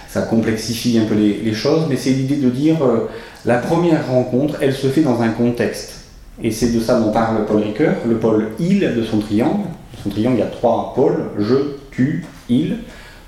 ça 0.08 0.22
complexifie 0.22 0.98
un 0.98 1.04
peu 1.04 1.14
les, 1.14 1.54
choses, 1.54 1.86
mais 1.88 1.96
c'est 1.96 2.10
l'idée 2.10 2.36
de 2.36 2.50
dire 2.50 2.82
euh, 2.82 3.08
la 3.44 3.58
première 3.58 4.08
rencontre, 4.08 4.56
elle 4.60 4.74
se 4.74 4.88
fait 4.88 5.02
dans 5.02 5.22
un 5.22 5.28
contexte. 5.28 5.94
Et 6.42 6.50
c'est 6.50 6.72
de 6.72 6.80
ça 6.80 7.00
dont 7.00 7.10
parle 7.10 7.44
Paul 7.46 7.62
Ricoeur, 7.62 7.96
le 8.06 8.16
pôle 8.16 8.50
il 8.58 8.80
de 8.80 9.02
son 9.04 9.18
triangle. 9.18 9.64
Son 10.02 10.10
triangle, 10.10 10.36
il 10.36 10.40
y 10.40 10.42
a 10.42 10.46
trois 10.46 10.92
pôles, 10.94 11.30
je, 11.38 11.56
tu, 11.90 12.24
il, 12.48 12.78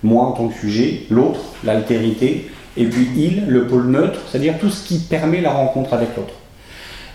moi 0.03 0.25
en 0.25 0.33
tant 0.33 0.49
que 0.49 0.55
sujet, 0.55 1.03
l'autre, 1.11 1.41
l'altérité, 1.65 2.49
et 2.77 2.85
puis 2.85 3.09
il, 3.17 3.47
le 3.49 3.67
pôle 3.67 3.89
neutre, 3.89 4.21
c'est-à-dire 4.31 4.59
tout 4.59 4.71
ce 4.71 4.87
qui 4.87 4.99
permet 4.99 5.41
la 5.41 5.51
rencontre 5.51 5.93
avec 5.93 6.17
l'autre. 6.17 6.35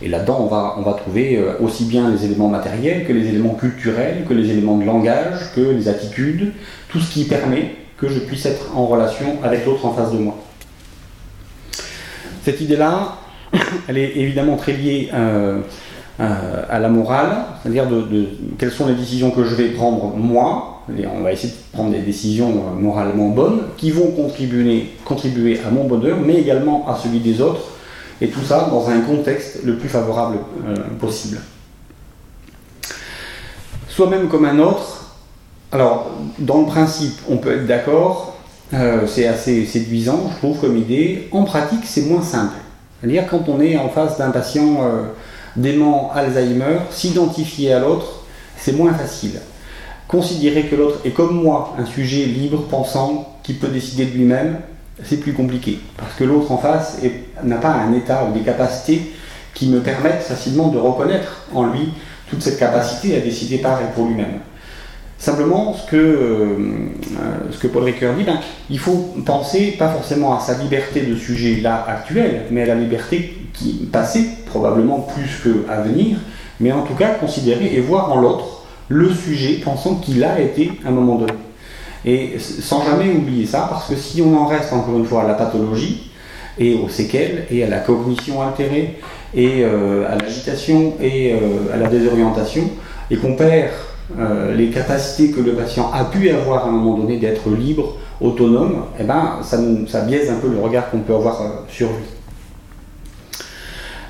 Et 0.02 0.10
là-dedans, 0.10 0.40
on 0.42 0.48
va, 0.48 0.76
on 0.78 0.82
va 0.82 0.94
trouver 0.94 1.38
euh, 1.38 1.54
aussi 1.62 1.86
bien 1.86 2.10
les 2.10 2.26
éléments 2.26 2.50
matériels 2.50 3.06
que 3.06 3.14
les 3.14 3.28
éléments 3.28 3.54
culturels, 3.54 4.26
que 4.28 4.34
les 4.34 4.50
éléments 4.50 4.78
de 4.78 4.86
langage, 4.86 5.54
que 5.56 5.62
les 5.62 5.88
attitudes, 5.88 6.52
tout 6.90 7.00
ce 7.00 7.14
qui 7.14 7.24
permet 7.24 7.76
que 7.98 8.10
je 8.10 8.20
puisse 8.20 8.46
être 8.46 8.76
en 8.76 8.88
relation 8.88 9.38
avec 9.44 9.66
l'autre 9.66 9.86
en 9.86 9.94
face 9.94 10.12
de 10.12 10.18
moi. 10.18 10.36
Cette 12.44 12.60
idée-là, 12.60 13.16
elle 13.88 13.98
est 13.98 14.18
évidemment 14.18 14.58
très 14.58 14.74
liée 14.74 15.10
euh, 15.14 15.62
euh, 16.20 16.64
à 16.70 16.80
la 16.80 16.90
morale, 16.90 17.38
c'est-à-dire 17.64 17.88
de, 17.88 18.06
quelles 18.58 18.72
sont 18.72 18.88
les 18.88 18.96
décisions 18.96 19.32
que 19.32 19.46
je 19.46 19.56
vais 19.56 19.70
prendre 19.70 20.14
moi, 20.16 20.84
on 20.90 21.22
va 21.22 21.32
essayer 21.32 21.54
de 21.54 21.76
prendre 21.76 21.92
des 21.92 22.00
décisions 22.00 22.52
moralement 22.80 23.30
bonnes, 23.30 23.62
qui 23.78 23.92
vont 23.92 24.12
contribuer, 24.12 24.92
contribuer 25.04 25.60
à 25.66 25.72
mon 25.72 25.86
bonheur, 25.86 26.18
mais 26.24 26.36
également 26.36 26.88
à 26.88 26.96
celui 26.96 27.20
des 27.20 27.42
autres, 27.42 27.62
et 28.22 28.28
tout 28.30 28.42
ça 28.42 28.68
dans 28.70 28.90
un 28.90 29.02
contexte 29.02 29.64
le 29.64 29.78
plus 29.78 29.90
favorable 29.90 30.38
euh, 30.68 30.76
possible. 31.00 31.40
Soi-même 33.88 34.28
comme 34.28 34.46
un 34.46 34.60
autre, 34.60 35.16
alors 35.72 36.12
dans 36.40 36.62
le 36.62 36.66
principe 36.68 37.18
on 37.30 37.38
peut 37.38 37.54
être 37.54 37.68
d'accord, 37.68 38.38
euh, 38.74 39.06
c'est 39.08 39.28
assez 39.28 39.66
séduisant 39.66 40.30
je 40.34 40.38
trouve 40.38 40.60
comme 40.60 40.78
idée, 40.78 41.28
en 41.32 41.44
pratique 41.44 41.86
c'est 41.86 42.04
moins 42.04 42.22
simple. 42.22 42.56
C'est-à-dire 43.00 43.28
quand 43.30 43.48
on 43.50 43.62
est 43.62 43.78
en 43.78 43.90
face 43.90 44.18
d'un 44.18 44.32
patient 44.32 44.84
euh, 44.84 45.04
dément 45.56 46.12
Alzheimer, 46.14 46.80
s'identifier 46.92 47.74
à 47.74 47.80
l'autre, 47.80 48.24
c'est 48.58 48.74
moins 48.74 48.94
facile. 48.94 49.40
Considérer 50.08 50.64
que 50.64 50.76
l'autre 50.76 51.00
est 51.04 51.12
comme 51.12 51.36
moi, 51.36 51.76
un 51.80 51.86
sujet 51.86 52.26
libre, 52.26 52.64
pensant, 52.70 53.38
qui 53.44 53.54
peut 53.54 53.68
décider 53.68 54.06
de 54.06 54.12
lui-même, 54.12 54.60
c'est 55.04 55.18
plus 55.18 55.34
compliqué. 55.34 55.80
Parce 55.98 56.14
que 56.16 56.24
l'autre 56.24 56.52
en 56.52 56.58
face 56.58 57.00
n'a 57.44 57.58
pas 57.58 57.72
un 57.72 57.94
état 57.94 58.26
ou 58.26 58.34
des 58.34 58.44
capacités 58.44 59.14
qui 59.54 59.70
me 59.70 59.80
permettent 59.80 60.24
facilement 60.24 60.68
de 60.70 60.78
reconnaître 60.78 61.48
en 61.54 61.68
lui 61.68 61.94
toute 62.30 62.42
cette 62.42 62.60
capacité 62.60 63.16
à 63.16 63.20
décider 63.20 63.58
par 63.58 63.82
et 63.82 63.86
pour 63.94 64.06
lui-même. 64.06 64.40
Simplement, 65.18 65.74
ce 65.74 65.90
que, 65.90 65.96
euh, 65.96 67.68
Paul 67.72 67.84
Ricoeur 67.84 68.16
dit, 68.16 68.24
ben, 68.24 68.40
il 68.70 68.78
faut 68.78 69.14
penser 69.26 69.76
pas 69.80 69.90
forcément 69.90 70.38
à 70.38 70.42
sa 70.42 70.58
liberté 70.58 71.02
de 71.02 71.16
sujet 71.16 71.62
là 71.62 71.86
actuel, 71.88 72.44
mais 72.52 72.64
à 72.64 72.66
la 72.68 72.76
liberté 72.76 73.38
qui 73.54 73.90
passée, 73.92 74.28
probablement 74.46 75.00
plus 75.00 75.42
qu'à 75.42 75.82
venir, 75.82 76.18
mais 76.60 76.72
en 76.72 76.84
tout 76.84 76.96
cas 76.96 77.10
considérer 77.16 77.74
et 77.74 77.80
voir 77.80 78.12
en 78.12 78.20
l'autre 78.20 78.66
le 78.90 79.10
sujet 79.10 79.62
pensant 79.64 79.96
qu'il 79.96 80.24
a 80.24 80.40
été 80.40 80.74
à 80.86 80.90
un 80.90 80.92
moment 80.92 81.16
donné. 81.16 81.34
Et 82.06 82.38
sans 82.40 82.86
jamais 82.86 83.12
oublier 83.12 83.46
ça, 83.48 83.68
parce 83.70 83.88
que 83.90 83.96
si 83.96 84.22
on 84.22 84.38
en 84.38 84.46
reste 84.46 84.72
encore 84.72 84.98
une 84.98 85.06
fois 85.06 85.24
à 85.24 85.28
la 85.28 85.34
pathologie, 85.34 86.12
et 86.58 86.76
aux 86.76 86.88
séquelles, 86.88 87.46
et 87.50 87.64
à 87.64 87.68
la 87.68 87.80
cognition 87.80 88.42
altérée, 88.42 89.00
et 89.34 89.64
euh, 89.64 90.06
à 90.10 90.16
l'agitation, 90.16 90.94
et 91.02 91.34
euh, 91.34 91.74
à 91.74 91.78
la 91.78 91.88
désorientation, 91.88 92.70
et 93.12 93.18
qu'on 93.18 93.36
perd 93.36 93.72
euh, 94.20 94.56
les 94.56 94.70
capacités 94.70 95.32
que 95.32 95.42
le 95.42 95.54
patient 95.54 95.92
a 95.92 96.06
pu 96.06 96.30
avoir 96.30 96.66
à 96.66 96.70
un 96.70 96.72
moment 96.72 96.98
donné 96.98 97.18
d'être 97.18 97.50
libre, 97.50 97.98
autonome, 98.22 98.86
eh 99.00 99.04
ben, 99.04 99.40
ça, 99.42 99.58
ça, 99.88 100.02
biaise 100.02 100.30
un 100.30 100.36
peu 100.36 100.48
le 100.48 100.60
regard 100.60 100.90
qu'on 100.90 101.00
peut 101.00 101.16
avoir 101.16 101.42
sur 101.68 101.88
lui. 101.88 102.06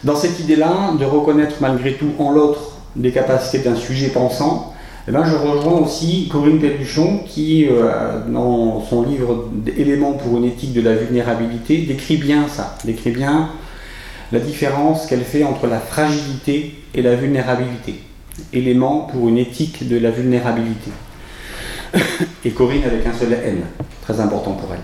Dans 0.03 0.15
cette 0.15 0.39
idée-là, 0.39 0.91
de 0.99 1.05
reconnaître 1.05 1.55
malgré 1.61 1.93
tout 1.93 2.11
en 2.19 2.31
l'autre 2.31 2.77
des 2.95 3.11
capacités 3.11 3.67
d'un 3.67 3.75
sujet 3.75 4.09
pensant, 4.09 4.74
eh 5.07 5.11
ben, 5.11 5.23
je 5.23 5.35
rejoins 5.35 5.79
aussi 5.79 6.27
Corinne 6.31 6.59
Pelluchon 6.59 7.19
qui, 7.27 7.67
euh, 7.69 8.21
dans 8.27 8.83
son 8.83 9.03
livre 9.03 9.49
Éléments 9.77 10.13
pour 10.13 10.37
une 10.37 10.45
éthique 10.45 10.73
de 10.73 10.81
la 10.81 10.95
vulnérabilité, 10.95 11.77
décrit 11.83 12.17
bien 12.17 12.47
ça, 12.47 12.77
décrit 12.85 13.11
bien 13.11 13.49
la 14.31 14.39
différence 14.39 15.05
qu'elle 15.05 15.23
fait 15.23 15.43
entre 15.43 15.67
la 15.67 15.79
fragilité 15.79 16.75
et 16.95 17.01
la 17.01 17.15
vulnérabilité. 17.15 17.99
Éléments 18.51 19.01
pour 19.01 19.29
une 19.29 19.37
éthique 19.37 19.87
de 19.87 19.97
la 19.99 20.09
vulnérabilité. 20.09 20.91
Et 22.43 22.51
Corinne 22.51 22.83
avec 22.85 23.05
un 23.05 23.13
seul 23.13 23.33
N, 23.33 23.61
très 24.01 24.19
important 24.19 24.53
pour 24.53 24.73
elle 24.73 24.81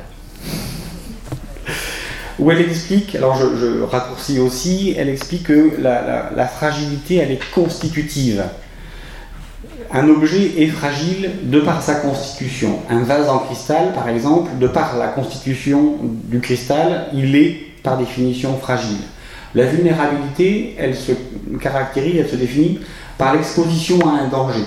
où 2.41 2.49
elle 2.49 2.61
explique, 2.61 3.15
alors 3.15 3.37
je, 3.37 3.83
raccourcis 3.83 4.39
aussi, 4.39 4.95
elle 4.97 5.09
explique 5.09 5.43
que 5.43 5.73
la, 5.79 6.47
fragilité, 6.47 7.17
elle 7.17 7.31
est 7.31 7.51
constitutive. 7.53 8.43
Un 9.93 10.07
objet 10.09 10.61
est 10.61 10.67
fragile 10.67 11.31
de 11.43 11.59
par 11.59 11.81
sa 11.81 11.95
constitution. 11.95 12.79
Un 12.89 13.03
vase 13.03 13.29
en 13.29 13.39
cristal, 13.39 13.93
par 13.93 14.07
exemple, 14.07 14.51
de 14.59 14.67
par 14.67 14.97
la 14.97 15.07
constitution 15.07 15.97
du 16.01 16.39
cristal, 16.39 17.07
il 17.13 17.35
est 17.35 17.57
par 17.83 17.97
définition 17.97 18.57
fragile. 18.57 19.01
La 19.53 19.65
vulnérabilité, 19.65 20.75
elle 20.79 20.95
se 20.95 21.11
caractérise, 21.59 22.15
elle 22.19 22.29
se 22.29 22.37
définit 22.37 22.79
par 23.17 23.33
l'exposition 23.35 23.99
à 24.07 24.21
un 24.21 24.27
danger. 24.29 24.63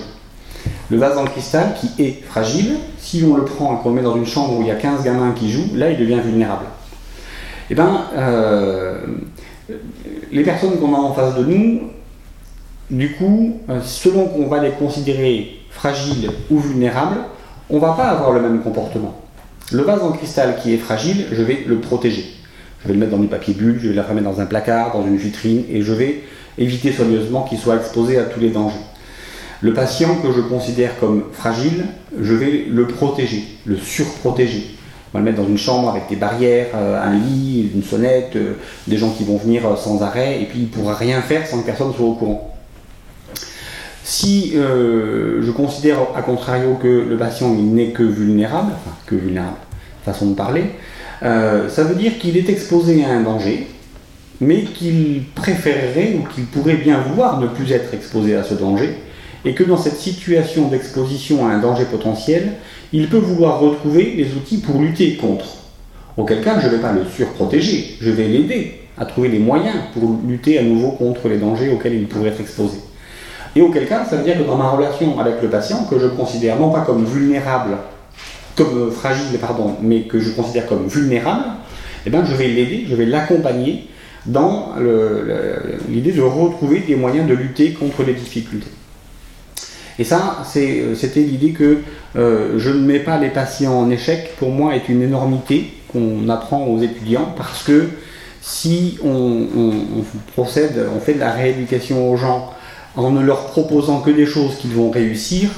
Le 0.91 0.99
vase 0.99 1.17
en 1.17 1.25
cristal, 1.25 1.75
qui 1.81 2.03
est 2.03 2.23
fragile, 2.23 2.75
si 2.99 3.25
on 3.25 3.35
le 3.35 3.45
prend 3.45 3.79
et 3.79 3.83
qu'on 3.83 3.91
le 3.91 3.95
met 3.97 4.03
dans 4.03 4.17
une 4.17 4.27
chambre 4.27 4.59
où 4.59 4.61
il 4.61 4.69
y 4.69 4.71
a 4.71 4.77
15 4.77 5.05
gamins 5.05 5.33
qui 5.33 5.51
jouent, 5.51 5.75
là 5.75 5.91
il 5.91 5.99
devient 5.99 6.21
vulnérable 6.23 6.67
eh 7.71 7.75
bien, 7.75 8.07
euh, 8.17 8.99
les 10.31 10.43
personnes 10.43 10.79
qu'on 10.79 10.95
a 10.95 10.99
en 10.99 11.15
face 11.15 11.35
de 11.35 11.45
nous, 11.45 11.81
du 12.91 13.13
coup, 13.13 13.57
euh, 13.71 13.81
selon 13.83 14.27
qu'on 14.27 14.47
va 14.47 14.63
les 14.63 14.73
considérer 14.73 15.61
fragiles 15.71 16.31
ou 16.51 16.59
vulnérables, 16.59 17.19
on 17.71 17.79
va 17.79 17.93
pas 17.93 18.05
avoir 18.05 18.33
le 18.33 18.41
même 18.41 18.63
comportement. 18.63 19.15
Le 19.73 19.83
vase 19.83 20.03
en 20.03 20.13
cristal 20.13 20.57
qui 20.63 20.75
est 20.75 20.79
fragile, 20.79 21.27
je 21.33 21.43
vais 21.43 21.65
le 21.67 21.79
protéger. 21.79 22.27
Je 22.83 22.89
vais 22.89 22.95
le 22.95 23.01
mettre 23.01 23.13
dans 23.13 23.19
du 23.19 23.29
papier 23.29 23.55
bulle, 23.55 23.79
je 23.83 23.89
vais 23.89 23.95
le 23.95 24.03
remettre 24.03 24.29
dans 24.31 24.41
un 24.41 24.47
placard, 24.47 24.93
dans 24.93 25.07
une 25.07 25.17
vitrine, 25.17 25.65
et 25.71 25.81
je 25.81 25.93
vais 25.93 26.23
éviter 26.59 26.93
soigneusement 26.93 27.43
qu'il 27.43 27.59
soit 27.59 27.77
exposé 27.77 28.19
à 28.19 28.25
tous 28.25 28.41
les 28.41 28.51
dangers. 28.51 28.77
Le 29.63 29.73
patient 29.73 30.17
que 30.17 30.31
je 30.31 30.43
considère 30.43 30.99
comme 31.01 31.25
fragile, 31.33 31.87
je 32.21 32.35
vais 32.35 32.67
le 32.69 32.87
protéger, 32.87 33.45
le 33.65 33.79
surprotéger. 33.79 34.77
On 35.13 35.19
va 35.19 35.25
le 35.25 35.31
mettre 35.31 35.43
dans 35.43 35.49
une 35.49 35.57
chambre 35.57 35.89
avec 35.89 36.09
des 36.11 36.17
barrières, 36.17 36.67
euh, 36.75 37.03
un 37.03 37.15
lit, 37.15 37.71
une 37.75 37.83
sonnette, 37.83 38.37
euh, 38.37 38.57
des 38.87 38.99
gens 38.99 39.11
qui 39.11 39.25
vont 39.25 39.39
venir 39.39 39.63
sans 39.79 40.03
arrêt, 40.03 40.43
et 40.43 40.45
puis 40.45 40.59
il 40.59 40.63
ne 40.65 40.69
pourra 40.69 40.95
rien 40.95 41.23
faire 41.23 41.47
sans 41.47 41.63
que 41.63 41.67
personne 41.67 41.95
soit 41.95 42.07
au 42.07 42.15
courant. 42.15 42.54
Si 44.07 44.53
je 44.53 45.51
considère 45.51 45.99
à 46.15 46.21
contrario 46.21 46.79
que 46.81 47.07
le 47.09 47.17
patient 47.17 47.55
n'est 47.55 47.89
que 47.89 48.03
vulnérable, 48.03 48.73
enfin 48.75 48.95
que 49.07 49.15
vulnérable, 49.15 49.57
façon 50.05 50.31
de 50.31 50.35
parler, 50.35 50.65
ça 51.23 51.85
veut 51.85 51.95
dire 51.95 52.19
qu'il 52.19 52.37
est 52.37 52.51
exposé 52.51 53.03
à 53.03 53.09
un 53.09 53.23
danger, 53.23 53.67
mais 54.43 54.65
qu'il 54.65 55.23
préférerait 55.35 56.17
ou 56.19 56.29
qu'il 56.35 56.45
pourrait 56.45 56.77
bien 56.77 56.99
vouloir 57.01 57.41
ne 57.41 57.47
plus 57.47 57.73
être 57.73 57.95
exposé 57.95 58.37
à 58.37 58.43
ce 58.43 58.53
danger, 58.53 58.91
et 59.47 59.55
que 59.55 59.65
dans 59.65 59.79
cette 59.79 59.97
situation 59.97 60.69
d'exposition 60.69 61.47
à 61.47 61.53
un 61.53 61.59
danger 61.59 61.87
potentiel, 61.87 62.53
il 62.93 63.09
peut 63.09 63.17
vouloir 63.17 63.61
retrouver 63.61 64.15
les 64.17 64.35
outils 64.35 64.59
pour 64.59 64.81
lutter 64.83 65.17
contre. 65.17 65.47
Auquel 66.19 66.43
cas, 66.43 66.61
je 66.61 66.67
ne 66.67 66.73
vais 66.73 66.79
pas 66.79 66.93
le 66.93 67.05
surprotéger, 67.07 67.97
je 68.01 68.11
vais 68.11 68.29
l'aider 68.29 68.81
à 68.99 69.07
trouver 69.07 69.29
les 69.29 69.39
moyens 69.39 69.77
pour 69.95 70.19
lutter 70.29 70.59
à 70.59 70.63
nouveau 70.63 70.91
contre 70.91 71.29
les 71.29 71.39
dangers 71.39 71.71
auxquels 71.71 71.95
il 71.95 72.07
pourrait 72.07 72.29
être 72.29 72.41
exposé. 72.41 72.77
Et 73.57 73.63
auquel 73.63 73.87
cas, 73.87 74.05
ça 74.05 74.17
veut 74.17 74.25
dire 74.25 74.39
que 74.39 74.43
dans 74.43 74.57
ma 74.57 74.71
relation 74.71 75.19
avec 75.19 75.41
le 75.43 75.49
patient, 75.49 75.85
que 75.85 75.99
je 75.99 76.07
considère 76.07 76.59
non 76.59 76.71
pas 76.71 76.81
comme 76.81 77.05
vulnérable, 77.05 77.77
comme 78.57 78.91
fragile, 78.91 79.39
pardon, 79.39 79.77
mais 79.81 80.03
que 80.03 80.19
je 80.19 80.31
considère 80.31 80.67
comme 80.67 80.87
vulnérable, 80.87 81.45
eh 82.07 82.11
bien, 82.11 82.25
je 82.25 82.35
vais 82.35 82.49
l'aider, 82.49 82.85
je 82.89 82.95
vais 82.95 83.07
l'accompagner 83.07 83.89
dans 84.27 84.73
l'idée 85.89 86.13
de 86.13 86.23
retrouver 86.23 86.81
des 86.81 86.97
moyens 86.97 87.29
de 87.29 87.35
lutter 87.35 87.73
contre 87.73 88.03
les 88.03 88.15
difficultés. 88.15 88.71
Et 89.99 90.05
ça, 90.05 90.43
euh, 90.57 90.95
c'était 90.97 91.21
l'idée 91.21 91.51
que 91.51 91.79
euh, 92.17 92.59
je 92.59 92.71
ne 92.71 92.81
mets 92.81 92.99
pas 92.99 93.19
les 93.19 93.29
patients 93.29 93.79
en 93.79 93.91
échec, 93.91 94.35
pour 94.39 94.51
moi, 94.51 94.75
est 94.75 94.89
une 94.89 95.03
énormité 95.03 95.73
qu'on 95.93 96.29
apprend 96.29 96.65
aux 96.67 96.81
étudiants, 96.81 97.33
parce 97.37 97.63
que 97.63 97.89
si 98.41 98.99
on, 99.05 99.47
procède, 100.35 100.87
on 100.95 101.01
fait 101.01 101.15
de 101.15 101.21
la 101.21 101.31
rééducation 101.31 102.11
aux 102.11 102.17
gens 102.17 102.51
en 102.97 103.11
ne 103.11 103.23
leur 103.23 103.47
proposant 103.47 104.01
que 104.01 104.11
des 104.11 104.27
choses 104.27 104.57
qu'ils 104.57 104.73
vont 104.73 104.91
réussir, 104.91 105.51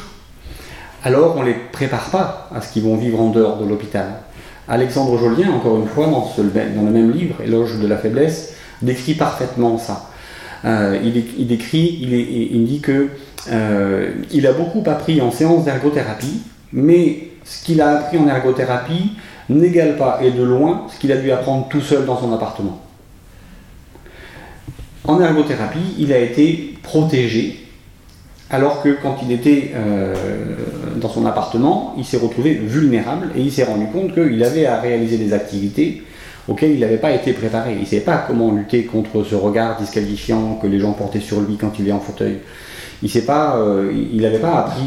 alors 1.05 1.37
on 1.37 1.43
ne 1.43 1.49
les 1.49 1.57
prépare 1.73 2.11
pas 2.11 2.51
à 2.55 2.61
ce 2.61 2.73
qu'ils 2.73 2.83
vont 2.83 2.97
vivre 2.97 3.21
en 3.21 3.31
dehors 3.31 3.59
de 3.59 3.69
l'hôpital. 3.69 4.07
Alexandre 4.69 5.17
Jolien, 5.19 5.53
encore 5.53 5.77
une 5.77 5.87
fois, 5.87 6.07
dans, 6.07 6.27
le 6.37 6.91
même 6.91 7.13
livre, 7.13 7.41
Éloge 7.43 7.79
de 7.79 7.87
la 7.87 7.97
faiblesse, 7.97 8.55
décrit 8.83 9.15
parfaitement 9.15 9.79
ça. 9.79 10.11
Euh, 10.65 10.99
il, 11.05 11.47
décrit, 11.47 11.99
il, 12.03 12.65
dit 12.65 12.81
que 12.81 13.09
euh, 13.53 14.11
il 14.33 14.47
a 14.47 14.53
beaucoup 14.53 14.83
appris 14.91 15.21
en 15.21 15.31
séance 15.31 15.65
d'ergothérapie, 15.65 16.43
mais 16.73 17.29
ce 17.45 17.65
qu'il 17.65 17.81
a 17.81 17.99
appris 17.99 18.19
en 18.19 18.27
ergothérapie 18.27 19.13
n'égale 19.49 19.97
pas 19.97 20.19
et 20.23 20.33
de 20.33 20.43
loin 20.43 20.87
ce 20.93 20.99
qu'il 20.99 21.13
a 21.13 21.17
dû 21.17 21.31
apprendre 21.31 21.69
tout 21.69 21.81
seul 21.81 22.05
dans 22.05 22.19
son 22.19 22.33
appartement. 22.33 22.81
En 25.05 25.21
ergothérapie, 25.21 25.95
il 25.99 26.13
a 26.13 26.19
été 26.19 26.76
protégé, 26.87 27.57
alors 28.49 28.81
que 28.83 28.97
quand 29.03 29.17
il 29.25 29.33
était 29.33 29.73
euh, 29.75 30.15
dans 30.97 31.09
son 31.09 31.27
appartement, 31.27 31.95
il 31.99 32.05
s'est 32.05 32.17
retrouvé 32.17 32.55
vulnérable 32.55 33.31
et 33.37 33.41
il 33.41 33.51
s'est 33.51 33.65
rendu 33.65 33.87
compte 33.87 34.15
qu'il 34.15 34.43
avait 34.45 34.67
à 34.67 34.81
réaliser 34.81 35.19
des 35.19 35.33
activités 35.33 36.05
auquel 36.47 36.71
il 36.71 36.81
n'avait 36.81 36.99
pas 36.99 37.11
été 37.11 37.33
préparé. 37.33 37.73
Il 37.75 37.81
ne 37.81 37.85
savait 37.85 38.03
pas 38.03 38.25
comment 38.27 38.53
lutter 38.53 38.85
contre 38.85 39.25
ce 39.25 39.35
regard 39.35 39.79
disqualifiant 39.79 40.61
que 40.63 40.69
les 40.69 40.79
gens 40.79 40.93
portaient 40.93 41.21
sur 41.21 41.41
lui 41.41 41.57
quand 41.57 41.73
il 41.81 41.89
est 41.89 41.93
en 41.93 41.99
fauteuil. 41.99 42.39
Il 43.03 43.11
n'avait 43.13 43.27
pas, 43.27 43.59
pas 44.41 44.59
appris 44.61 44.85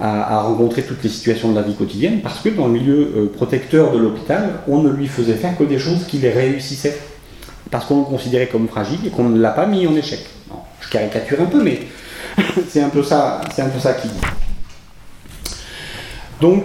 à, 0.00 0.40
rencontrer 0.40 0.82
toutes 0.82 1.02
les 1.04 1.10
situations 1.10 1.50
de 1.50 1.54
la 1.54 1.62
vie 1.62 1.74
quotidienne 1.74 2.20
parce 2.22 2.40
que 2.40 2.48
dans 2.48 2.66
le 2.66 2.72
milieu 2.72 3.30
protecteur 3.36 3.92
de 3.92 3.98
l'hôpital, 3.98 4.60
on 4.66 4.82
ne 4.82 4.90
lui 4.90 5.06
faisait 5.06 5.34
faire 5.34 5.56
que 5.56 5.64
des 5.64 5.78
choses 5.78 6.06
qui 6.06 6.16
les 6.16 6.30
réussissaient 6.30 6.98
parce 7.70 7.84
qu'on 7.84 7.98
le 7.98 8.04
considérait 8.04 8.48
comme 8.48 8.68
fragile 8.68 9.00
et 9.06 9.10
qu'on 9.10 9.28
ne 9.28 9.38
l'a 9.38 9.50
pas 9.50 9.66
mis 9.66 9.86
en 9.86 9.94
échec. 9.94 10.20
Je 10.80 10.88
caricature 10.88 11.40
un 11.40 11.46
peu, 11.46 11.62
mais 11.62 11.80
c'est 12.68 12.82
un 12.82 12.88
peu 12.88 13.02
ça, 13.02 13.40
c'est 13.54 13.62
un 13.62 13.68
peu 13.68 13.78
ça 13.78 13.94
qui 13.94 14.08
dit. 14.08 14.20
Donc, 16.40 16.64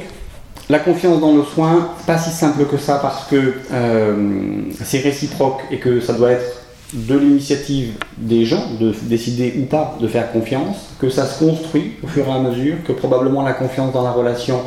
la 0.69 0.79
confiance 0.79 1.19
dans 1.21 1.35
le 1.35 1.43
soin, 1.43 1.91
pas 2.05 2.17
si 2.17 2.29
simple 2.29 2.65
que 2.65 2.77
ça 2.77 2.99
parce 3.01 3.27
que 3.27 3.53
euh, 3.71 4.63
c'est 4.83 4.99
réciproque 4.99 5.61
et 5.71 5.77
que 5.77 6.01
ça 6.01 6.13
doit 6.13 6.31
être 6.31 6.63
de 6.93 7.17
l'initiative 7.17 7.93
des 8.17 8.45
gens 8.45 8.63
de 8.79 8.93
décider 9.03 9.55
ou 9.59 9.65
pas 9.65 9.97
de 9.99 10.07
faire 10.07 10.31
confiance, 10.31 10.89
que 10.99 11.09
ça 11.09 11.25
se 11.25 11.39
construit 11.39 11.93
au 12.03 12.07
fur 12.07 12.27
et 12.27 12.31
à 12.31 12.39
mesure, 12.39 12.77
que 12.85 12.91
probablement 12.91 13.43
la 13.43 13.53
confiance 13.53 13.93
dans 13.93 14.03
la 14.03 14.11
relation, 14.11 14.61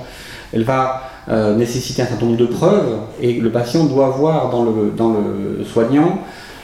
elle 0.53 0.65
va 0.65 1.03
euh, 1.29 1.55
nécessiter 1.57 2.03
un 2.03 2.07
certain 2.07 2.27
nombre 2.27 2.39
de 2.39 2.47
preuves 2.47 2.99
et 3.21 3.35
le 3.35 3.51
patient 3.51 3.85
doit 3.85 4.09
voir 4.09 4.51
dans 4.51 4.65
le, 4.65 4.93
dans 4.97 5.13
le 5.13 5.65
soignant 5.65 6.19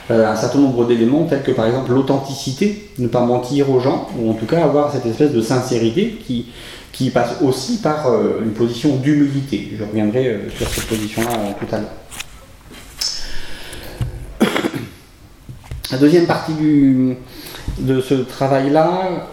un 0.09 0.35
certain 0.35 0.59
nombre 0.59 0.85
d'éléments 0.85 1.25
tels 1.25 1.43
que 1.43 1.51
par 1.51 1.67
exemple 1.67 1.91
l'authenticité, 1.91 2.89
ne 2.97 3.07
pas 3.07 3.21
mentir 3.21 3.69
aux 3.69 3.79
gens, 3.79 4.07
ou 4.17 4.31
en 4.31 4.33
tout 4.33 4.45
cas 4.45 4.63
avoir 4.63 4.91
cette 4.91 5.05
espèce 5.05 5.31
de 5.31 5.41
sincérité 5.41 6.17
qui, 6.25 6.47
qui 6.91 7.09
passe 7.09 7.41
aussi 7.41 7.77
par 7.77 8.07
euh, 8.07 8.41
une 8.43 8.51
position 8.51 8.95
d'humilité. 8.95 9.73
Je 9.77 9.83
reviendrai 9.83 10.41
sur 10.55 10.67
cette 10.67 10.85
position-là 10.85 11.29
tout 11.59 11.75
à 11.75 11.79
l'heure. 11.79 11.89
La 15.91 15.97
deuxième 15.97 16.25
partie 16.25 16.53
du, 16.53 17.17
de 17.79 18.01
ce 18.01 18.13
travail-là 18.15 19.27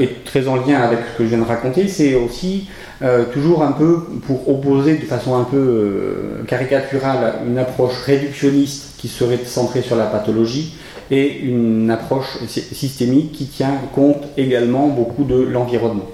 est 0.00 0.24
très 0.24 0.48
en 0.48 0.56
lien 0.56 0.80
avec 0.80 0.98
ce 1.12 1.18
que 1.18 1.24
je 1.24 1.28
viens 1.28 1.38
de 1.38 1.44
raconter, 1.44 1.86
c'est 1.86 2.16
aussi 2.16 2.66
euh, 3.02 3.24
toujours 3.24 3.64
un 3.64 3.72
peu 3.72 4.04
pour 4.26 4.48
opposer 4.48 4.96
de 4.96 5.04
façon 5.04 5.36
un 5.36 5.42
peu 5.42 5.56
euh, 5.56 6.44
caricaturale 6.46 7.34
une 7.48 7.58
approche 7.58 8.00
réductionniste 8.04 8.94
qui 8.96 9.08
serait 9.08 9.40
centrée 9.44 9.82
sur 9.82 9.96
la 9.96 10.06
pathologie 10.06 10.76
et 11.10 11.40
une 11.40 11.90
approche 11.90 12.38
systémique 12.46 13.32
qui 13.32 13.46
tient 13.46 13.74
compte 13.92 14.22
également 14.36 14.86
beaucoup 14.86 15.24
de 15.24 15.34
l'environnement. 15.34 16.06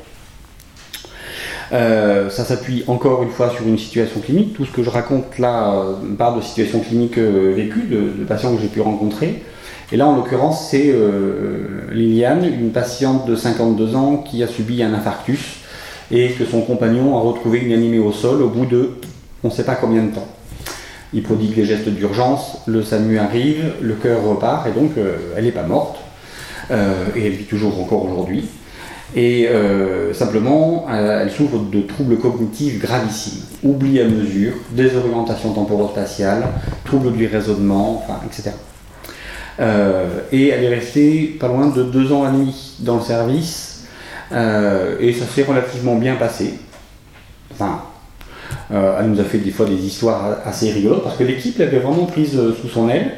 Euh, 1.73 2.31
ça 2.31 2.45
s'appuie 2.45 2.85
encore 2.87 3.23
une 3.23 3.29
fois 3.29 3.51
sur 3.51 3.69
une 3.69 3.77
situation 3.77 4.21
clinique. 4.21 4.55
Tout 4.55 4.65
ce 4.65 4.73
que 4.73 4.83
je 4.83 4.89
raconte 4.89 5.39
là 5.39 5.85
part 6.17 6.37
de 6.37 6.41
situations 6.41 6.81
cliniques 6.81 7.19
vécues, 7.19 7.83
de, 7.83 8.19
de, 8.19 8.25
patients 8.27 8.57
que 8.57 8.63
j'ai 8.63 8.69
pu 8.69 8.81
rencontrer. 8.81 9.43
Et 9.93 9.99
là, 9.99 10.07
en 10.07 10.17
l'occurrence, 10.17 10.69
c'est 10.71 10.95
Liliane, 11.93 12.47
une 12.47 12.71
patiente 12.71 13.27
de 13.27 13.37
52 13.37 13.95
ans 13.95 14.17
qui 14.17 14.43
a 14.43 14.47
subi 14.47 14.83
un 14.83 14.95
infarctus 14.95 15.59
et 16.11 16.31
que 16.31 16.45
son 16.45 16.63
compagnon 16.63 17.17
a 17.17 17.21
retrouvé 17.21 17.65
inanimé 17.65 17.99
au 17.99 18.13
sol 18.13 18.43
au 18.43 18.49
bout 18.49 18.67
de 18.67 18.93
on 19.45 19.49
ne 19.49 19.53
sait 19.53 19.65
pas 19.65 19.77
combien 19.77 20.03
de 20.03 20.15
temps. 20.15 20.27
Il 21.13 21.23
prodigue 21.23 21.57
les 21.57 21.65
gestes 21.65 21.89
d'urgence, 21.89 22.59
le 22.67 22.83
SAMU 22.83 23.19
arrive, 23.19 23.73
le 23.81 23.95
cœur 23.95 24.23
repart 24.25 24.67
et 24.67 24.73
donc 24.73 24.93
euh, 24.99 25.17
elle 25.37 25.45
n'est 25.45 25.53
pas 25.53 25.63
morte 25.63 25.97
euh, 26.71 27.07
et 27.17 27.27
elle 27.27 27.33
vit 27.33 27.45
toujours 27.45 27.81
encore 27.81 28.05
aujourd'hui. 28.05 28.47
Et 29.17 29.49
euh, 29.49 30.13
simplement, 30.13 30.87
elle 30.91 31.31
souffre 31.31 31.61
de 31.61 31.81
troubles 31.81 32.19
cognitifs 32.19 32.79
gravissimes, 32.79 33.41
oubli 33.65 34.01
à 34.01 34.05
mesure, 34.05 34.53
désorientation 34.73 35.55
temporospatiale, 35.55 36.45
troubles 36.85 37.13
du 37.13 37.27
raisonnement, 37.27 38.05
enfin, 38.05 38.21
etc. 38.27 38.51
et 40.31 40.49
elle 40.49 40.63
est 40.63 40.75
restée 40.75 41.37
pas 41.41 41.49
loin 41.49 41.69
de 41.69 41.85
deux 41.85 42.13
ans 42.13 42.29
et 42.29 42.33
demi 42.33 42.77
dans 42.81 42.97
le 42.97 43.03
service 43.03 43.68
euh, 44.33 44.97
et 45.01 45.13
ça 45.13 45.25
s'est 45.27 45.45
relativement 45.45 45.97
bien 45.97 46.17
passé. 46.17 46.55
Enfin, 47.53 47.83
euh, 48.73 48.99
elle 49.01 49.11
nous 49.11 49.21
a 49.21 49.25
fait 49.25 49.39
des 49.39 49.51
fois 49.51 49.67
des 49.67 49.87
histoires 49.87 50.39
assez 50.45 50.71
rigolotes 50.71 51.03
parce 51.03 51.17
que 51.17 51.25
l'équipe 51.25 51.59
l'avait 51.59 51.79
vraiment 51.79 52.05
prise 52.05 52.37
euh, 52.37 52.55
sous 52.61 52.69
son 52.69 52.89
aile 52.89 53.13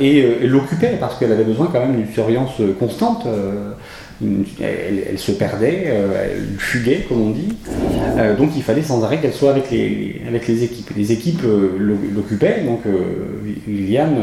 et, 0.00 0.46
l'occupait 0.46 0.96
parce 0.98 1.18
qu'elle 1.18 1.32
avait 1.32 1.44
besoin 1.44 1.68
quand 1.70 1.80
même 1.80 1.96
d'une 1.96 2.10
surveillance 2.10 2.52
constante 2.78 3.26
elle, 4.60 5.18
se 5.18 5.32
perdait, 5.32 5.84
euh, 5.86 6.30
elle 6.30 6.58
fuguait, 6.58 7.04
comme 7.08 7.20
on 7.20 7.30
dit. 7.30 7.54
Euh, 8.18 8.36
donc 8.36 8.50
il 8.56 8.62
fallait 8.62 8.82
sans 8.82 9.02
arrêt 9.02 9.18
qu'elle 9.18 9.32
soit 9.32 9.50
avec 9.50 9.70
les, 9.70 10.64
équipes. 10.64 10.90
Les 10.96 11.12
équipes 11.12 11.42
euh, 11.44 11.98
l'occupaient, 12.14 12.62
donc 12.64 12.82
Liliane 13.66 14.16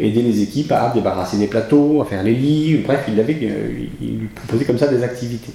aidait 0.00 0.22
les 0.22 0.42
équipes 0.42 0.72
à 0.72 0.92
débarrasser 0.94 1.36
des 1.38 1.46
plateaux, 1.46 2.02
à 2.02 2.04
faire 2.04 2.22
les 2.22 2.34
lits, 2.34 2.82
bref, 2.84 3.04
il, 3.08 3.14
lui 3.14 4.28
proposait 4.34 4.64
comme 4.64 4.78
ça 4.78 4.88
des 4.88 5.02
activités. 5.02 5.52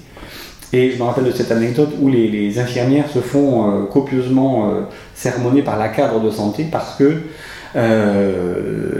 Et 0.72 0.92
je 0.92 0.98
me 0.98 1.02
rappelle 1.02 1.24
de 1.24 1.32
cette 1.32 1.50
anecdote 1.50 1.90
où 2.00 2.08
les, 2.08 2.58
infirmières 2.58 3.08
se 3.08 3.18
font 3.18 3.86
copieusement 3.86 4.72
sermonner 5.14 5.62
par 5.62 5.78
la 5.78 5.88
cadre 5.88 6.20
de 6.20 6.30
santé 6.30 6.66
parce 6.70 6.96
que 6.96 7.16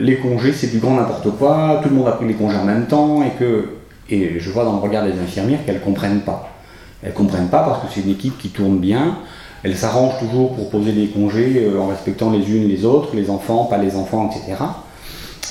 les 0.00 0.16
congés 0.16 0.52
c'est 0.52 0.70
du 0.70 0.78
grand 0.78 0.96
n'importe 0.96 1.30
quoi, 1.38 1.80
tout 1.82 1.88
le 1.88 1.94
monde 1.94 2.08
a 2.08 2.12
pris 2.12 2.26
les 2.26 2.34
congés 2.34 2.56
en 2.56 2.64
même 2.64 2.86
temps 2.86 3.22
et 3.22 3.38
que 3.38 3.79
et 4.10 4.40
je 4.40 4.50
vois 4.50 4.64
dans 4.64 4.74
le 4.74 4.80
regard 4.80 5.04
des 5.04 5.12
infirmières 5.12 5.64
qu'elles 5.64 5.76
ne 5.76 5.80
comprennent 5.80 6.20
pas. 6.20 6.50
Elles 7.02 7.10
ne 7.10 7.14
comprennent 7.14 7.48
pas 7.48 7.62
parce 7.62 7.82
que 7.82 7.86
c'est 7.94 8.00
une 8.00 8.10
équipe 8.10 8.38
qui 8.38 8.48
tourne 8.48 8.78
bien. 8.78 9.18
Elles 9.62 9.76
s'arrangent 9.76 10.18
toujours 10.18 10.54
pour 10.54 10.70
poser 10.70 10.92
des 10.92 11.08
congés 11.08 11.66
euh, 11.66 11.80
en 11.80 11.88
respectant 11.88 12.30
les 12.30 12.50
unes 12.50 12.68
les 12.68 12.84
autres, 12.84 13.14
les 13.14 13.30
enfants, 13.30 13.64
pas 13.64 13.78
les 13.78 13.94
enfants, 13.94 14.30
etc. 14.30 14.56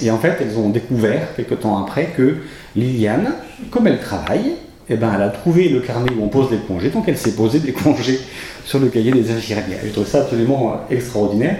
Et 0.01 0.12
en 0.12 0.18
fait, 0.18 0.38
elles 0.41 0.57
ont 0.57 0.70
découvert, 0.70 1.36
quelques 1.36 1.60
temps 1.60 1.78
après, 1.84 2.14
que 2.16 2.38
Liliane, 2.76 3.34
comme 3.70 3.88
elle 3.88 3.99
travaille, 3.99 4.53
eh 4.89 4.95
ben, 4.95 5.12
elle 5.16 5.22
a 5.22 5.30
trouvé 5.30 5.70
le 5.70 5.82
carnet 5.82 6.10
où 6.18 6.24
on 6.24 6.30
pose 6.30 6.49
des 6.49 6.57
congés, 6.57 6.89
donc 6.89 7.05
elle 7.07 7.18
s'est 7.18 7.36
posé 7.36 7.60
des 7.60 7.74
congés 7.74 8.20
sur 8.66 8.80
le 8.80 8.88
cahier 8.88 9.12
des 9.12 9.32
infirmières. 9.32 9.80
Je 9.84 9.91
trouve 9.91 10.07
ça 10.07 10.22
absolument 10.22 10.74
euh, 10.74 10.95
extraordinaire. 10.95 11.57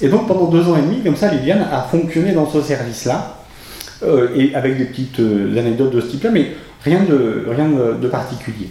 Et 0.00 0.08
donc 0.08 0.28
pendant 0.28 0.46
deux 0.46 0.68
ans 0.68 0.76
et 0.76 0.82
demi, 0.82 1.02
comme 1.02 1.16
ça, 1.16 1.32
Liliane 1.32 1.66
a 1.70 1.82
fonctionné 1.82 2.32
dans 2.32 2.48
ce 2.48 2.62
service-là, 2.62 3.39
et 4.34 4.54
avec 4.54 4.78
des 4.78 4.84
petites 4.84 5.20
euh, 5.20 5.58
anecdotes 5.58 5.94
de 5.94 6.00
ce 6.00 6.06
type-là, 6.08 6.30
mais 6.30 6.48
rien 6.84 7.00
de, 7.02 7.44
rien 7.48 7.68
de, 7.68 8.08
particulier. 8.08 8.68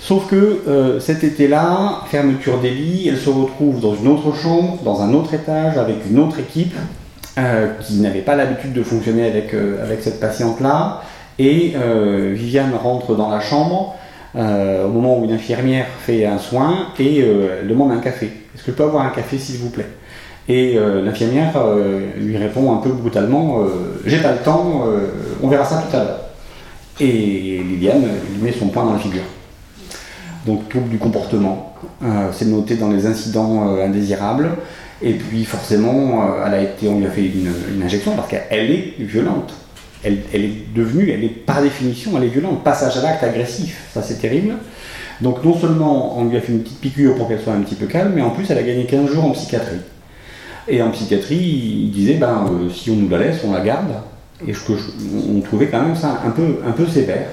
Sauf 0.00 0.28
que 0.28 0.60
euh, 0.66 1.00
cet 1.00 1.24
été-là, 1.24 2.02
fermeture 2.06 2.58
des 2.60 2.70
lits, 2.70 3.08
elle 3.08 3.18
se 3.18 3.28
retrouve 3.28 3.80
dans 3.80 3.94
une 3.94 4.08
autre 4.08 4.34
chambre, 4.34 4.78
dans 4.84 5.02
un 5.02 5.12
autre 5.12 5.34
étage, 5.34 5.76
avec 5.76 5.96
une 6.10 6.18
autre 6.18 6.38
équipe 6.38 6.74
qui 7.86 8.00
n'avait 8.00 8.22
pas 8.22 8.34
l'habitude 8.34 8.72
de 8.72 8.82
fonctionner 8.82 9.24
avec, 9.28 9.54
avec 9.54 10.02
cette 10.02 10.18
patiente-là. 10.18 11.02
Et 11.38 11.74
Viviane 12.32 12.74
rentre 12.74 13.14
dans 13.14 13.30
la 13.30 13.38
chambre 13.38 13.94
au 14.34 14.88
moment 14.88 15.20
où 15.20 15.24
une 15.24 15.30
infirmière 15.30 15.86
fait 16.00 16.26
un 16.26 16.38
soin 16.38 16.88
et 16.98 17.24
demande 17.62 17.92
un 17.92 18.00
café. 18.00 18.26
Est-ce 18.26 18.64
que 18.64 18.72
je 18.72 18.76
peux 18.76 18.82
avoir 18.82 19.06
un 19.06 19.10
café 19.10 19.38
s'il 19.38 19.58
vous 19.58 19.70
plaît? 19.70 19.86
Et 20.48 20.78
euh, 20.78 21.04
l'infirmière 21.04 21.52
euh, 21.56 22.06
lui 22.16 22.38
répond 22.38 22.72
un 22.72 22.78
peu 22.78 22.90
brutalement 22.90 23.60
euh, 23.60 24.00
J'ai 24.06 24.18
pas 24.18 24.32
le 24.32 24.38
temps, 24.38 24.84
on 25.42 25.48
verra 25.48 25.64
ça 25.64 25.84
tout 25.88 25.94
à 25.96 26.00
l'heure. 26.00 26.20
Et 27.00 27.62
Liliane 27.62 28.02
lui 28.02 28.42
met 28.42 28.52
son 28.52 28.68
poing 28.68 28.84
dans 28.84 28.94
la 28.94 28.98
figure. 28.98 29.22
Donc, 30.46 30.68
trouble 30.68 30.88
du 30.88 30.98
comportement. 30.98 31.74
c'est 32.32 32.46
noté 32.46 32.76
dans 32.76 32.88
les 32.88 33.06
incidents 33.06 33.78
indésirables. 33.78 34.50
Et 35.02 35.12
puis, 35.12 35.44
forcément, 35.44 36.24
elle 36.44 36.54
a 36.54 36.62
été, 36.62 36.88
on 36.88 36.98
lui 36.98 37.06
a 37.06 37.10
fait 37.10 37.26
une, 37.26 37.82
injection 37.84 38.16
parce 38.16 38.28
qu'elle 38.28 38.70
est 38.70 38.94
violente. 38.98 39.52
Elle, 40.02 40.18
elle, 40.32 40.44
est 40.44 40.74
devenue, 40.74 41.10
elle 41.10 41.22
est 41.22 41.28
par 41.28 41.62
définition, 41.62 42.12
elle 42.16 42.24
est 42.24 42.28
violente. 42.28 42.64
Passage 42.64 42.96
à 42.96 43.02
l'acte 43.02 43.22
agressif, 43.22 43.88
ça 43.92 44.02
c'est 44.02 44.20
terrible. 44.20 44.54
Donc, 45.20 45.44
non 45.44 45.56
seulement 45.56 46.18
on 46.18 46.24
lui 46.24 46.36
a 46.36 46.40
fait 46.40 46.52
une 46.52 46.62
petite 46.62 46.80
piqûre 46.80 47.14
pour 47.14 47.28
qu'elle 47.28 47.40
soit 47.40 47.52
un 47.52 47.60
petit 47.60 47.74
peu 47.74 47.86
calme, 47.86 48.12
mais 48.14 48.22
en 48.22 48.30
plus, 48.30 48.50
elle 48.50 48.58
a 48.58 48.62
gagné 48.62 48.86
15 48.86 49.12
jours 49.12 49.24
en 49.24 49.30
psychiatrie. 49.30 49.80
Et 50.68 50.82
en 50.82 50.90
psychiatrie, 50.90 51.36
il 51.36 51.90
disait, 51.90 52.14
ben, 52.14 52.44
euh, 52.50 52.70
si 52.70 52.90
on 52.90 52.96
nous 52.96 53.08
la 53.08 53.18
laisse, 53.18 53.40
on 53.44 53.52
la 53.52 53.60
garde. 53.60 53.88
Et 54.46 54.52
on 55.36 55.40
trouvait 55.40 55.66
quand 55.66 55.82
même 55.82 55.96
ça 55.96 56.20
un 56.24 56.30
peu, 56.30 56.58
un 56.64 56.70
peu 56.72 56.86
sévère. 56.86 57.28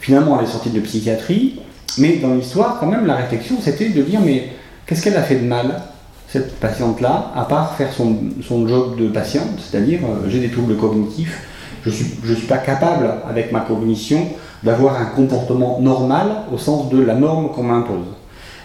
Finalement, 0.00 0.38
elle 0.38 0.46
est 0.46 0.50
sortie 0.50 0.70
de 0.70 0.80
psychiatrie, 0.80 1.60
mais 1.98 2.16
dans 2.16 2.34
l'histoire, 2.34 2.78
quand 2.78 2.86
même, 2.86 3.06
la 3.06 3.16
réflexion, 3.16 3.56
c'était 3.60 3.88
de 3.88 4.02
dire, 4.02 4.20
mais 4.24 4.50
qu'est-ce 4.86 5.02
qu'elle 5.02 5.16
a 5.16 5.22
fait 5.22 5.36
de 5.36 5.46
mal, 5.46 5.82
cette 6.28 6.58
patiente-là, 6.60 7.32
à 7.34 7.44
part 7.44 7.74
faire 7.76 7.92
son, 7.92 8.16
son 8.46 8.66
job 8.66 8.96
de 8.98 9.08
patiente, 9.08 9.58
c'est-à-dire, 9.58 10.00
euh, 10.04 10.28
j'ai 10.28 10.40
des 10.40 10.50
troubles 10.50 10.76
cognitifs, 10.76 11.42
je 11.84 11.90
ne 11.90 11.94
suis, 11.94 12.06
je 12.24 12.34
suis 12.34 12.46
pas 12.46 12.58
capable, 12.58 13.10
avec 13.28 13.52
ma 13.52 13.60
cognition, 13.60 14.28
d'avoir 14.62 15.00
un 15.00 15.06
comportement 15.06 15.78
normal 15.80 16.28
au 16.52 16.58
sens 16.58 16.88
de 16.88 17.02
la 17.02 17.14
norme 17.14 17.50
qu'on 17.50 17.64
m'impose. 17.64 18.06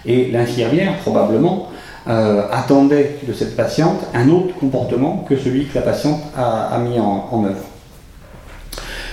Et 0.06 0.32
l'infirmière, 0.32 0.98
probablement, 1.00 1.70
euh, 2.08 2.44
attendait 2.52 3.18
de 3.28 3.34
cette 3.34 3.56
patiente 3.56 4.00
un 4.14 4.30
autre 4.30 4.56
comportement 4.60 5.26
que 5.28 5.36
celui 5.36 5.66
que 5.66 5.76
la 5.76 5.82
patiente 5.82 6.22
a, 6.38 6.78
mis 6.80 7.00
en, 7.00 7.44
œuvre. 7.46 7.66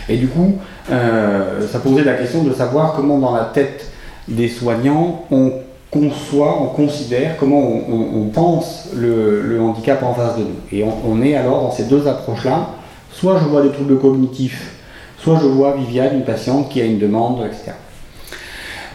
Et 0.08 0.16
du 0.16 0.28
coup, 0.28 0.54
euh, 0.90 1.66
ça 1.66 1.80
posait 1.80 2.04
la 2.04 2.14
question 2.14 2.44
de 2.44 2.52
savoir 2.52 2.94
comment 2.94 3.18
dans 3.18 3.34
la 3.34 3.44
tête 3.44 3.90
des 4.28 4.48
soignants 4.48 5.24
on 5.30 5.52
conçoit, 5.90 6.60
on 6.60 6.66
considère, 6.66 7.36
comment 7.38 7.60
on, 7.60 8.28
pense 8.32 8.88
le, 8.94 9.60
handicap 9.60 10.02
en 10.02 10.14
face 10.14 10.36
de 10.36 10.42
nous. 10.42 10.56
Et 10.72 10.84
on, 10.84 11.22
est 11.22 11.34
alors 11.34 11.62
dans 11.62 11.70
ces 11.70 11.84
deux 11.84 12.06
approches-là. 12.06 12.70
Soit 13.12 13.38
je 13.40 13.48
vois 13.48 13.62
des 13.62 13.70
troubles 13.70 13.98
cognitifs, 13.98 14.74
soit 15.18 15.38
je 15.40 15.46
vois 15.46 15.74
Viviane, 15.76 16.16
une 16.16 16.24
patiente 16.24 16.68
qui 16.68 16.80
a 16.80 16.84
une 16.84 16.98
demande, 16.98 17.46
etc. 17.46 17.72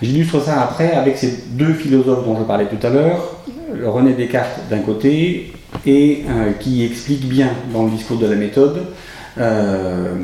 J'illustre 0.01 0.41
ça 0.41 0.61
après 0.63 0.91
avec 0.93 1.17
ces 1.17 1.43
deux 1.51 1.73
philosophes 1.73 2.25
dont 2.25 2.37
je 2.37 2.43
parlais 2.43 2.65
tout 2.65 2.85
à 2.85 2.89
l'heure, 2.89 3.37
René 3.85 4.13
Descartes 4.13 4.59
d'un 4.69 4.79
côté, 4.79 5.53
et 5.85 6.23
euh, 6.27 6.51
qui 6.59 6.83
explique 6.83 7.27
bien 7.27 7.49
dans 7.73 7.85
le 7.85 7.91
discours 7.91 8.17
de 8.17 8.25
la 8.25 8.35
méthode 8.35 8.81
euh, 9.37 10.15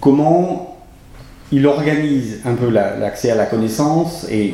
comment 0.00 0.76
il 1.50 1.66
organise 1.66 2.40
un 2.44 2.54
peu 2.54 2.68
l'accès 2.70 3.30
à 3.30 3.34
la 3.34 3.46
connaissance 3.46 4.26
et 4.30 4.52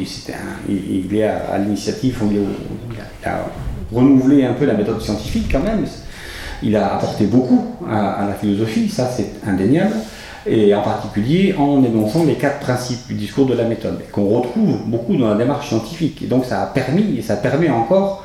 il, 0.68 1.16
est 1.16 1.24
à, 1.24 1.58
l'initiative, 1.58 2.20
il, 2.30 3.28
a 3.28 3.46
renouvelé 3.92 4.44
un 4.44 4.52
peu 4.52 4.64
la 4.64 4.74
méthode 4.74 5.00
scientifique 5.00 5.48
quand 5.50 5.62
même. 5.62 5.84
Il 6.62 6.76
a 6.76 6.94
apporté 6.94 7.26
beaucoup 7.26 7.64
à, 7.90 8.24
la 8.28 8.34
philosophie, 8.34 8.88
ça 8.88 9.10
c'est 9.14 9.32
indéniable, 9.46 9.94
et 10.46 10.74
en 10.74 10.82
particulier 10.82 11.54
en 11.58 11.82
énonçant 11.82 12.24
les 12.24 12.34
quatre 12.34 12.60
principes 12.60 13.06
du 13.08 13.14
discours 13.14 13.46
de 13.46 13.54
la 13.54 13.64
méthode, 13.64 14.00
qu'on 14.12 14.28
retrouve 14.28 14.78
beaucoup 14.86 15.16
dans 15.16 15.28
la 15.28 15.36
démarche 15.36 15.68
scientifique. 15.68 16.22
Et 16.22 16.26
donc 16.26 16.44
ça 16.44 16.62
a 16.62 16.66
permis, 16.66 17.16
et 17.18 17.22
ça 17.22 17.36
permet 17.36 17.70
encore, 17.70 18.24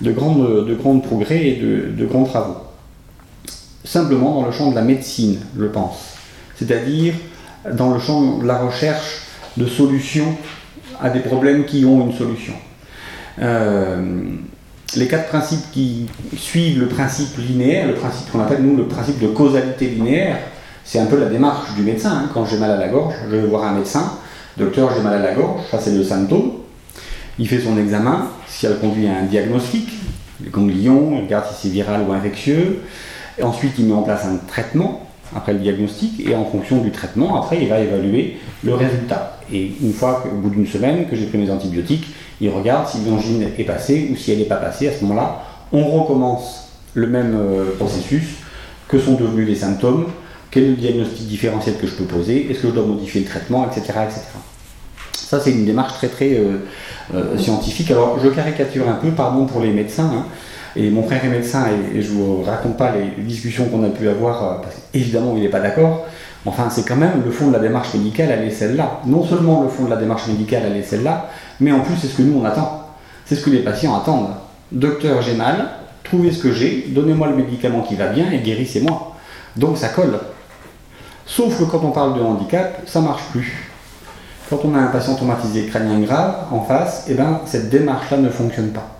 de 0.00 0.12
grands 0.12 0.34
de 0.34 0.74
grands 0.74 0.98
progrès 1.00 1.46
et 1.46 1.56
de, 1.56 1.90
de 1.96 2.06
grands 2.06 2.24
travaux. 2.24 2.56
Simplement 3.84 4.40
dans 4.40 4.46
le 4.46 4.52
champ 4.52 4.70
de 4.70 4.74
la 4.74 4.82
médecine, 4.82 5.38
je 5.58 5.64
pense. 5.66 6.14
C'est-à-dire 6.56 7.14
dans 7.72 7.92
le 7.92 8.00
champ 8.00 8.38
de 8.38 8.46
la 8.46 8.58
recherche 8.58 9.22
de 9.56 9.66
solutions 9.66 10.36
à 11.00 11.10
des 11.10 11.20
problèmes 11.20 11.64
qui 11.64 11.84
ont 11.84 12.06
une 12.06 12.12
solution. 12.12 12.54
Euh, 13.40 14.24
les 14.96 15.08
quatre 15.08 15.28
principes 15.28 15.70
qui 15.72 16.06
suivent 16.36 16.80
le 16.80 16.86
principe 16.86 17.36
linéaire, 17.38 17.88
le 17.88 17.94
principe 17.94 18.30
qu'on 18.30 18.40
appelle 18.40 18.62
nous 18.62 18.76
le 18.76 18.86
principe 18.86 19.18
de 19.18 19.26
causalité 19.28 19.88
linéaire, 19.88 20.38
c'est 20.86 21.00
un 21.00 21.06
peu 21.06 21.18
la 21.18 21.26
démarche 21.26 21.74
du 21.74 21.82
médecin. 21.82 22.12
Hein. 22.12 22.30
Quand 22.32 22.46
j'ai 22.46 22.58
mal 22.58 22.70
à 22.70 22.76
la 22.76 22.88
gorge, 22.88 23.14
je 23.24 23.36
vais 23.36 23.46
voir 23.46 23.64
un 23.64 23.72
médecin, 23.72 24.12
docteur, 24.56 24.90
j'ai 24.94 25.02
mal 25.02 25.14
à 25.14 25.18
la 25.18 25.34
gorge, 25.34 25.60
ça 25.70 25.78
c'est 25.78 25.90
le 25.90 26.04
symptôme. 26.04 26.52
Il 27.38 27.48
fait 27.48 27.60
son 27.60 27.76
examen, 27.76 28.28
si 28.46 28.64
elle 28.64 28.78
conduit 28.78 29.08
à 29.08 29.18
un 29.18 29.24
diagnostic, 29.24 29.88
les 30.42 30.50
ganglions, 30.50 31.10
il 31.18 31.24
regarde 31.24 31.44
si 31.52 31.66
c'est 31.66 31.72
viral 31.72 32.02
ou 32.08 32.12
infectieux, 32.12 32.82
ensuite 33.42 33.72
il 33.78 33.86
met 33.86 33.94
en 33.94 34.02
place 34.02 34.24
un 34.24 34.36
traitement, 34.48 35.02
après 35.34 35.52
le 35.52 35.58
diagnostic, 35.58 36.26
et 36.26 36.34
en 36.36 36.44
fonction 36.44 36.78
du 36.78 36.92
traitement, 36.92 37.42
après, 37.42 37.60
il 37.60 37.68
va 37.68 37.80
évaluer 37.80 38.38
le 38.62 38.74
résultat. 38.74 39.38
Et 39.52 39.72
une 39.82 39.92
fois, 39.92 40.24
au 40.32 40.36
bout 40.36 40.50
d'une 40.50 40.66
semaine, 40.66 41.08
que 41.08 41.16
j'ai 41.16 41.26
pris 41.26 41.38
mes 41.38 41.50
antibiotiques, 41.50 42.06
il 42.40 42.48
regarde 42.50 42.86
si 42.86 42.98
l'angine 43.04 43.42
est 43.42 43.64
passée 43.64 44.08
ou 44.12 44.16
si 44.16 44.30
elle 44.30 44.38
n'est 44.38 44.44
pas 44.44 44.56
passée. 44.56 44.88
À 44.88 44.92
ce 44.92 45.02
moment-là, 45.02 45.42
on 45.72 45.84
recommence 45.84 46.68
le 46.94 47.08
même 47.08 47.34
euh, 47.34 47.76
processus, 47.76 48.36
que 48.88 48.98
sont 49.00 49.14
devenus 49.14 49.48
les 49.48 49.56
symptômes, 49.56 50.06
quel 50.56 50.64
est 50.64 50.68
le 50.68 50.76
diagnostic 50.76 51.28
différentiel 51.28 51.76
que 51.76 51.86
je 51.86 51.92
peux 51.92 52.04
poser, 52.04 52.50
est-ce 52.50 52.60
que 52.60 52.68
je 52.68 52.72
dois 52.72 52.86
modifier 52.86 53.20
le 53.20 53.26
traitement, 53.26 53.66
etc. 53.66 53.92
etc. 54.06 54.22
Ça, 55.12 55.38
c'est 55.38 55.50
une 55.50 55.66
démarche 55.66 55.92
très 55.92 56.08
très 56.08 56.32
euh, 56.32 56.64
euh, 57.14 57.36
scientifique. 57.36 57.90
Alors, 57.90 58.18
je 58.24 58.28
caricature 58.30 58.88
un 58.88 58.94
peu, 58.94 59.10
pardon 59.10 59.44
pour 59.44 59.60
les 59.60 59.70
médecins, 59.70 60.10
hein, 60.14 60.24
et 60.74 60.88
mon 60.88 61.02
frère 61.02 61.22
est 61.22 61.28
médecin 61.28 61.66
et, 61.94 62.00
je 62.00 62.08
vous 62.08 62.42
raconte 62.42 62.78
pas 62.78 62.92
les 62.92 63.22
discussions 63.22 63.66
qu'on 63.66 63.84
a 63.84 63.90
pu 63.90 64.08
avoir, 64.08 64.44
euh, 64.44 64.54
parce 64.62 64.76
qu'évidemment 64.76 65.34
il 65.36 65.42
n'est 65.42 65.50
pas 65.50 65.60
d'accord. 65.60 66.06
Enfin, 66.46 66.70
c'est 66.70 66.88
quand 66.88 66.96
même 66.96 67.22
le 67.22 67.30
fond 67.30 67.48
de 67.48 67.52
la 67.52 67.58
démarche 67.58 67.92
médicale, 67.92 68.30
elle 68.30 68.48
est 68.48 68.50
celle-là. 68.50 69.02
Non 69.04 69.26
seulement 69.26 69.62
le 69.62 69.68
fond 69.68 69.84
de 69.84 69.90
la 69.90 69.96
démarche 69.96 70.26
médicale, 70.26 70.62
elle 70.70 70.76
est 70.78 70.84
celle-là, 70.84 71.28
mais 71.60 71.72
en 71.72 71.80
plus 71.80 71.96
c'est 71.96 72.06
ce 72.06 72.16
que 72.16 72.22
nous 72.22 72.40
on 72.40 72.46
attend. 72.46 72.88
C'est 73.26 73.34
ce 73.34 73.44
que 73.44 73.50
les 73.50 73.58
patients 73.58 73.94
attendent. 73.94 74.30
Docteur, 74.72 75.20
j'ai 75.20 75.34
mal, 75.34 75.68
trouvez 76.02 76.32
ce 76.32 76.42
que 76.42 76.50
j'ai, 76.50 76.86
donnez-moi 76.88 77.28
le 77.28 77.36
médicament 77.36 77.82
qui 77.82 77.94
va 77.94 78.06
bien 78.06 78.30
et 78.30 78.38
guérissez-moi. 78.38 79.16
Donc 79.56 79.76
ça 79.76 79.88
colle. 79.88 80.18
Sauf 81.26 81.58
que 81.58 81.64
quand 81.64 81.80
on 81.82 81.90
parle 81.90 82.18
de 82.18 82.22
handicap, 82.22 82.82
ça 82.86 83.00
marche 83.00 83.24
plus. 83.32 83.70
Quand 84.48 84.60
on 84.64 84.74
a 84.74 84.78
un 84.78 84.86
patient 84.86 85.16
traumatisé 85.16 85.66
crânien 85.66 85.98
grave 86.00 86.36
en 86.52 86.62
face, 86.62 87.06
eh 87.08 87.14
ben, 87.14 87.40
cette 87.46 87.68
démarche-là 87.68 88.18
ne 88.18 88.30
fonctionne 88.30 88.70
pas 88.70 88.96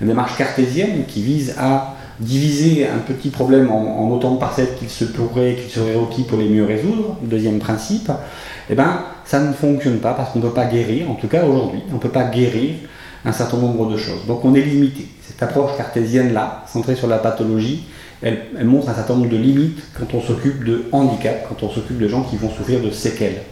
une 0.00 0.08
démarche 0.08 0.36
cartésienne 0.36 1.04
qui 1.06 1.22
vise 1.22 1.54
à 1.58 1.94
diviser 2.18 2.86
un 2.86 2.98
petit 2.98 3.28
problème 3.28 3.70
en, 3.70 4.08
autant 4.10 4.32
de 4.32 4.38
parcelles 4.38 4.74
qu'il 4.78 4.88
se 4.88 5.04
pourrait, 5.04 5.56
qu'il 5.60 5.70
serait 5.70 5.94
requis 5.94 6.22
pour 6.22 6.38
les 6.38 6.48
mieux 6.48 6.64
résoudre, 6.64 7.16
deuxième 7.22 7.58
principe, 7.58 8.10
eh 8.70 8.74
ben, 8.74 9.00
ça 9.24 9.40
ne 9.40 9.52
fonctionne 9.52 9.98
pas 9.98 10.14
parce 10.14 10.32
qu'on 10.32 10.38
ne 10.38 10.44
peut 10.44 10.54
pas 10.54 10.66
guérir, 10.66 11.10
en 11.10 11.14
tout 11.14 11.28
cas 11.28 11.44
aujourd'hui, 11.44 11.82
on 11.90 11.94
ne 11.94 11.98
peut 11.98 12.08
pas 12.08 12.24
guérir 12.24 12.74
un 13.24 13.32
certain 13.32 13.58
nombre 13.58 13.90
de 13.90 13.96
choses. 13.96 14.26
Donc 14.26 14.44
on 14.44 14.54
est 14.54 14.62
limité. 14.62 15.08
Cette 15.26 15.42
approche 15.42 15.76
cartésienne-là, 15.76 16.64
centrée 16.66 16.94
sur 16.94 17.08
la 17.08 17.18
pathologie, 17.18 17.84
elle, 18.22 18.46
montre 18.64 18.88
un 18.88 18.94
certain 18.94 19.14
nombre 19.14 19.28
de 19.28 19.36
limites 19.36 19.82
quand 19.98 20.14
on 20.14 20.20
s'occupe 20.20 20.64
de 20.64 20.84
handicap, 20.92 21.46
quand 21.48 21.62
on 21.66 21.70
s'occupe 21.70 21.98
de 21.98 22.08
gens 22.08 22.22
qui 22.22 22.36
vont 22.36 22.50
souffrir 22.50 22.80
de 22.80 22.90
séquelles. 22.90 23.42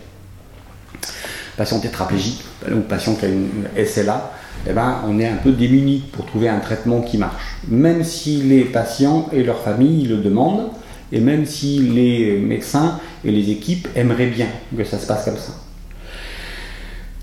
Patient 1.56 1.80
tétraplégique, 1.80 2.42
ou 2.70 2.80
patient 2.80 3.14
qui 3.14 3.26
a 3.26 3.28
une 3.28 3.68
SLA, 3.84 4.32
eh 4.66 4.72
ben, 4.72 5.02
on 5.06 5.18
est 5.18 5.28
un 5.28 5.36
peu 5.36 5.52
démuni 5.52 6.02
pour 6.12 6.26
trouver 6.26 6.48
un 6.48 6.58
traitement 6.58 7.02
qui 7.02 7.18
marche. 7.18 7.58
Même 7.68 8.02
si 8.02 8.42
les 8.42 8.64
patients 8.64 9.28
et 9.32 9.42
leurs 9.42 9.60
familles 9.60 10.06
le 10.06 10.16
demandent, 10.16 10.70
et 11.12 11.20
même 11.20 11.46
si 11.46 11.78
les 11.78 12.38
médecins 12.38 12.98
et 13.24 13.30
les 13.30 13.50
équipes 13.50 13.88
aimeraient 13.94 14.26
bien 14.26 14.48
que 14.76 14.84
ça 14.84 14.98
se 14.98 15.06
passe 15.06 15.24
comme 15.24 15.36
ça. 15.36 15.52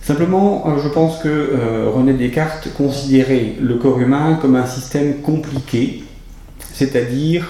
Simplement, 0.01 0.63
euh, 0.67 0.79
je 0.81 0.87
pense 0.87 1.19
que 1.19 1.29
euh, 1.29 1.89
René 1.93 2.13
Descartes 2.13 2.69
considérait 2.75 3.53
le 3.61 3.75
corps 3.75 3.99
humain 3.99 4.39
comme 4.41 4.55
un 4.55 4.65
système 4.65 5.21
compliqué, 5.21 6.03
c'est-à-dire 6.82 7.45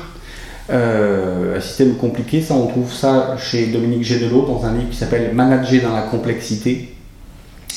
euh, 0.70 1.58
un 1.58 1.62
système 1.62 1.96
compliqué, 1.96 2.42
ça 2.42 2.54
on 2.54 2.68
trouve 2.68 2.94
ça 2.94 3.38
chez 3.38 3.68
Dominique 3.68 4.04
Gédelot 4.04 4.46
dans 4.46 4.66
un 4.66 4.74
livre 4.74 4.90
qui 4.90 4.98
s'appelle 4.98 5.34
Manager 5.34 5.84
dans 5.84 5.96
la 5.96 6.02
complexité, 6.02 6.94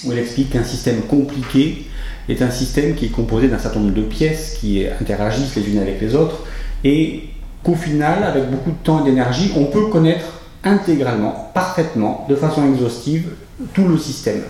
où 0.05 0.11
il 0.11 0.18
explique 0.18 0.50
qu'un 0.50 0.64
système 0.64 1.02
compliqué, 1.02 1.84
est 2.28 2.42
un 2.42 2.50
système 2.50 2.96
qui 2.96 3.07
est 3.07 3.11
composé 3.11 3.46
d'un 3.46 3.59
certain 3.59 3.78
nombre 3.78 3.94
de 3.94 4.02
pièces 4.02 4.57
qui 4.59 4.84
interagissent 5.00 5.55
les 5.55 5.70
unes 5.70 5.78
avec 5.78 6.00
les 6.00 6.16
autres 6.16 6.40
et 6.82 7.24
qu'au 7.62 7.76
final, 7.76 8.24
avec 8.24 8.50
beaucoup 8.50 8.70
de 8.70 8.82
temps 8.82 9.05
et 9.05 9.09
d'énergie, 9.09 9.52
on 9.57 9.66
peut 9.66 9.86
connaître 9.86 10.40
intégralement, 10.64 11.52
parfaitement, 11.55 12.26
de 12.28 12.34
façon 12.34 12.66
exhaustive, 12.66 13.28
tout 13.74 13.86
le 13.86 13.96
système. 13.96 14.42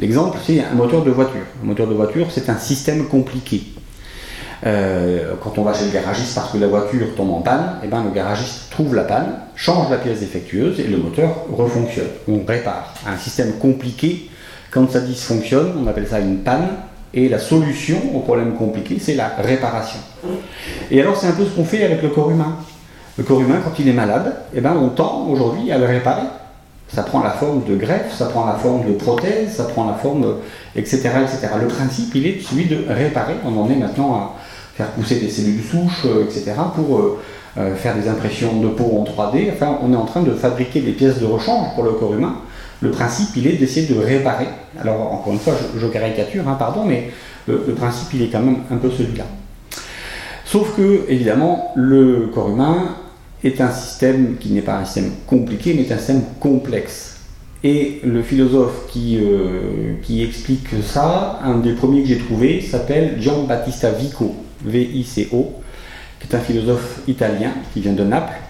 L'exemple, 0.00 0.38
c'est 0.46 0.60
un 0.60 0.74
moteur 0.74 1.04
de 1.04 1.10
voiture. 1.10 1.42
Un 1.62 1.66
moteur 1.66 1.86
de 1.86 1.94
voiture, 1.94 2.28
c'est 2.30 2.48
un 2.48 2.58
système 2.58 3.06
compliqué. 3.06 3.62
Euh, 4.64 5.34
quand 5.42 5.58
on 5.58 5.62
va 5.62 5.74
chez 5.74 5.84
le 5.84 5.90
garagiste 5.90 6.34
parce 6.34 6.52
que 6.52 6.58
la 6.58 6.66
voiture 6.66 7.14
tombe 7.14 7.30
en 7.30 7.40
panne, 7.40 7.76
et 7.82 7.86
eh 7.86 7.88
ben, 7.88 8.02
le 8.04 8.10
garagiste 8.10 8.70
trouve 8.70 8.94
la 8.94 9.04
panne, 9.04 9.34
change 9.54 9.90
la 9.90 9.98
pièce 9.98 10.20
défectueuse 10.20 10.80
et 10.80 10.84
le 10.84 10.96
moteur 10.96 11.44
refonctionne. 11.52 12.06
On 12.28 12.44
répare. 12.46 12.94
Un 13.06 13.18
système 13.18 13.58
compliqué 13.58 14.30
quand 14.70 14.90
ça 14.90 15.00
dysfonctionne, 15.00 15.72
on 15.82 15.86
appelle 15.86 16.06
ça 16.06 16.20
une 16.20 16.38
panne, 16.38 16.68
et 17.14 17.28
la 17.28 17.38
solution 17.38 17.96
au 18.14 18.20
problème 18.20 18.54
compliqué, 18.54 18.98
c'est 19.00 19.14
la 19.14 19.28
réparation. 19.38 20.00
Et 20.90 21.00
alors 21.00 21.16
c'est 21.16 21.28
un 21.28 21.32
peu 21.32 21.44
ce 21.44 21.50
qu'on 21.50 21.64
fait 21.64 21.84
avec 21.84 22.02
le 22.02 22.10
corps 22.10 22.30
humain. 22.30 22.56
Le 23.16 23.24
corps 23.24 23.40
humain, 23.40 23.60
quand 23.64 23.78
il 23.78 23.88
est 23.88 23.94
malade, 23.94 24.34
eh 24.54 24.60
ben, 24.60 24.76
on 24.78 24.90
tend 24.90 25.26
aujourd'hui 25.28 25.72
à 25.72 25.78
le 25.78 25.86
réparer. 25.86 26.26
Ça 26.88 27.02
prend 27.02 27.22
la 27.22 27.30
forme 27.30 27.64
de 27.64 27.74
greffe, 27.74 28.14
ça 28.14 28.26
prend 28.26 28.46
la 28.46 28.54
forme 28.54 28.86
de 28.86 28.92
prothèse, 28.92 29.56
ça 29.56 29.64
prend 29.64 29.86
la 29.86 29.94
forme, 29.94 30.36
etc., 30.76 31.10
etc. 31.22 31.48
Le 31.60 31.66
principe, 31.66 32.14
il 32.14 32.26
est 32.26 32.40
celui 32.40 32.66
de 32.66 32.84
réparer. 32.88 33.34
On 33.44 33.58
en 33.58 33.68
est 33.70 33.76
maintenant 33.76 34.14
à 34.14 34.35
faire 34.76 34.88
pousser 34.88 35.16
des 35.16 35.30
cellules 35.30 35.62
souches, 35.62 36.04
euh, 36.04 36.24
etc., 36.24 36.52
pour 36.74 36.98
euh, 36.98 37.18
euh, 37.58 37.74
faire 37.74 37.96
des 37.96 38.08
impressions 38.08 38.60
de 38.60 38.68
peau 38.68 38.84
en 38.98 39.04
3D. 39.04 39.50
Enfin, 39.52 39.78
on 39.82 39.92
est 39.92 39.96
en 39.96 40.04
train 40.04 40.22
de 40.22 40.32
fabriquer 40.32 40.80
des 40.80 40.92
pièces 40.92 41.18
de 41.18 41.26
rechange 41.26 41.74
pour 41.74 41.84
le 41.84 41.92
corps 41.92 42.14
humain 42.14 42.36
le 42.82 42.90
principe, 42.90 43.28
il 43.36 43.46
est 43.46 43.54
d'essayer 43.54 43.86
de 43.86 43.98
réparer. 43.98 44.48
Alors, 44.78 45.10
encore 45.10 45.32
une 45.32 45.38
fois, 45.38 45.54
je, 45.74 45.86
caricature, 45.86 46.46
hein, 46.46 46.56
pardon, 46.58 46.84
mais 46.84 47.10
le, 47.48 47.56
principe, 47.74 48.08
il 48.12 48.22
est 48.22 48.28
quand 48.28 48.42
même 48.42 48.58
un 48.70 48.76
peu 48.76 48.90
celui-là. 48.90 49.24
Sauf 50.44 50.76
que, 50.76 51.06
évidemment, 51.08 51.72
le 51.74 52.28
corps 52.34 52.50
humain 52.50 52.96
est 53.42 53.62
un 53.62 53.70
système 53.70 54.36
qui 54.38 54.50
n'est 54.50 54.60
pas 54.60 54.76
un 54.76 54.84
système 54.84 55.12
compliqué, 55.26 55.72
mais 55.72 55.90
un 55.90 55.96
système 55.96 56.20
complexe. 56.38 57.20
Et 57.64 58.02
le 58.04 58.22
philosophe 58.22 58.88
qui, 58.88 59.20
qui 60.02 60.22
explique 60.22 60.68
ça, 60.84 61.40
un 61.42 61.56
des 61.56 61.72
premiers 61.72 62.02
que 62.02 62.08
j'ai 62.08 62.18
trouvé, 62.18 62.60
s'appelle 62.60 63.16
Giambattista 63.18 63.90
Vico, 63.90 64.34
V-I-C-O, 64.66 65.52
qui 66.20 66.28
est 66.28 66.36
un 66.36 66.40
philosophe 66.40 67.00
italien 67.06 67.52
qui 67.72 67.80
vient 67.80 67.92
de 67.92 68.04
Naples 68.04 68.40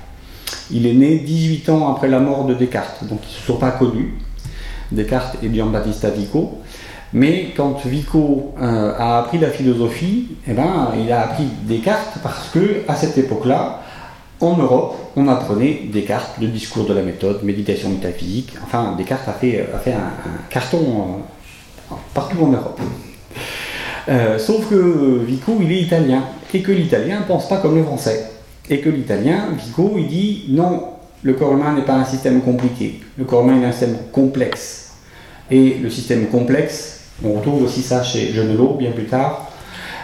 il 0.71 0.87
est 0.87 0.95
né 0.95 1.19
18 1.19 1.69
ans 1.71 1.95
après 1.95 2.09
la 2.09 2.19
mort 2.19 2.45
de 2.45 2.55
Descartes, 2.55 3.05
donc 3.05 3.21
ils 3.23 3.41
ne 3.41 3.47
sont 3.47 3.59
pas 3.59 3.71
connus, 3.73 4.15
Descartes 4.91 5.37
et 5.43 5.53
Giambattista 5.53 6.11
Vico. 6.11 6.59
Mais 7.13 7.53
quand 7.57 7.87
Vico 7.87 8.55
euh, 8.61 8.93
a 8.99 9.19
appris 9.19 9.39
la 9.39 9.51
philosophie, 9.51 10.29
eh 10.47 10.53
ben, 10.53 10.93
il 11.01 11.11
a 11.13 11.23
appris 11.23 11.45
Descartes 11.63 12.19
parce 12.23 12.49
que 12.49 12.83
à 12.89 12.97
cette 12.97 13.17
époque-là, 13.17 13.83
en 14.41 14.57
Europe, 14.57 14.97
on 15.15 15.29
apprenait 15.29 15.83
Descartes, 15.91 16.37
le 16.41 16.49
discours 16.49 16.85
de 16.85 16.93
la 16.93 17.03
méthode, 17.03 17.43
méditation 17.43 17.89
métaphysique. 17.89 18.53
Enfin, 18.65 18.95
Descartes 18.99 19.29
a 19.29 19.33
fait, 19.33 19.67
a 19.73 19.79
fait 19.79 19.93
un, 19.93 20.11
carton 20.51 21.21
partout 22.13 22.43
en 22.43 22.49
Europe. 22.49 22.81
Euh, 24.09 24.39
sauf 24.39 24.69
que 24.71 25.25
Vico, 25.25 25.59
il 25.61 25.73
est 25.73 25.83
italien, 25.83 26.25
et 26.55 26.63
que 26.63 26.73
l'italien 26.73 27.21
ne 27.21 27.25
pense 27.25 27.49
pas 27.49 27.59
comme 27.59 27.77
le 27.77 27.83
français. 27.83 28.31
Et 28.71 28.81
que 28.81 28.89
l'italien, 28.89 29.49
Vico, 29.57 29.95
il 29.97 30.09
dit 30.09 30.45
non, 30.49 30.85
le 31.23 31.35
corps 31.35 31.53
humain 31.53 31.75
n'est 31.75 31.85
pas 31.85 31.95
un 31.95 32.05
système 32.05 32.41
compliqué, 32.41 33.01
le 33.19 33.25
corps 33.25 33.43
humain 33.43 33.61
est 33.61 33.65
un 33.65 33.73
système 33.73 33.97
complexe. 34.13 34.93
Et 35.51 35.79
le 35.83 35.91
système 35.91 36.27
complexe, 36.27 37.01
on 37.25 37.35
retrouve 37.35 37.63
aussi 37.63 37.83
ça 37.83 38.03
chez 38.03 38.33
Genelot 38.33 38.75
bien 38.75 38.91
plus 38.93 39.05
tard, 39.07 39.51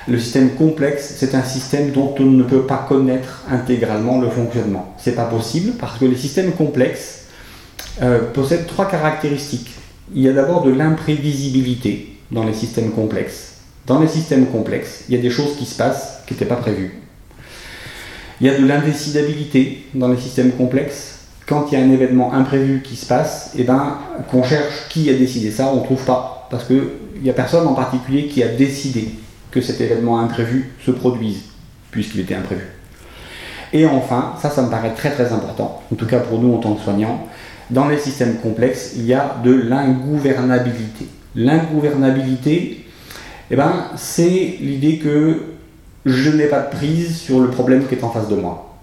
le 0.09 0.19
système 0.19 0.51
complexe, 0.55 1.15
c'est 1.17 1.35
un 1.35 1.45
système 1.45 1.93
dont 1.93 2.15
on 2.19 2.25
ne 2.25 2.43
peut 2.43 2.63
pas 2.63 2.85
connaître 2.89 3.45
intégralement 3.49 4.21
le 4.21 4.29
fonctionnement. 4.31 4.95
C'est 4.99 5.15
pas 5.15 5.27
possible 5.27 5.75
parce 5.79 5.99
que 5.99 6.05
les 6.05 6.17
systèmes 6.17 6.53
complexes 6.53 7.27
euh, 8.03 8.33
possèdent 8.33 8.67
trois 8.67 8.89
caractéristiques. 8.89 9.71
Il 10.13 10.23
y 10.23 10.29
a 10.29 10.33
d'abord 10.33 10.63
de 10.63 10.73
l'imprévisibilité 10.73 12.17
dans 12.33 12.45
les 12.45 12.55
systèmes 12.55 12.91
complexes. 12.91 13.52
Dans 13.87 13.99
les 13.99 14.09
systèmes 14.09 14.47
complexes, 14.47 15.05
il 15.09 15.17
y 15.17 15.19
a 15.19 15.23
des 15.23 15.31
choses 15.31 15.57
qui 15.57 15.67
se 15.67 15.77
passent 15.77 16.23
qui 16.27 16.35
n'étaient 16.35 16.47
pas 16.47 16.57
prévues. 16.57 17.01
Il 18.41 18.47
y 18.47 18.51
a 18.51 18.59
de 18.59 18.67
l'indécidabilité 18.67 19.87
dans 19.95 20.09
les 20.09 20.17
systèmes 20.17 20.53
complexes. 20.53 21.21
Quand 21.47 21.67
il 21.71 21.79
y 21.79 21.81
a 21.81 21.85
un 21.85 21.91
événement 21.91 22.33
imprévu 22.33 22.83
qui 22.83 22.97
se 22.97 23.07
passe, 23.07 23.53
eh 23.59 23.65
ben, 23.65 23.99
qu'on 24.31 24.43
cherche 24.43 24.89
qui 24.89 25.11
a 25.11 25.15
décidé 25.15 25.51
ça, 25.51 25.69
on 25.73 25.81
ne 25.81 25.85
trouve 25.85 26.05
pas. 26.05 26.49
Parce 26.51 26.65
qu'il 26.65 26.83
n'y 27.23 27.31
a 27.31 27.33
personne 27.33 27.67
en 27.67 27.75
particulier 27.75 28.27
qui 28.27 28.43
a 28.43 28.49
décidé 28.49 29.11
que 29.51 29.61
cet 29.61 29.81
événement 29.81 30.21
imprévu 30.21 30.73
se 30.85 30.91
produise, 30.91 31.43
puisqu'il 31.91 32.21
était 32.21 32.35
imprévu. 32.35 32.65
Et 33.73 33.87
enfin, 33.87 34.35
ça, 34.41 34.51
ça 34.51 34.63
me 34.63 34.71
paraît 34.71 34.95
très 34.95 35.11
très 35.11 35.33
important, 35.33 35.83
en 35.91 35.95
tout 35.95 36.07
cas 36.07 36.19
pour 36.19 36.41
nous 36.41 36.55
en 36.55 36.59
tant 36.59 36.75
que 36.75 36.83
soignants, 36.83 37.27
dans 37.71 37.89
les 37.89 37.99
systèmes 37.99 38.37
complexes, 38.37 38.93
il 38.97 39.07
y 39.07 39.15
a 39.15 39.37
de 39.43 39.53
l'ingouvernabilité. 39.53 41.07
L'ingouvernabilité, 41.35 42.82
eh 43.53 43.57
ben, 43.57 43.73
c'est 43.97 44.57
l'idée 44.61 44.99
que 44.99 45.43
je 46.05 46.31
n'ai 46.31 46.47
pas 46.47 46.61
de 46.61 46.71
prise 46.71 47.19
sur 47.19 47.41
le 47.41 47.51
problème 47.51 47.87
qui 47.87 47.95
est 47.95 48.03
en 48.03 48.11
face 48.11 48.29
de 48.29 48.35
moi. 48.35 48.79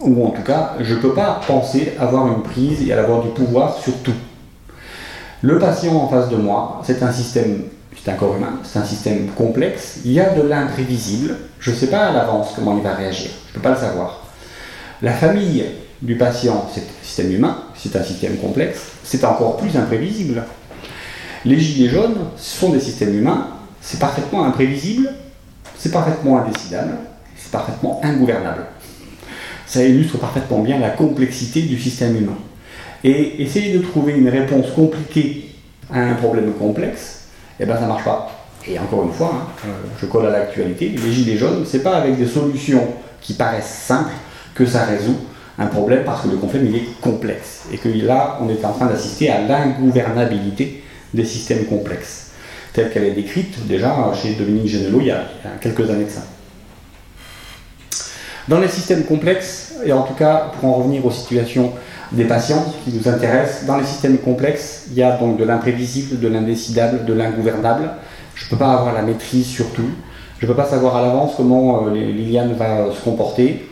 Ou 0.00 0.26
en 0.26 0.30
tout 0.30 0.42
cas, 0.42 0.76
je 0.80 0.94
ne 0.94 1.00
peux 1.00 1.12
pas 1.12 1.40
penser 1.46 1.92
avoir 1.98 2.28
une 2.28 2.42
prise 2.42 2.86
et 2.86 2.92
avoir 2.92 3.22
du 3.22 3.30
pouvoir 3.30 3.76
sur 3.76 3.94
tout. 3.98 4.14
Le 5.42 5.58
patient 5.58 5.94
en 5.96 6.08
face 6.08 6.28
de 6.28 6.36
moi, 6.36 6.82
c'est 6.84 7.02
un 7.02 7.12
système 7.12 7.64
c'est 8.04 8.10
un 8.10 8.14
corps 8.14 8.36
humain, 8.36 8.60
c'est 8.64 8.78
un 8.78 8.84
système 8.84 9.28
complexe, 9.28 10.00
il 10.04 10.12
y 10.12 10.20
a 10.20 10.34
de 10.34 10.42
l'imprévisible, 10.42 11.36
je 11.58 11.70
ne 11.70 11.76
sais 11.76 11.86
pas 11.86 12.06
à 12.06 12.12
l'avance 12.12 12.52
comment 12.54 12.76
il 12.76 12.82
va 12.82 12.94
réagir, 12.94 13.30
je 13.46 13.52
ne 13.52 13.54
peux 13.54 13.60
pas 13.60 13.70
le 13.70 13.80
savoir. 13.80 14.26
La 15.00 15.12
famille 15.12 15.64
du 16.02 16.16
patient, 16.16 16.68
c'est 16.74 16.82
un 16.82 17.02
système 17.02 17.32
humain, 17.32 17.56
c'est 17.74 17.96
un 17.96 18.02
système 18.02 18.36
complexe, 18.36 18.80
c'est 19.04 19.24
encore 19.24 19.56
plus 19.56 19.74
imprévisible. 19.76 20.44
Les 21.46 21.58
gilets 21.58 21.88
jaunes, 21.88 22.18
ce 22.36 22.58
sont 22.58 22.70
des 22.70 22.80
systèmes 22.80 23.16
humains, 23.16 23.48
c'est 23.84 24.00
parfaitement 24.00 24.44
imprévisible, 24.44 25.12
c'est 25.76 25.92
parfaitement 25.92 26.38
indécidable, 26.38 26.94
c'est 27.36 27.52
parfaitement 27.52 28.00
ingouvernable. 28.02 28.64
Ça 29.66 29.84
illustre 29.84 30.18
parfaitement 30.18 30.60
bien 30.60 30.78
la 30.78 30.90
complexité 30.90 31.62
du 31.62 31.78
système 31.78 32.16
humain. 32.16 32.38
Et 33.04 33.42
essayer 33.42 33.76
de 33.76 33.82
trouver 33.82 34.14
une 34.14 34.28
réponse 34.30 34.70
compliquée 34.74 35.50
à 35.92 36.00
un 36.00 36.14
problème 36.14 36.52
complexe, 36.54 37.26
eh 37.60 37.66
ben 37.66 37.76
ça 37.76 37.86
marche 37.86 38.04
pas. 38.04 38.30
Et 38.66 38.78
encore 38.78 39.04
une 39.04 39.12
fois, 39.12 39.32
hein, 39.34 39.66
euh, 39.66 39.72
je 40.00 40.06
colle 40.06 40.26
à 40.26 40.30
l'actualité, 40.30 40.88
les 40.88 41.12
gilets 41.12 41.36
jaunes, 41.36 41.66
c'est 41.66 41.82
pas 41.82 41.96
avec 41.96 42.16
des 42.16 42.26
solutions 42.26 42.88
qui 43.20 43.34
paraissent 43.34 43.82
simples 43.86 44.14
que 44.54 44.64
ça 44.64 44.84
résout 44.84 45.18
un 45.58 45.66
problème 45.66 46.04
parce 46.04 46.22
que 46.22 46.28
le 46.28 46.36
problème 46.36 46.74
est 46.74 47.00
complexe 47.02 47.64
et 47.70 47.76
que 47.76 47.88
là 47.90 48.38
on 48.40 48.48
est 48.48 48.64
en 48.64 48.72
train 48.72 48.86
d'assister 48.86 49.30
à 49.30 49.42
l'ingouvernabilité 49.42 50.82
des 51.12 51.24
systèmes 51.24 51.66
complexes 51.66 52.23
telle 52.74 52.90
qu'elle 52.90 53.04
est 53.04 53.12
décrite 53.12 53.66
déjà 53.66 54.12
chez 54.20 54.34
Dominique 54.34 54.68
Genelot 54.68 55.00
il 55.00 55.06
y, 55.06 55.10
a, 55.10 55.24
quelques 55.60 55.88
années 55.88 56.04
de 56.04 56.10
ça. 56.10 56.22
Dans 58.48 58.60
les 58.60 58.68
systèmes 58.68 59.04
complexes, 59.04 59.76
et 59.86 59.92
en 59.92 60.02
tout 60.02 60.12
cas 60.12 60.52
pour 60.60 60.68
en 60.68 60.74
revenir 60.74 61.06
aux 61.06 61.10
situations 61.10 61.72
des 62.12 62.24
patients 62.24 62.64
qui 62.84 62.92
nous 62.92 63.08
intéressent. 63.08 63.64
Dans 63.66 63.76
les 63.76 63.86
systèmes 63.86 64.18
complexes, 64.18 64.86
il 64.90 64.94
y 64.98 65.02
a 65.02 65.16
donc 65.16 65.38
de 65.38 65.44
l'imprévisible, 65.44 66.20
de 66.20 66.28
l'indécidable, 66.28 67.04
de 67.04 67.12
l'ingouvernable. 67.12 67.90
Je 68.34 68.44
ne 68.44 68.50
peux 68.50 68.56
pas 68.56 68.72
avoir 68.72 68.92
la 68.92 69.02
maîtrise 69.02 69.46
sur 69.46 69.70
tout. 69.70 69.90
Je 70.38 70.46
ne 70.46 70.50
peux 70.50 70.56
pas 70.56 70.66
savoir 70.68 70.96
à 70.96 71.02
l'avance 71.02 71.32
comment 71.36 71.86
euh, 71.86 71.90
Liliane 71.90 72.54
va 72.54 72.92
se 72.92 73.00
comporter. 73.02 73.68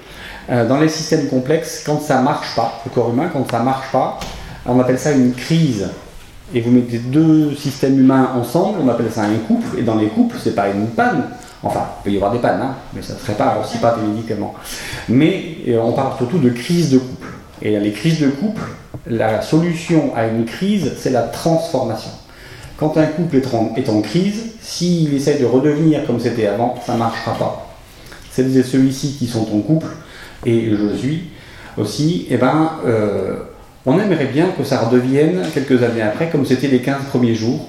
Euh, 0.51 0.67
dans 0.67 0.79
les 0.79 0.89
systèmes 0.89 1.29
complexes, 1.29 1.83
quand 1.85 2.01
ça 2.01 2.19
ne 2.19 2.25
marche 2.25 2.55
pas, 2.57 2.81
le 2.85 2.91
corps 2.91 3.11
humain, 3.11 3.31
quand 3.33 3.49
ça 3.51 3.61
ne 3.61 3.65
marche 3.65 3.91
pas, 3.93 4.19
on 4.67 4.79
appelle 4.81 4.99
ça 4.99 5.13
une 5.13 5.33
crise. 5.33 5.89
Et 6.55 6.61
vous 6.61 6.71
mettez 6.71 6.99
deux 6.99 7.55
systèmes 7.55 7.99
humains 7.99 8.31
ensemble, 8.37 8.79
on 8.85 8.89
appelle 8.89 9.11
ça 9.11 9.23
un 9.23 9.37
couple. 9.47 9.79
Et 9.79 9.83
dans 9.83 9.97
les 9.97 10.09
couples, 10.09 10.37
c'est 10.43 10.55
pas 10.55 10.69
une 10.69 10.89
panne. 10.89 11.25
Enfin, 11.63 11.87
il 12.01 12.05
peut 12.05 12.11
y 12.11 12.17
avoir 12.17 12.33
des 12.33 12.41
pannes, 12.41 12.61
hein, 12.61 12.75
mais 12.95 13.03
ça 13.03 13.15
ne 13.15 13.19
serait 13.19 13.35
pas 13.35 13.59
aussi 13.63 13.79
pas 13.79 13.97
des 13.97 14.07
médicaments. 14.07 14.55
Mais 15.09 15.57
euh, 15.69 15.81
on 15.81 15.93
parle 15.93 16.17
surtout 16.17 16.39
de 16.39 16.51
crise 16.51 16.91
de 16.91 16.99
couple. 16.99 17.29
Et 17.63 17.79
les 17.79 17.93
crises 17.93 18.21
de 18.21 18.29
couple, 18.29 18.63
la 19.07 19.41
solution 19.41 20.15
à 20.17 20.27
une 20.27 20.45
crise, 20.45 20.93
c'est 20.99 21.11
la 21.11 21.23
transformation. 21.23 22.11
Quand 22.77 22.97
un 22.97 23.07
couple 23.07 23.37
est 23.37 23.89
en, 23.89 24.01
crise, 24.01 24.55
s'il 24.61 25.15
essaie 25.15 25.39
de 25.39 25.45
redevenir 25.45 26.05
comme 26.05 26.19
c'était 26.19 26.49
avant, 26.49 26.75
ça 26.85 26.95
ne 26.95 26.99
marchera 26.99 27.35
pas. 27.35 27.77
Celles 28.33 28.57
et 28.57 28.65
ceux-ci 28.65 29.17
qui 29.19 29.29
sont 29.29 29.47
en 29.55 29.61
couple, 29.61 29.87
et 30.45 30.71
je 30.71 30.97
suis 30.97 31.31
aussi, 31.77 32.27
eh 32.29 32.37
ben, 32.37 32.73
euh, 32.85 33.37
on 33.85 33.99
aimerait 33.99 34.27
bien 34.27 34.49
que 34.57 34.65
ça 34.65 34.81
redevienne 34.81 35.43
quelques 35.53 35.83
années 35.83 36.03
après 36.03 36.29
comme 36.31 36.47
c'était 36.47 36.69
les 36.69 36.81
15 36.81 37.07
premiers 37.11 37.35
jours. 37.35 37.69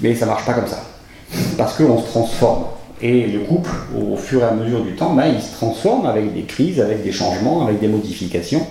Mais 0.00 0.14
ça 0.14 0.26
marche 0.26 0.46
pas 0.46 0.54
comme 0.54 0.66
ça. 0.66 0.82
Parce 1.58 1.76
qu'on 1.76 1.98
se 1.98 2.06
transforme. 2.06 2.64
Et 3.02 3.26
le 3.26 3.40
couple, 3.40 3.70
au 3.96 4.16
fur 4.16 4.42
et 4.42 4.44
à 4.44 4.52
mesure 4.52 4.82
du 4.82 4.92
temps, 4.92 5.14
ben, 5.14 5.26
il 5.34 5.40
se 5.40 5.54
transforme 5.54 6.06
avec 6.06 6.34
des 6.34 6.42
crises, 6.42 6.80
avec 6.80 7.02
des 7.02 7.12
changements, 7.12 7.66
avec 7.66 7.80
des 7.80 7.88
modifications, 7.88 8.66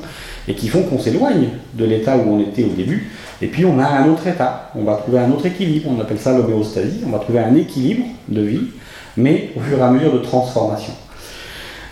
et 0.48 0.54
qui 0.54 0.68
font 0.68 0.84
qu'on 0.84 1.00
s'éloigne 1.00 1.50
de 1.74 1.86
l'état 1.86 2.16
où 2.18 2.36
on 2.36 2.40
était 2.40 2.64
au 2.64 2.76
début. 2.76 3.10
Et 3.42 3.48
puis 3.48 3.66
on 3.66 3.80
a 3.80 3.88
un 3.88 4.08
autre 4.10 4.28
état, 4.28 4.72
on 4.76 4.84
va 4.84 4.96
trouver 4.96 5.20
un 5.20 5.32
autre 5.32 5.46
équilibre, 5.48 5.90
on 5.96 6.00
appelle 6.00 6.20
ça 6.20 6.38
l'homéostasie, 6.38 7.02
on 7.08 7.10
va 7.10 7.20
trouver 7.20 7.40
un 7.40 7.56
équilibre 7.56 8.06
de 8.28 8.42
vie, 8.42 8.68
mais 9.18 9.50
au 9.56 9.62
fur 9.62 9.80
et 9.80 9.82
à 9.82 9.90
mesure 9.90 10.14
de 10.14 10.20
transformation. 10.20 10.94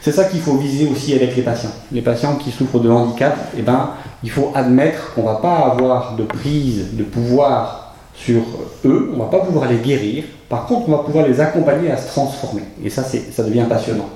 C'est 0.01 0.11
ça 0.11 0.25
qu'il 0.25 0.39
faut 0.39 0.57
viser 0.57 0.87
aussi 0.87 1.13
avec 1.15 1.35
les 1.35 1.41
patients. 1.41 1.71
Les 1.91 2.01
patients 2.01 2.35
qui 2.35 2.51
souffrent 2.51 2.79
de 2.79 2.89
handicap, 2.89 3.35
eh 3.57 3.61
ben, 3.61 3.89
il 4.23 4.29
faut 4.29 4.51
admettre 4.55 5.13
qu'on 5.13 5.21
ne 5.21 5.27
va 5.27 5.35
pas 5.35 5.57
avoir 5.71 6.15
de 6.15 6.23
prise 6.23 6.95
de 6.95 7.03
pouvoir 7.03 7.95
sur 8.15 8.41
eux, 8.85 9.11
on 9.13 9.17
ne 9.17 9.21
va 9.21 9.29
pas 9.29 9.39
pouvoir 9.39 9.69
les 9.69 9.77
guérir, 9.77 10.23
par 10.49 10.65
contre, 10.65 10.89
on 10.89 10.91
va 10.91 11.03
pouvoir 11.03 11.27
les 11.27 11.39
accompagner 11.39 11.91
à 11.91 11.97
se 11.97 12.07
transformer. 12.07 12.63
Et 12.83 12.89
ça, 12.89 13.03
ça 13.03 13.43
devient 13.43 13.65
passionnant. 13.69 14.09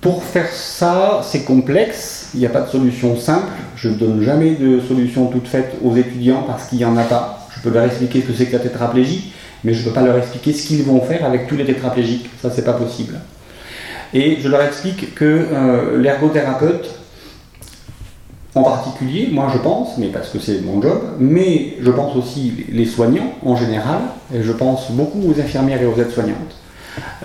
Pour 0.00 0.22
faire 0.22 0.48
ça, 0.50 1.20
c'est 1.22 1.44
complexe, 1.44 2.28
il 2.34 2.40
n'y 2.40 2.46
a 2.46 2.50
pas 2.50 2.62
de 2.62 2.68
solution 2.68 3.18
simple. 3.18 3.52
Je 3.76 3.88
ne 3.88 3.94
donne 3.94 4.22
jamais 4.22 4.52
de 4.52 4.80
solution 4.80 5.26
toute 5.26 5.46
faite 5.46 5.74
aux 5.82 5.94
étudiants 5.96 6.44
parce 6.46 6.68
qu'il 6.68 6.78
n'y 6.78 6.84
en 6.84 6.96
a 6.96 7.04
pas. 7.04 7.46
Je 7.54 7.60
peux 7.60 7.70
leur 7.70 7.84
expliquer 7.84 8.22
ce 8.22 8.26
que 8.26 8.32
c'est 8.32 8.46
que 8.46 8.52
la 8.52 8.60
tétraplégie, 8.60 9.32
mais 9.64 9.74
je 9.74 9.80
ne 9.80 9.88
peux 9.88 9.94
pas 9.94 10.02
leur 10.02 10.16
expliquer 10.16 10.52
ce 10.52 10.66
qu'ils 10.66 10.84
vont 10.84 11.00
faire 11.02 11.24
avec 11.24 11.46
tous 11.46 11.56
les 11.56 11.66
tétraplégiques. 11.66 12.30
Ça, 12.40 12.50
c'est 12.50 12.64
pas 12.64 12.72
possible. 12.72 13.20
Et 14.14 14.38
je 14.40 14.48
leur 14.48 14.62
explique 14.62 15.14
que 15.14 15.24
euh, 15.24 16.00
l'ergothérapeute, 16.00 16.99
en 18.54 18.62
particulier, 18.62 19.28
moi 19.30 19.48
je 19.52 19.58
pense, 19.58 19.96
mais 19.98 20.08
parce 20.08 20.30
que 20.30 20.38
c'est 20.38 20.60
mon 20.62 20.82
job, 20.82 21.00
mais 21.18 21.76
je 21.80 21.90
pense 21.90 22.16
aussi 22.16 22.66
les 22.70 22.86
soignants 22.86 23.32
en 23.44 23.56
général, 23.56 24.00
et 24.34 24.42
je 24.42 24.52
pense 24.52 24.90
beaucoup 24.90 25.22
aux 25.30 25.40
infirmières 25.40 25.80
et 25.82 25.86
aux 25.86 25.96
aides-soignantes, 25.96 26.56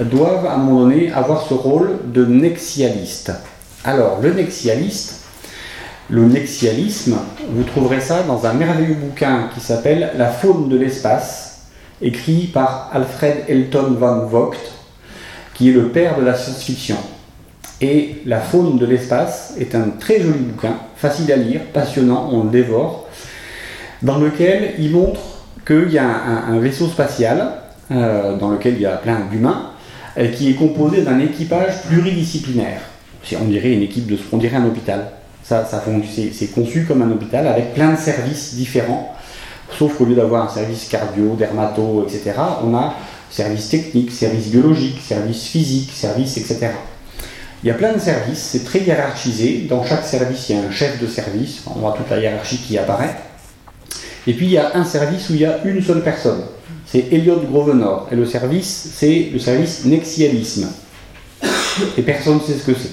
doivent 0.02 0.46
à 0.46 0.54
un 0.54 0.58
moment 0.58 0.82
donné 0.82 1.12
avoir 1.12 1.42
ce 1.42 1.54
rôle 1.54 2.00
de 2.14 2.26
nexialiste. 2.26 3.32
Alors, 3.84 4.20
le 4.22 4.34
nexialiste, 4.34 5.26
le 6.10 6.26
nexialisme, 6.26 7.18
vous 7.50 7.64
trouverez 7.64 8.02
ça 8.02 8.22
dans 8.24 8.46
un 8.46 8.54
merveilleux 8.54 8.96
bouquin 8.96 9.50
qui 9.54 9.60
s'appelle 9.60 10.12
La 10.18 10.28
faune 10.30 10.70
de 10.70 10.78
l'espace, 10.78 11.64
écrit 12.02 12.48
par 12.54 12.92
Alfred 12.94 13.46
Elton 13.48 13.96
van 14.00 14.26
Vogt, 14.26 14.58
qui 15.56 15.70
est 15.70 15.74
le 15.74 15.88
père 15.90 16.20
de 16.20 16.26
la 16.26 16.36
science-fiction. 16.36 16.98
Et 17.82 18.22
La 18.26 18.40
faune 18.40 18.78
de 18.78 18.86
l'espace 18.86 19.56
est 19.60 19.74
un 19.74 19.90
très 20.00 20.22
joli 20.22 20.40
bouquin, 20.40 20.76
facile 21.08 21.32
à 21.32 21.36
lire, 21.36 21.62
passionnant, 21.72 22.30
on 22.32 22.46
le 22.46 22.50
dévore, 22.50 23.08
dans 24.02 24.18
lequel 24.18 24.74
il 24.80 24.92
montre 24.92 25.20
qu'il 25.66 25.92
y 25.92 26.00
a 26.00 26.08
un, 26.48 26.58
vaisseau 26.60 26.88
spatial 26.88 27.52
euh, 27.92 28.38
dans 28.38 28.50
lequel 28.50 28.74
il 28.74 28.82
y 28.82 28.86
a 28.88 28.98
plein 28.98 29.20
d'humains 29.32 29.72
qui 30.36 30.50
est 30.50 30.54
composé 30.54 31.02
d'un 31.02 31.20
équipage 31.20 31.84
pluridisciplinaire. 31.84 32.80
On 33.40 33.46
dirait 33.46 33.74
une 33.74 33.82
équipe 33.82 34.08
de, 34.08 34.18
on 34.32 34.38
dirait 34.38 34.56
un 34.56 34.66
hôpital. 34.66 35.12
Ça 35.44 35.68
c'est 35.68 36.52
conçu 36.54 36.86
comme 36.88 37.02
un 37.04 37.12
hôpital 37.12 37.46
avec 37.48 37.76
plein 37.76 37.92
de 37.92 37.98
services 37.98 38.56
différents. 38.56 39.14
Sauf 39.78 39.98
qu'au 39.98 40.06
lieu 40.06 40.16
d'avoir 40.16 40.46
un 40.46 40.54
service 40.54 40.88
cardio, 40.88 41.36
dermato, 41.36 42.06
etc., 42.08 42.34
on 42.64 42.74
a 42.76 42.96
service 43.30 43.70
technique, 43.70 44.12
service 44.12 44.48
biologique, 44.48 45.00
service 45.02 45.44
physique, 45.48 45.92
service, 45.92 46.38
etc. 46.38 46.70
Il 47.66 47.70
y 47.70 47.72
a 47.72 47.74
plein 47.74 47.94
de 47.94 48.00
services, 48.00 48.50
c'est 48.52 48.64
très 48.64 48.82
hiérarchisé. 48.82 49.66
Dans 49.68 49.84
chaque 49.84 50.06
service, 50.06 50.50
il 50.50 50.56
y 50.56 50.60
a 50.60 50.62
un 50.62 50.70
chef 50.70 51.02
de 51.02 51.08
service. 51.08 51.64
On 51.66 51.80
voit 51.80 51.96
toute 51.98 52.08
la 52.12 52.20
hiérarchie 52.20 52.60
qui 52.60 52.78
apparaît. 52.78 53.16
Et 54.28 54.36
puis 54.36 54.46
il 54.46 54.52
y 54.52 54.60
a 54.60 54.78
un 54.78 54.84
service 54.84 55.32
où 55.32 55.34
il 55.34 55.40
y 55.40 55.46
a 55.46 55.58
une 55.66 55.82
seule 55.82 56.04
personne. 56.04 56.44
C'est 56.86 57.12
Elliot 57.12 57.42
Grovenor. 57.50 58.08
Et 58.12 58.16
le 58.16 58.28
service, 58.28 58.92
c'est 58.94 59.32
le 59.34 59.40
service 59.40 59.84
Nexialisme. 59.84 60.68
Et 61.98 62.04
personne 62.04 62.36
ne 62.36 62.40
sait 62.42 62.54
ce 62.54 62.68
que 62.68 62.76
c'est. 62.76 62.92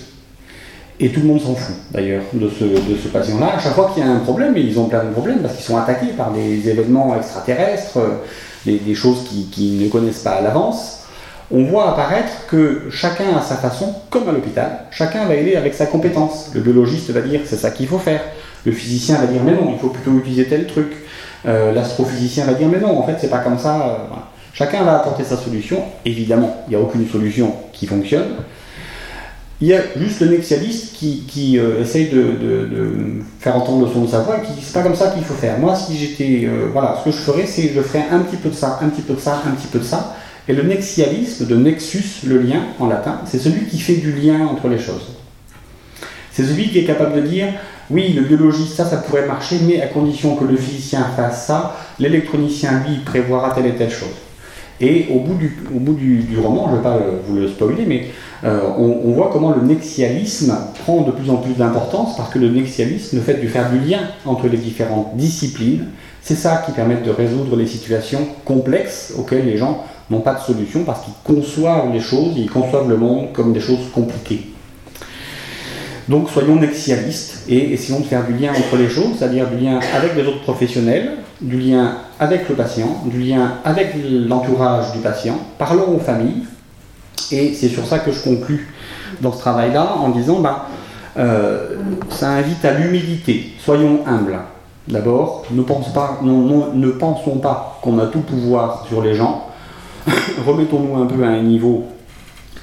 Et 0.98 1.10
tout 1.10 1.20
le 1.20 1.26
monde 1.26 1.42
s'en 1.42 1.54
fout 1.54 1.76
d'ailleurs 1.90 2.22
de 2.32 2.48
ce, 2.48 2.64
de 2.64 2.96
ce 2.96 3.08
patient-là. 3.08 3.56
À 3.56 3.58
chaque 3.58 3.74
fois 3.74 3.90
qu'il 3.92 4.02
y 4.02 4.06
a 4.06 4.10
un 4.10 4.20
problème, 4.20 4.56
et 4.56 4.62
ils 4.62 4.78
ont 4.78 4.88
plein 4.88 5.04
de 5.04 5.10
problèmes 5.10 5.40
parce 5.40 5.54
qu'ils 5.54 5.66
sont 5.66 5.76
attaqués 5.76 6.14
par 6.16 6.32
des 6.32 6.66
événements 6.70 7.14
extraterrestres, 7.14 7.98
des, 8.64 8.78
des 8.78 8.94
choses 8.94 9.18
qu'ils 9.52 9.82
ne 9.82 9.88
connaissent 9.90 10.20
pas 10.20 10.36
à 10.36 10.40
l'avance, 10.40 11.01
on 11.52 11.64
voit 11.64 11.90
apparaître 11.90 12.46
que 12.48 12.82
chacun 12.90 13.36
à 13.36 13.42
sa 13.42 13.56
façon, 13.56 13.94
comme 14.08 14.28
à 14.28 14.32
l'hôpital, 14.32 14.84
chacun 14.90 15.26
va 15.26 15.34
aider 15.34 15.54
avec 15.54 15.74
sa 15.74 15.86
compétence. 15.86 16.50
Le 16.54 16.60
biologiste 16.62 17.10
va 17.10 17.20
dire 17.20 17.40
c'est 17.44 17.56
ça 17.56 17.70
qu'il 17.70 17.86
faut 17.86 17.98
faire. 17.98 18.22
Le 18.64 18.72
physicien 18.72 19.16
va 19.18 19.26
dire 19.26 19.42
mais 19.44 19.52
non, 19.52 19.70
il 19.72 19.78
faut 19.78 19.88
plutôt 19.88 20.16
utiliser 20.16 20.46
tel 20.46 20.66
truc. 20.66 20.92
Euh, 21.44 21.72
l'astrophysicien 21.72 22.46
va 22.46 22.54
dire 22.54 22.68
mais 22.68 22.80
non, 22.80 22.98
en 22.98 23.02
fait 23.06 23.16
c'est 23.20 23.28
pas 23.28 23.40
comme 23.40 23.58
ça. 23.58 23.86
Euh, 23.86 24.14
chacun 24.54 24.82
va 24.82 24.96
apporter 24.96 25.24
sa 25.24 25.36
solution. 25.36 25.82
Évidemment, 26.06 26.64
il 26.66 26.70
n'y 26.70 26.76
a 26.76 26.80
aucune 26.80 27.06
solution 27.06 27.54
qui 27.72 27.86
fonctionne. 27.86 28.28
Il 29.60 29.68
y 29.68 29.74
a 29.74 29.80
juste 29.96 30.20
le 30.20 30.28
nexialiste 30.28 30.94
qui, 30.94 31.56
euh, 31.56 31.82
essaye 31.82 32.08
de, 32.08 33.22
faire 33.38 33.56
entendre 33.56 33.86
le 33.86 33.92
son 33.92 34.02
de 34.02 34.08
sa 34.08 34.20
voix 34.20 34.38
et 34.38 34.46
qui 34.46 34.52
dit 34.54 34.62
c'est 34.62 34.72
pas 34.72 34.82
comme 34.82 34.96
ça 34.96 35.10
qu'il 35.10 35.22
faut 35.22 35.34
faire. 35.34 35.58
Moi, 35.58 35.76
si 35.76 35.98
j'étais. 35.98 36.48
voilà, 36.72 36.96
ce 36.98 37.10
que 37.10 37.10
je 37.10 37.22
ferais, 37.22 37.46
c'est 37.46 37.72
je 37.74 37.80
ferais 37.82 38.06
un 38.10 38.20
petit 38.20 38.36
peu 38.36 38.48
de 38.48 38.54
ça, 38.54 38.78
un 38.80 38.88
petit 38.88 39.02
peu 39.02 39.12
de 39.14 39.20
ça, 39.20 39.42
un 39.46 39.50
petit 39.50 39.68
peu 39.68 39.80
de 39.80 39.84
ça. 39.84 40.16
Et 40.48 40.52
le 40.52 40.62
nexialisme, 40.62 41.46
de 41.46 41.56
nexus, 41.56 42.26
le 42.26 42.38
lien 42.38 42.62
en 42.78 42.88
latin, 42.88 43.20
c'est 43.26 43.38
celui 43.38 43.66
qui 43.66 43.78
fait 43.78 43.96
du 43.96 44.12
lien 44.12 44.46
entre 44.46 44.68
les 44.68 44.78
choses. 44.78 45.12
C'est 46.32 46.44
celui 46.44 46.68
qui 46.68 46.78
est 46.78 46.84
capable 46.84 47.14
de 47.14 47.26
dire 47.26 47.48
oui, 47.90 48.12
le 48.12 48.22
biologiste, 48.22 48.74
ça, 48.74 48.86
ça 48.86 48.96
pourrait 48.96 49.26
marcher, 49.26 49.56
mais 49.66 49.80
à 49.82 49.86
condition 49.86 50.34
que 50.36 50.44
le 50.44 50.56
physicien 50.56 51.04
fasse 51.14 51.46
ça, 51.46 51.76
l'électronicien, 51.98 52.82
lui, 52.88 52.96
prévoira 53.04 53.50
telle 53.54 53.66
et 53.66 53.74
telle 53.74 53.90
chose. 53.90 54.14
Et 54.80 55.06
au 55.10 55.20
bout 55.20 55.34
du, 55.34 55.58
au 55.74 55.78
bout 55.78 55.94
du, 55.94 56.26
roman, 56.42 56.66
je 56.66 56.72
ne 56.72 56.76
vais 56.78 56.82
pas 56.82 56.98
vous 57.26 57.36
le 57.36 57.48
spoiler, 57.48 57.84
mais 57.86 58.06
euh, 58.44 58.62
on, 58.76 59.12
voit 59.12 59.30
comment 59.32 59.54
le 59.54 59.62
nexialisme 59.62 60.56
prend 60.82 61.02
de 61.02 61.12
plus 61.12 61.30
en 61.30 61.36
plus 61.36 61.52
d'importance 61.52 62.16
parce 62.16 62.30
que 62.30 62.40
le 62.40 62.48
nexialisme, 62.48 63.16
le 63.16 63.22
fait 63.22 63.34
de 63.34 63.46
faire 63.46 63.70
du 63.70 63.78
lien 63.78 64.00
entre 64.26 64.48
les 64.48 64.56
différentes 64.56 65.16
disciplines, 65.16 65.86
c'est 66.20 66.34
ça 66.34 66.62
qui 66.66 66.72
permet 66.72 66.96
de 66.96 67.10
résoudre 67.10 67.54
les 67.56 67.66
situations 67.66 68.26
complexes 68.44 69.12
auxquelles 69.16 69.46
les 69.46 69.56
gens 69.56 69.84
n'ont 70.12 70.20
pas 70.20 70.34
de 70.34 70.40
solution 70.40 70.84
parce 70.84 71.00
qu'ils 71.04 71.14
conçoivent 71.24 71.92
les 71.92 72.00
choses, 72.00 72.34
ils 72.36 72.50
conçoivent 72.50 72.88
le 72.88 72.96
monde 72.96 73.32
comme 73.32 73.52
des 73.52 73.60
choses 73.60 73.90
compliquées. 73.92 74.52
Donc 76.08 76.30
soyons 76.30 76.56
nexialistes 76.56 77.44
et 77.48 77.72
essayons 77.72 78.00
de 78.00 78.04
faire 78.04 78.26
du 78.26 78.34
lien 78.34 78.50
entre 78.50 78.76
les 78.76 78.88
choses, 78.88 79.18
c'est-à-dire 79.18 79.48
du 79.48 79.64
lien 79.64 79.80
avec 79.94 80.14
les 80.16 80.26
autres 80.26 80.42
professionnels, 80.42 81.12
du 81.40 81.58
lien 81.58 81.96
avec 82.18 82.48
le 82.48 82.54
patient, 82.54 83.02
du 83.06 83.20
lien 83.20 83.54
avec 83.64 83.94
l'entourage 84.04 84.92
du 84.92 84.98
patient, 84.98 85.38
parlons 85.58 85.96
aux 85.96 86.00
familles, 86.00 86.44
et 87.30 87.54
c'est 87.54 87.68
sur 87.68 87.86
ça 87.86 88.00
que 88.00 88.12
je 88.12 88.22
conclus 88.22 88.72
dans 89.20 89.32
ce 89.32 89.38
travail-là 89.38 89.94
en 89.96 90.10
disant, 90.10 90.40
bah, 90.40 90.66
euh, 91.16 91.76
ça 92.10 92.30
invite 92.30 92.64
à 92.64 92.72
l'humilité, 92.72 93.52
soyons 93.58 94.00
humbles. 94.06 94.38
D'abord, 94.88 95.44
ne, 95.52 95.62
pensons 95.62 95.90
pas 97.38 97.78
qu'on 97.82 97.98
a 98.00 98.06
tout 98.06 98.20
pouvoir 98.20 98.84
sur 98.88 99.00
les 99.00 99.14
gens, 99.14 99.46
remettons-nous 100.42 101.00
un 101.00 101.06
peu 101.06 101.22
à 101.24 101.28
un 101.28 101.42
niveau 101.42 101.86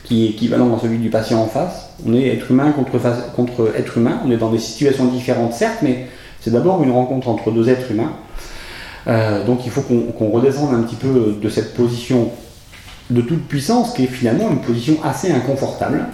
qui 0.04 0.26
est 0.26 0.30
équivalent 0.30 0.76
à 0.76 0.80
celui 0.80 0.98
du 0.98 1.10
patient 1.10 1.42
en 1.42 1.48
face. 1.48 1.92
On 2.06 2.14
est 2.14 2.28
être 2.28 2.50
humain 2.52 2.72
contre, 2.72 3.72
être 3.76 3.98
humain, 3.98 4.22
on 4.26 4.32
est 4.32 4.38
dans 4.38 4.52
des 4.52 4.58
situations 4.58 5.06
différentes 5.06 5.54
certes, 5.54 5.80
mais 5.82 6.08
c'est 6.40 6.52
d'abord 6.52 6.84
une 6.84 6.92
rencontre 6.92 7.30
entre 7.30 7.52
deux 7.52 7.70
êtres 7.70 7.92
humains. 7.92 8.14
Euh, 9.08 9.46
donc 9.46 9.66
il 9.66 9.72
faut 9.72 9.82
qu'on 9.82 10.30
redescende 10.30 10.74
un 10.74 10.82
petit 10.82 10.96
peu 10.96 11.38
de 11.42 11.50
cette 11.50 11.74
position 11.74 12.32
de 13.10 13.22
toute 13.22 13.48
puissance 13.48 13.94
qui 13.94 14.04
est 14.04 14.08
finalement 14.08 14.50
une 14.52 14.62
position 14.62 14.98
assez 15.04 15.32
inconfortable. 15.32 16.06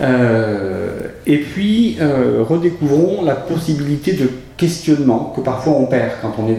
Euh, 0.00 1.08
et 1.26 1.38
puis 1.38 1.98
euh, 2.00 2.42
redécouvrons 2.42 3.24
la 3.24 3.34
possibilité 3.34 4.12
de 4.12 4.28
questionnement 4.56 5.32
que 5.36 5.40
parfois 5.40 5.74
on 5.74 5.86
perd 5.86 6.12
quand 6.20 6.34
on 6.38 6.48
est 6.48 6.58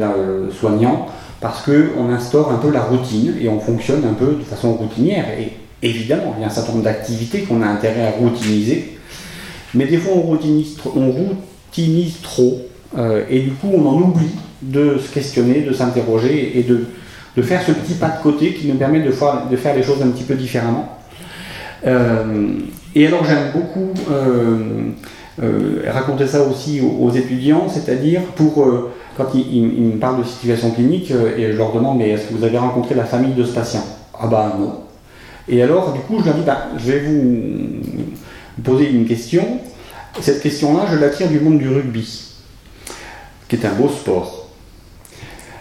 soignant 0.58 1.08
parce 1.46 1.62
qu'on 1.62 2.10
instaure 2.10 2.52
un 2.52 2.58
peu 2.58 2.72
la 2.72 2.82
routine 2.82 3.36
et 3.40 3.48
on 3.50 3.60
fonctionne 3.60 4.04
un 4.04 4.14
peu 4.14 4.34
de 4.34 4.44
façon 4.44 4.74
routinière. 4.74 5.26
Et 5.40 5.52
évidemment, 5.88 6.34
il 6.36 6.42
y 6.42 6.44
a 6.44 6.48
un 6.48 6.50
certain 6.50 6.72
nombre 6.72 6.86
d'activités 6.86 7.42
qu'on 7.42 7.62
a 7.62 7.68
intérêt 7.68 8.08
à 8.08 8.12
routiniser, 8.20 8.98
mais 9.76 9.86
des 9.86 9.98
fois 9.98 10.14
on 10.16 10.22
routinise, 10.22 10.78
trop 12.24 12.62
euh, 12.98 13.26
et 13.30 13.42
du 13.42 13.52
coup 13.52 13.70
on 13.72 13.86
en 13.86 13.94
oublie 13.94 14.32
de 14.64 14.98
se 14.98 15.14
questionner, 15.14 15.62
de 15.62 15.72
s'interroger 15.72 16.58
et 16.58 16.64
de, 16.64 16.88
de, 17.38 17.42
faire 17.44 17.62
ce 17.62 17.74
petit 17.74 17.94
pas 17.94 18.10
de 18.10 18.24
côté 18.24 18.56
qui 18.56 18.66
nous 18.66 18.76
permet 18.80 19.02
de 19.02 19.12
faire, 19.12 19.48
de 19.48 19.56
faire 19.56 19.76
les 19.76 19.84
choses 19.84 20.02
un 20.02 20.08
petit 20.08 20.24
peu 20.24 20.34
différemment. 20.34 20.98
Euh, 21.86 22.54
et 22.96 23.06
alors 23.06 23.24
j'aime 23.24 23.52
beaucoup 23.54 23.94
euh, 24.10 24.90
raconter 25.92 26.26
ça 26.26 26.42
aussi 26.42 26.82
aux 26.82 27.12
étudiants, 27.12 27.68
c'est-à-dire 27.70 28.22
pour 28.36 28.66
quand 29.16 29.34
ils, 29.34 29.64
me 29.64 29.98
parlent 29.98 30.20
de 30.20 30.28
situation 30.28 30.72
clinique 30.72 31.12
euh, 31.12 31.38
et 31.38 31.52
je 31.52 31.58
leur 31.58 31.72
demande 31.74 31.98
mais 31.98 32.10
est-ce 32.10 32.28
que 32.28 32.34
vous 32.34 32.44
avez 32.44 32.58
rencontré 32.58 32.96
la 32.96 33.06
famille 33.06 33.34
de 33.34 33.44
ce 33.44 33.54
patient? 33.54 33.86
Ah 34.20 34.28
bah 34.28 34.56
non. 34.60 34.82
Et 35.48 35.62
alors 35.62 35.94
du 35.94 36.00
coup 36.02 36.20
je 36.20 36.26
leur 36.26 36.36
dis 36.36 36.44
bah, 36.46 36.68
je 36.78 36.92
vais 36.92 37.00
vous 37.00 38.62
poser 38.64 38.90
une 38.90 39.06
question. 39.06 39.60
Cette 40.20 40.42
question-là 40.42 40.86
je 40.92 40.98
la 40.98 41.10
tire 41.10 41.30
du 41.30 41.40
monde 41.40 41.60
du 41.60 41.70
rugby, 41.70 42.34
qui 43.48 43.56
est 43.56 43.66
un 43.66 43.74
beau 43.74 43.90
sport. 43.90 44.50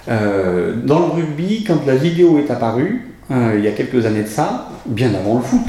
Euh, 0.09 0.75
dans 0.85 0.99
le 1.01 1.13
rugby, 1.13 1.65
quand 1.65 1.87
la 1.87 1.97
vidéo 1.97 2.39
est 2.39 2.51
apparue, 2.51 3.15
euh, 3.31 3.55
il 3.57 3.65
y 3.65 3.69
a 3.69 3.73
quelques 3.73 4.05
années 4.05 4.23
de 4.23 4.29
ça, 4.29 4.69
bien 4.85 5.15
avant 5.15 5.37
le 5.37 5.43
foot, 5.43 5.67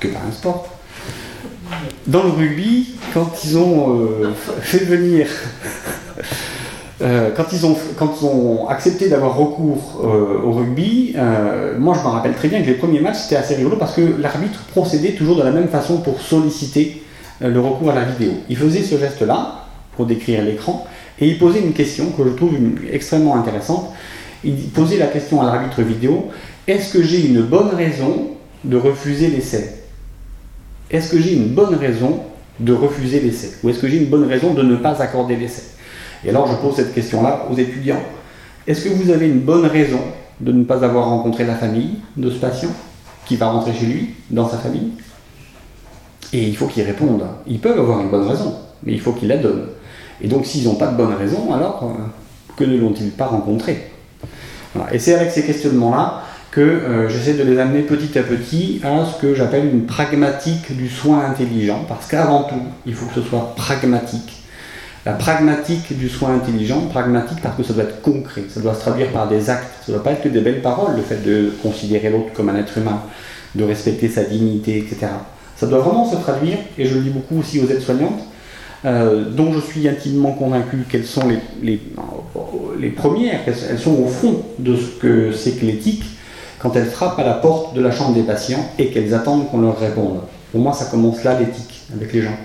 que 0.00 0.08
pas 0.08 0.18
un 0.28 0.32
sport, 0.32 0.68
dans 2.06 2.24
le 2.24 2.30
rugby, 2.30 2.94
quand 3.14 3.30
ils 3.44 3.56
ont 3.56 4.10
fait 4.60 4.84
venir 4.84 5.28
euh, 7.02 7.30
quand, 7.34 7.46
ils 7.52 7.64
ont, 8.26 8.68
accepté 8.68 9.08
d'avoir 9.08 9.36
recours 9.36 10.02
euh, 10.04 10.42
au 10.44 10.52
rugby, 10.52 11.14
euh, 11.16 11.78
moi 11.78 11.94
je 11.98 12.06
me 12.06 12.12
rappelle 12.12 12.34
très 12.34 12.48
bien 12.48 12.60
que 12.60 12.66
les 12.66 12.74
premiers 12.74 13.00
matchs 13.00 13.18
c'était 13.22 13.36
assez 13.36 13.54
rigolo 13.54 13.76
parce 13.76 13.94
que 13.94 14.02
l'arbitre 14.20 14.60
procédait 14.70 15.12
toujours 15.12 15.36
de 15.36 15.42
la 15.42 15.50
même 15.50 15.68
façon 15.68 15.98
pour 15.98 16.20
solliciter 16.20 17.02
le 17.40 17.58
recours 17.58 17.90
à 17.90 17.94
la 17.94 18.04
vidéo. 18.04 18.32
Il 18.50 18.56
faisait 18.56 18.82
ce 18.82 18.98
geste-là 18.98 19.64
pour 19.96 20.04
décrire 20.04 20.44
l'écran 20.44 20.86
et 21.18 21.26
il 21.26 21.38
posait 21.38 21.60
une 21.60 21.72
question 21.72 22.10
que 22.10 22.22
je 22.24 22.30
trouve 22.30 22.54
extrêmement 22.92 23.34
intéressante. 23.34 23.90
Il 24.44 24.56
posait 24.68 24.98
la 24.98 25.06
question 25.06 25.40
à 25.40 25.46
l'arbitre 25.46 25.80
vidéo 25.80 26.30
est-ce 26.66 26.92
que 26.92 27.02
j'ai 27.02 27.26
une 27.26 27.42
bonne 27.42 27.70
raison 27.74 28.28
de 28.62 28.76
refuser 28.76 29.28
l'essai 29.28 29.84
Est-ce 30.90 31.10
que 31.10 31.18
j'ai 31.18 31.32
une 31.32 31.48
bonne 31.48 31.74
raison 31.74 32.20
de 32.60 32.74
refuser 32.74 33.20
l'essai 33.20 33.54
Ou 33.62 33.70
est-ce 33.70 33.78
que 33.80 33.88
j'ai 33.88 33.96
une 33.96 34.10
bonne 34.10 34.28
raison 34.28 34.52
de 34.52 34.62
ne 34.62 34.76
pas 34.76 35.00
accorder 35.00 35.36
l'essai 35.36 35.62
et 36.24 36.30
alors 36.30 36.46
je 36.46 36.54
pose 36.56 36.76
cette 36.76 36.94
question-là 36.94 37.46
aux 37.50 37.56
étudiants. 37.56 38.02
Est-ce 38.66 38.84
que 38.84 38.88
vous 38.90 39.10
avez 39.10 39.26
une 39.26 39.40
bonne 39.40 39.66
raison 39.66 40.00
de 40.40 40.52
ne 40.52 40.64
pas 40.64 40.84
avoir 40.84 41.08
rencontré 41.08 41.44
la 41.44 41.54
famille 41.54 41.96
de 42.16 42.30
ce 42.30 42.38
patient 42.38 42.70
qui 43.26 43.36
va 43.36 43.50
rentrer 43.50 43.72
chez 43.72 43.86
lui, 43.86 44.10
dans 44.30 44.48
sa 44.48 44.58
famille? 44.58 44.92
Et 46.32 46.46
il 46.46 46.56
faut 46.56 46.66
qu'ils 46.66 46.84
répondent. 46.84 47.26
Ils 47.46 47.58
peuvent 47.58 47.78
avoir 47.78 48.00
une 48.00 48.10
bonne 48.10 48.28
raison, 48.28 48.54
mais 48.82 48.92
il 48.92 49.00
faut 49.00 49.12
qu'ils 49.12 49.28
la 49.28 49.38
donnent. 49.38 49.66
Et 50.20 50.28
donc 50.28 50.46
s'ils 50.46 50.64
n'ont 50.64 50.76
pas 50.76 50.88
de 50.88 50.96
bonne 50.96 51.14
raison, 51.14 51.52
alors 51.52 51.82
euh, 51.84 52.02
que 52.56 52.64
ne 52.64 52.76
l'ont-ils 52.76 53.10
pas 53.10 53.26
rencontré? 53.26 53.90
Et 54.92 54.98
c'est 54.98 55.14
avec 55.14 55.32
ces 55.32 55.44
questionnements-là 55.44 56.22
que 56.52 56.60
euh, 56.60 57.08
j'essaie 57.08 57.34
de 57.34 57.42
les 57.42 57.58
amener 57.58 57.82
petit 57.82 58.16
à 58.18 58.22
petit 58.22 58.80
à 58.84 59.04
ce 59.04 59.20
que 59.20 59.34
j'appelle 59.34 59.66
une 59.66 59.86
pragmatique 59.86 60.76
du 60.76 60.88
soin 60.88 61.24
intelligent, 61.24 61.84
parce 61.88 62.06
qu'avant 62.06 62.44
tout, 62.44 62.62
il 62.86 62.94
faut 62.94 63.06
que 63.06 63.14
ce 63.14 63.22
soit 63.22 63.54
pragmatique 63.56 64.39
la 65.06 65.12
pragmatique 65.12 65.96
du 65.96 66.08
soin 66.08 66.34
intelligent, 66.34 66.80
pragmatique 66.90 67.38
parce 67.42 67.56
que 67.56 67.62
ça 67.62 67.72
doit 67.72 67.84
être 67.84 68.02
concret, 68.02 68.42
ça 68.48 68.60
doit 68.60 68.74
se 68.74 68.80
traduire 68.80 69.10
par 69.12 69.28
des 69.28 69.48
actes, 69.48 69.84
ça 69.86 69.92
ne 69.92 69.96
doit 69.96 70.04
pas 70.04 70.12
être 70.12 70.22
que 70.22 70.28
des 70.28 70.40
belles 70.40 70.60
paroles, 70.60 70.96
le 70.96 71.02
fait 71.02 71.24
de 71.24 71.52
considérer 71.62 72.10
l'autre 72.10 72.32
comme 72.34 72.50
un 72.50 72.56
être 72.56 72.76
humain, 72.76 73.00
de 73.54 73.64
respecter 73.64 74.08
sa 74.08 74.24
dignité, 74.24 74.78
etc. 74.78 75.06
Ça 75.56 75.66
doit 75.66 75.80
vraiment 75.80 76.10
se 76.10 76.16
traduire, 76.16 76.58
et 76.76 76.84
je 76.84 76.94
le 76.94 77.00
dis 77.00 77.10
beaucoup 77.10 77.38
aussi 77.38 77.60
aux 77.60 77.68
aides-soignantes, 77.68 78.20
euh, 78.84 79.24
dont 79.30 79.52
je 79.52 79.60
suis 79.60 79.88
intimement 79.88 80.32
convaincu 80.32 80.84
qu'elles 80.88 81.04
sont 81.04 81.28
les, 81.62 81.80
les, 82.78 82.88
premières, 82.90 83.40
elles 83.46 83.78
sont 83.78 83.94
au 83.94 84.06
fond 84.06 84.42
de 84.58 84.76
ce 84.76 84.86
que 85.00 85.32
c'est 85.32 85.52
que 85.52 85.66
l'éthique, 85.66 86.04
quand 86.58 86.74
elles 86.76 86.86
frappent 86.86 87.18
à 87.18 87.24
la 87.24 87.34
porte 87.34 87.74
de 87.74 87.80
la 87.80 87.90
chambre 87.90 88.14
des 88.14 88.22
patients 88.22 88.64
et 88.78 88.88
qu'elles 88.88 89.14
attendent 89.14 89.50
qu'on 89.50 89.60
leur 89.60 89.78
réponde. 89.78 90.20
Pour 90.52 90.60
moi, 90.60 90.72
ça 90.72 90.86
commence 90.86 91.24
là 91.24 91.38
l'éthique 91.38 91.82
avec 91.94 92.12
les 92.12 92.22
gens. 92.22 92.36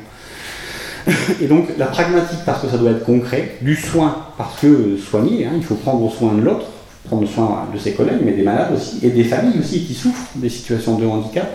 Et 1.41 1.45
donc 1.45 1.67
la 1.77 1.87
pragmatique 1.87 2.39
parce 2.45 2.61
que 2.61 2.69
ça 2.69 2.77
doit 2.77 2.91
être 2.91 3.05
concret, 3.05 3.57
du 3.61 3.75
soin 3.75 4.15
parce 4.37 4.59
que 4.59 4.97
soigner, 4.97 5.45
hein, 5.45 5.51
il 5.55 5.63
faut 5.63 5.75
prendre 5.75 6.11
soin 6.11 6.33
de 6.33 6.41
l'autre, 6.41 6.65
prendre 7.07 7.27
soin 7.27 7.67
de 7.73 7.77
ses 7.77 7.93
collègues, 7.93 8.21
mais 8.23 8.31
des 8.31 8.41
malades 8.41 8.73
aussi, 8.75 9.05
et 9.05 9.09
des 9.09 9.23
familles 9.23 9.59
aussi 9.59 9.85
qui 9.85 9.93
souffrent 9.93 10.29
des 10.35 10.49
situations 10.49 10.97
de 10.97 11.05
handicap. 11.05 11.47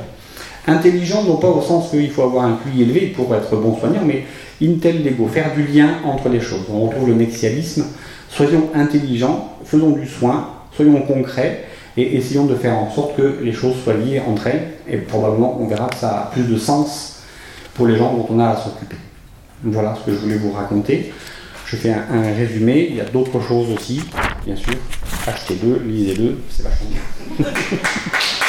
Intelligent, 0.66 1.24
non 1.24 1.36
pas 1.36 1.48
au 1.48 1.62
sens 1.62 1.90
qu'il 1.90 2.10
faut 2.10 2.22
avoir 2.22 2.44
un 2.44 2.58
QI 2.62 2.82
élevé 2.82 3.12
pour 3.16 3.34
être 3.34 3.56
bon 3.56 3.76
soignant, 3.76 4.02
mais 4.04 4.24
intel 4.62 5.02
lego, 5.02 5.26
faire 5.26 5.54
du 5.54 5.66
lien 5.66 5.94
entre 6.04 6.28
les 6.28 6.40
choses. 6.40 6.66
On 6.72 6.86
retrouve 6.86 7.08
le 7.08 7.14
nexialisme. 7.14 7.86
Soyons 8.28 8.68
intelligents, 8.74 9.56
faisons 9.64 9.90
du 9.90 10.06
soin, 10.06 10.48
soyons 10.76 11.02
concrets 11.02 11.64
et 11.96 12.16
essayons 12.16 12.44
de 12.44 12.54
faire 12.54 12.76
en 12.76 12.90
sorte 12.90 13.16
que 13.16 13.38
les 13.42 13.52
choses 13.52 13.74
soient 13.82 13.94
liées 13.94 14.22
entre 14.24 14.46
elles. 14.46 14.68
Et 14.88 14.98
probablement, 14.98 15.58
on 15.60 15.66
verra 15.66 15.88
que 15.88 15.96
ça 15.96 16.10
a 16.10 16.30
plus 16.30 16.44
de 16.44 16.56
sens 16.56 17.22
pour 17.74 17.88
les 17.88 17.96
gens 17.96 18.12
dont 18.12 18.26
on 18.30 18.38
a 18.38 18.50
à 18.50 18.56
s'occuper. 18.56 18.96
Voilà 19.62 19.94
ce 19.94 20.10
que 20.10 20.16
je 20.16 20.20
voulais 20.22 20.36
vous 20.36 20.52
raconter. 20.52 21.12
Je 21.66 21.76
fais 21.76 21.92
un, 21.92 22.34
résumé. 22.34 22.88
Il 22.90 22.96
y 22.96 23.00
a 23.00 23.04
d'autres 23.04 23.40
choses 23.40 23.70
aussi, 23.70 24.02
bien 24.44 24.56
sûr. 24.56 24.74
Achetez-le, 25.26 25.78
lisez-le, 25.86 26.38
c'est 26.50 26.62
vachement 26.62 26.88
bien. 26.90 27.46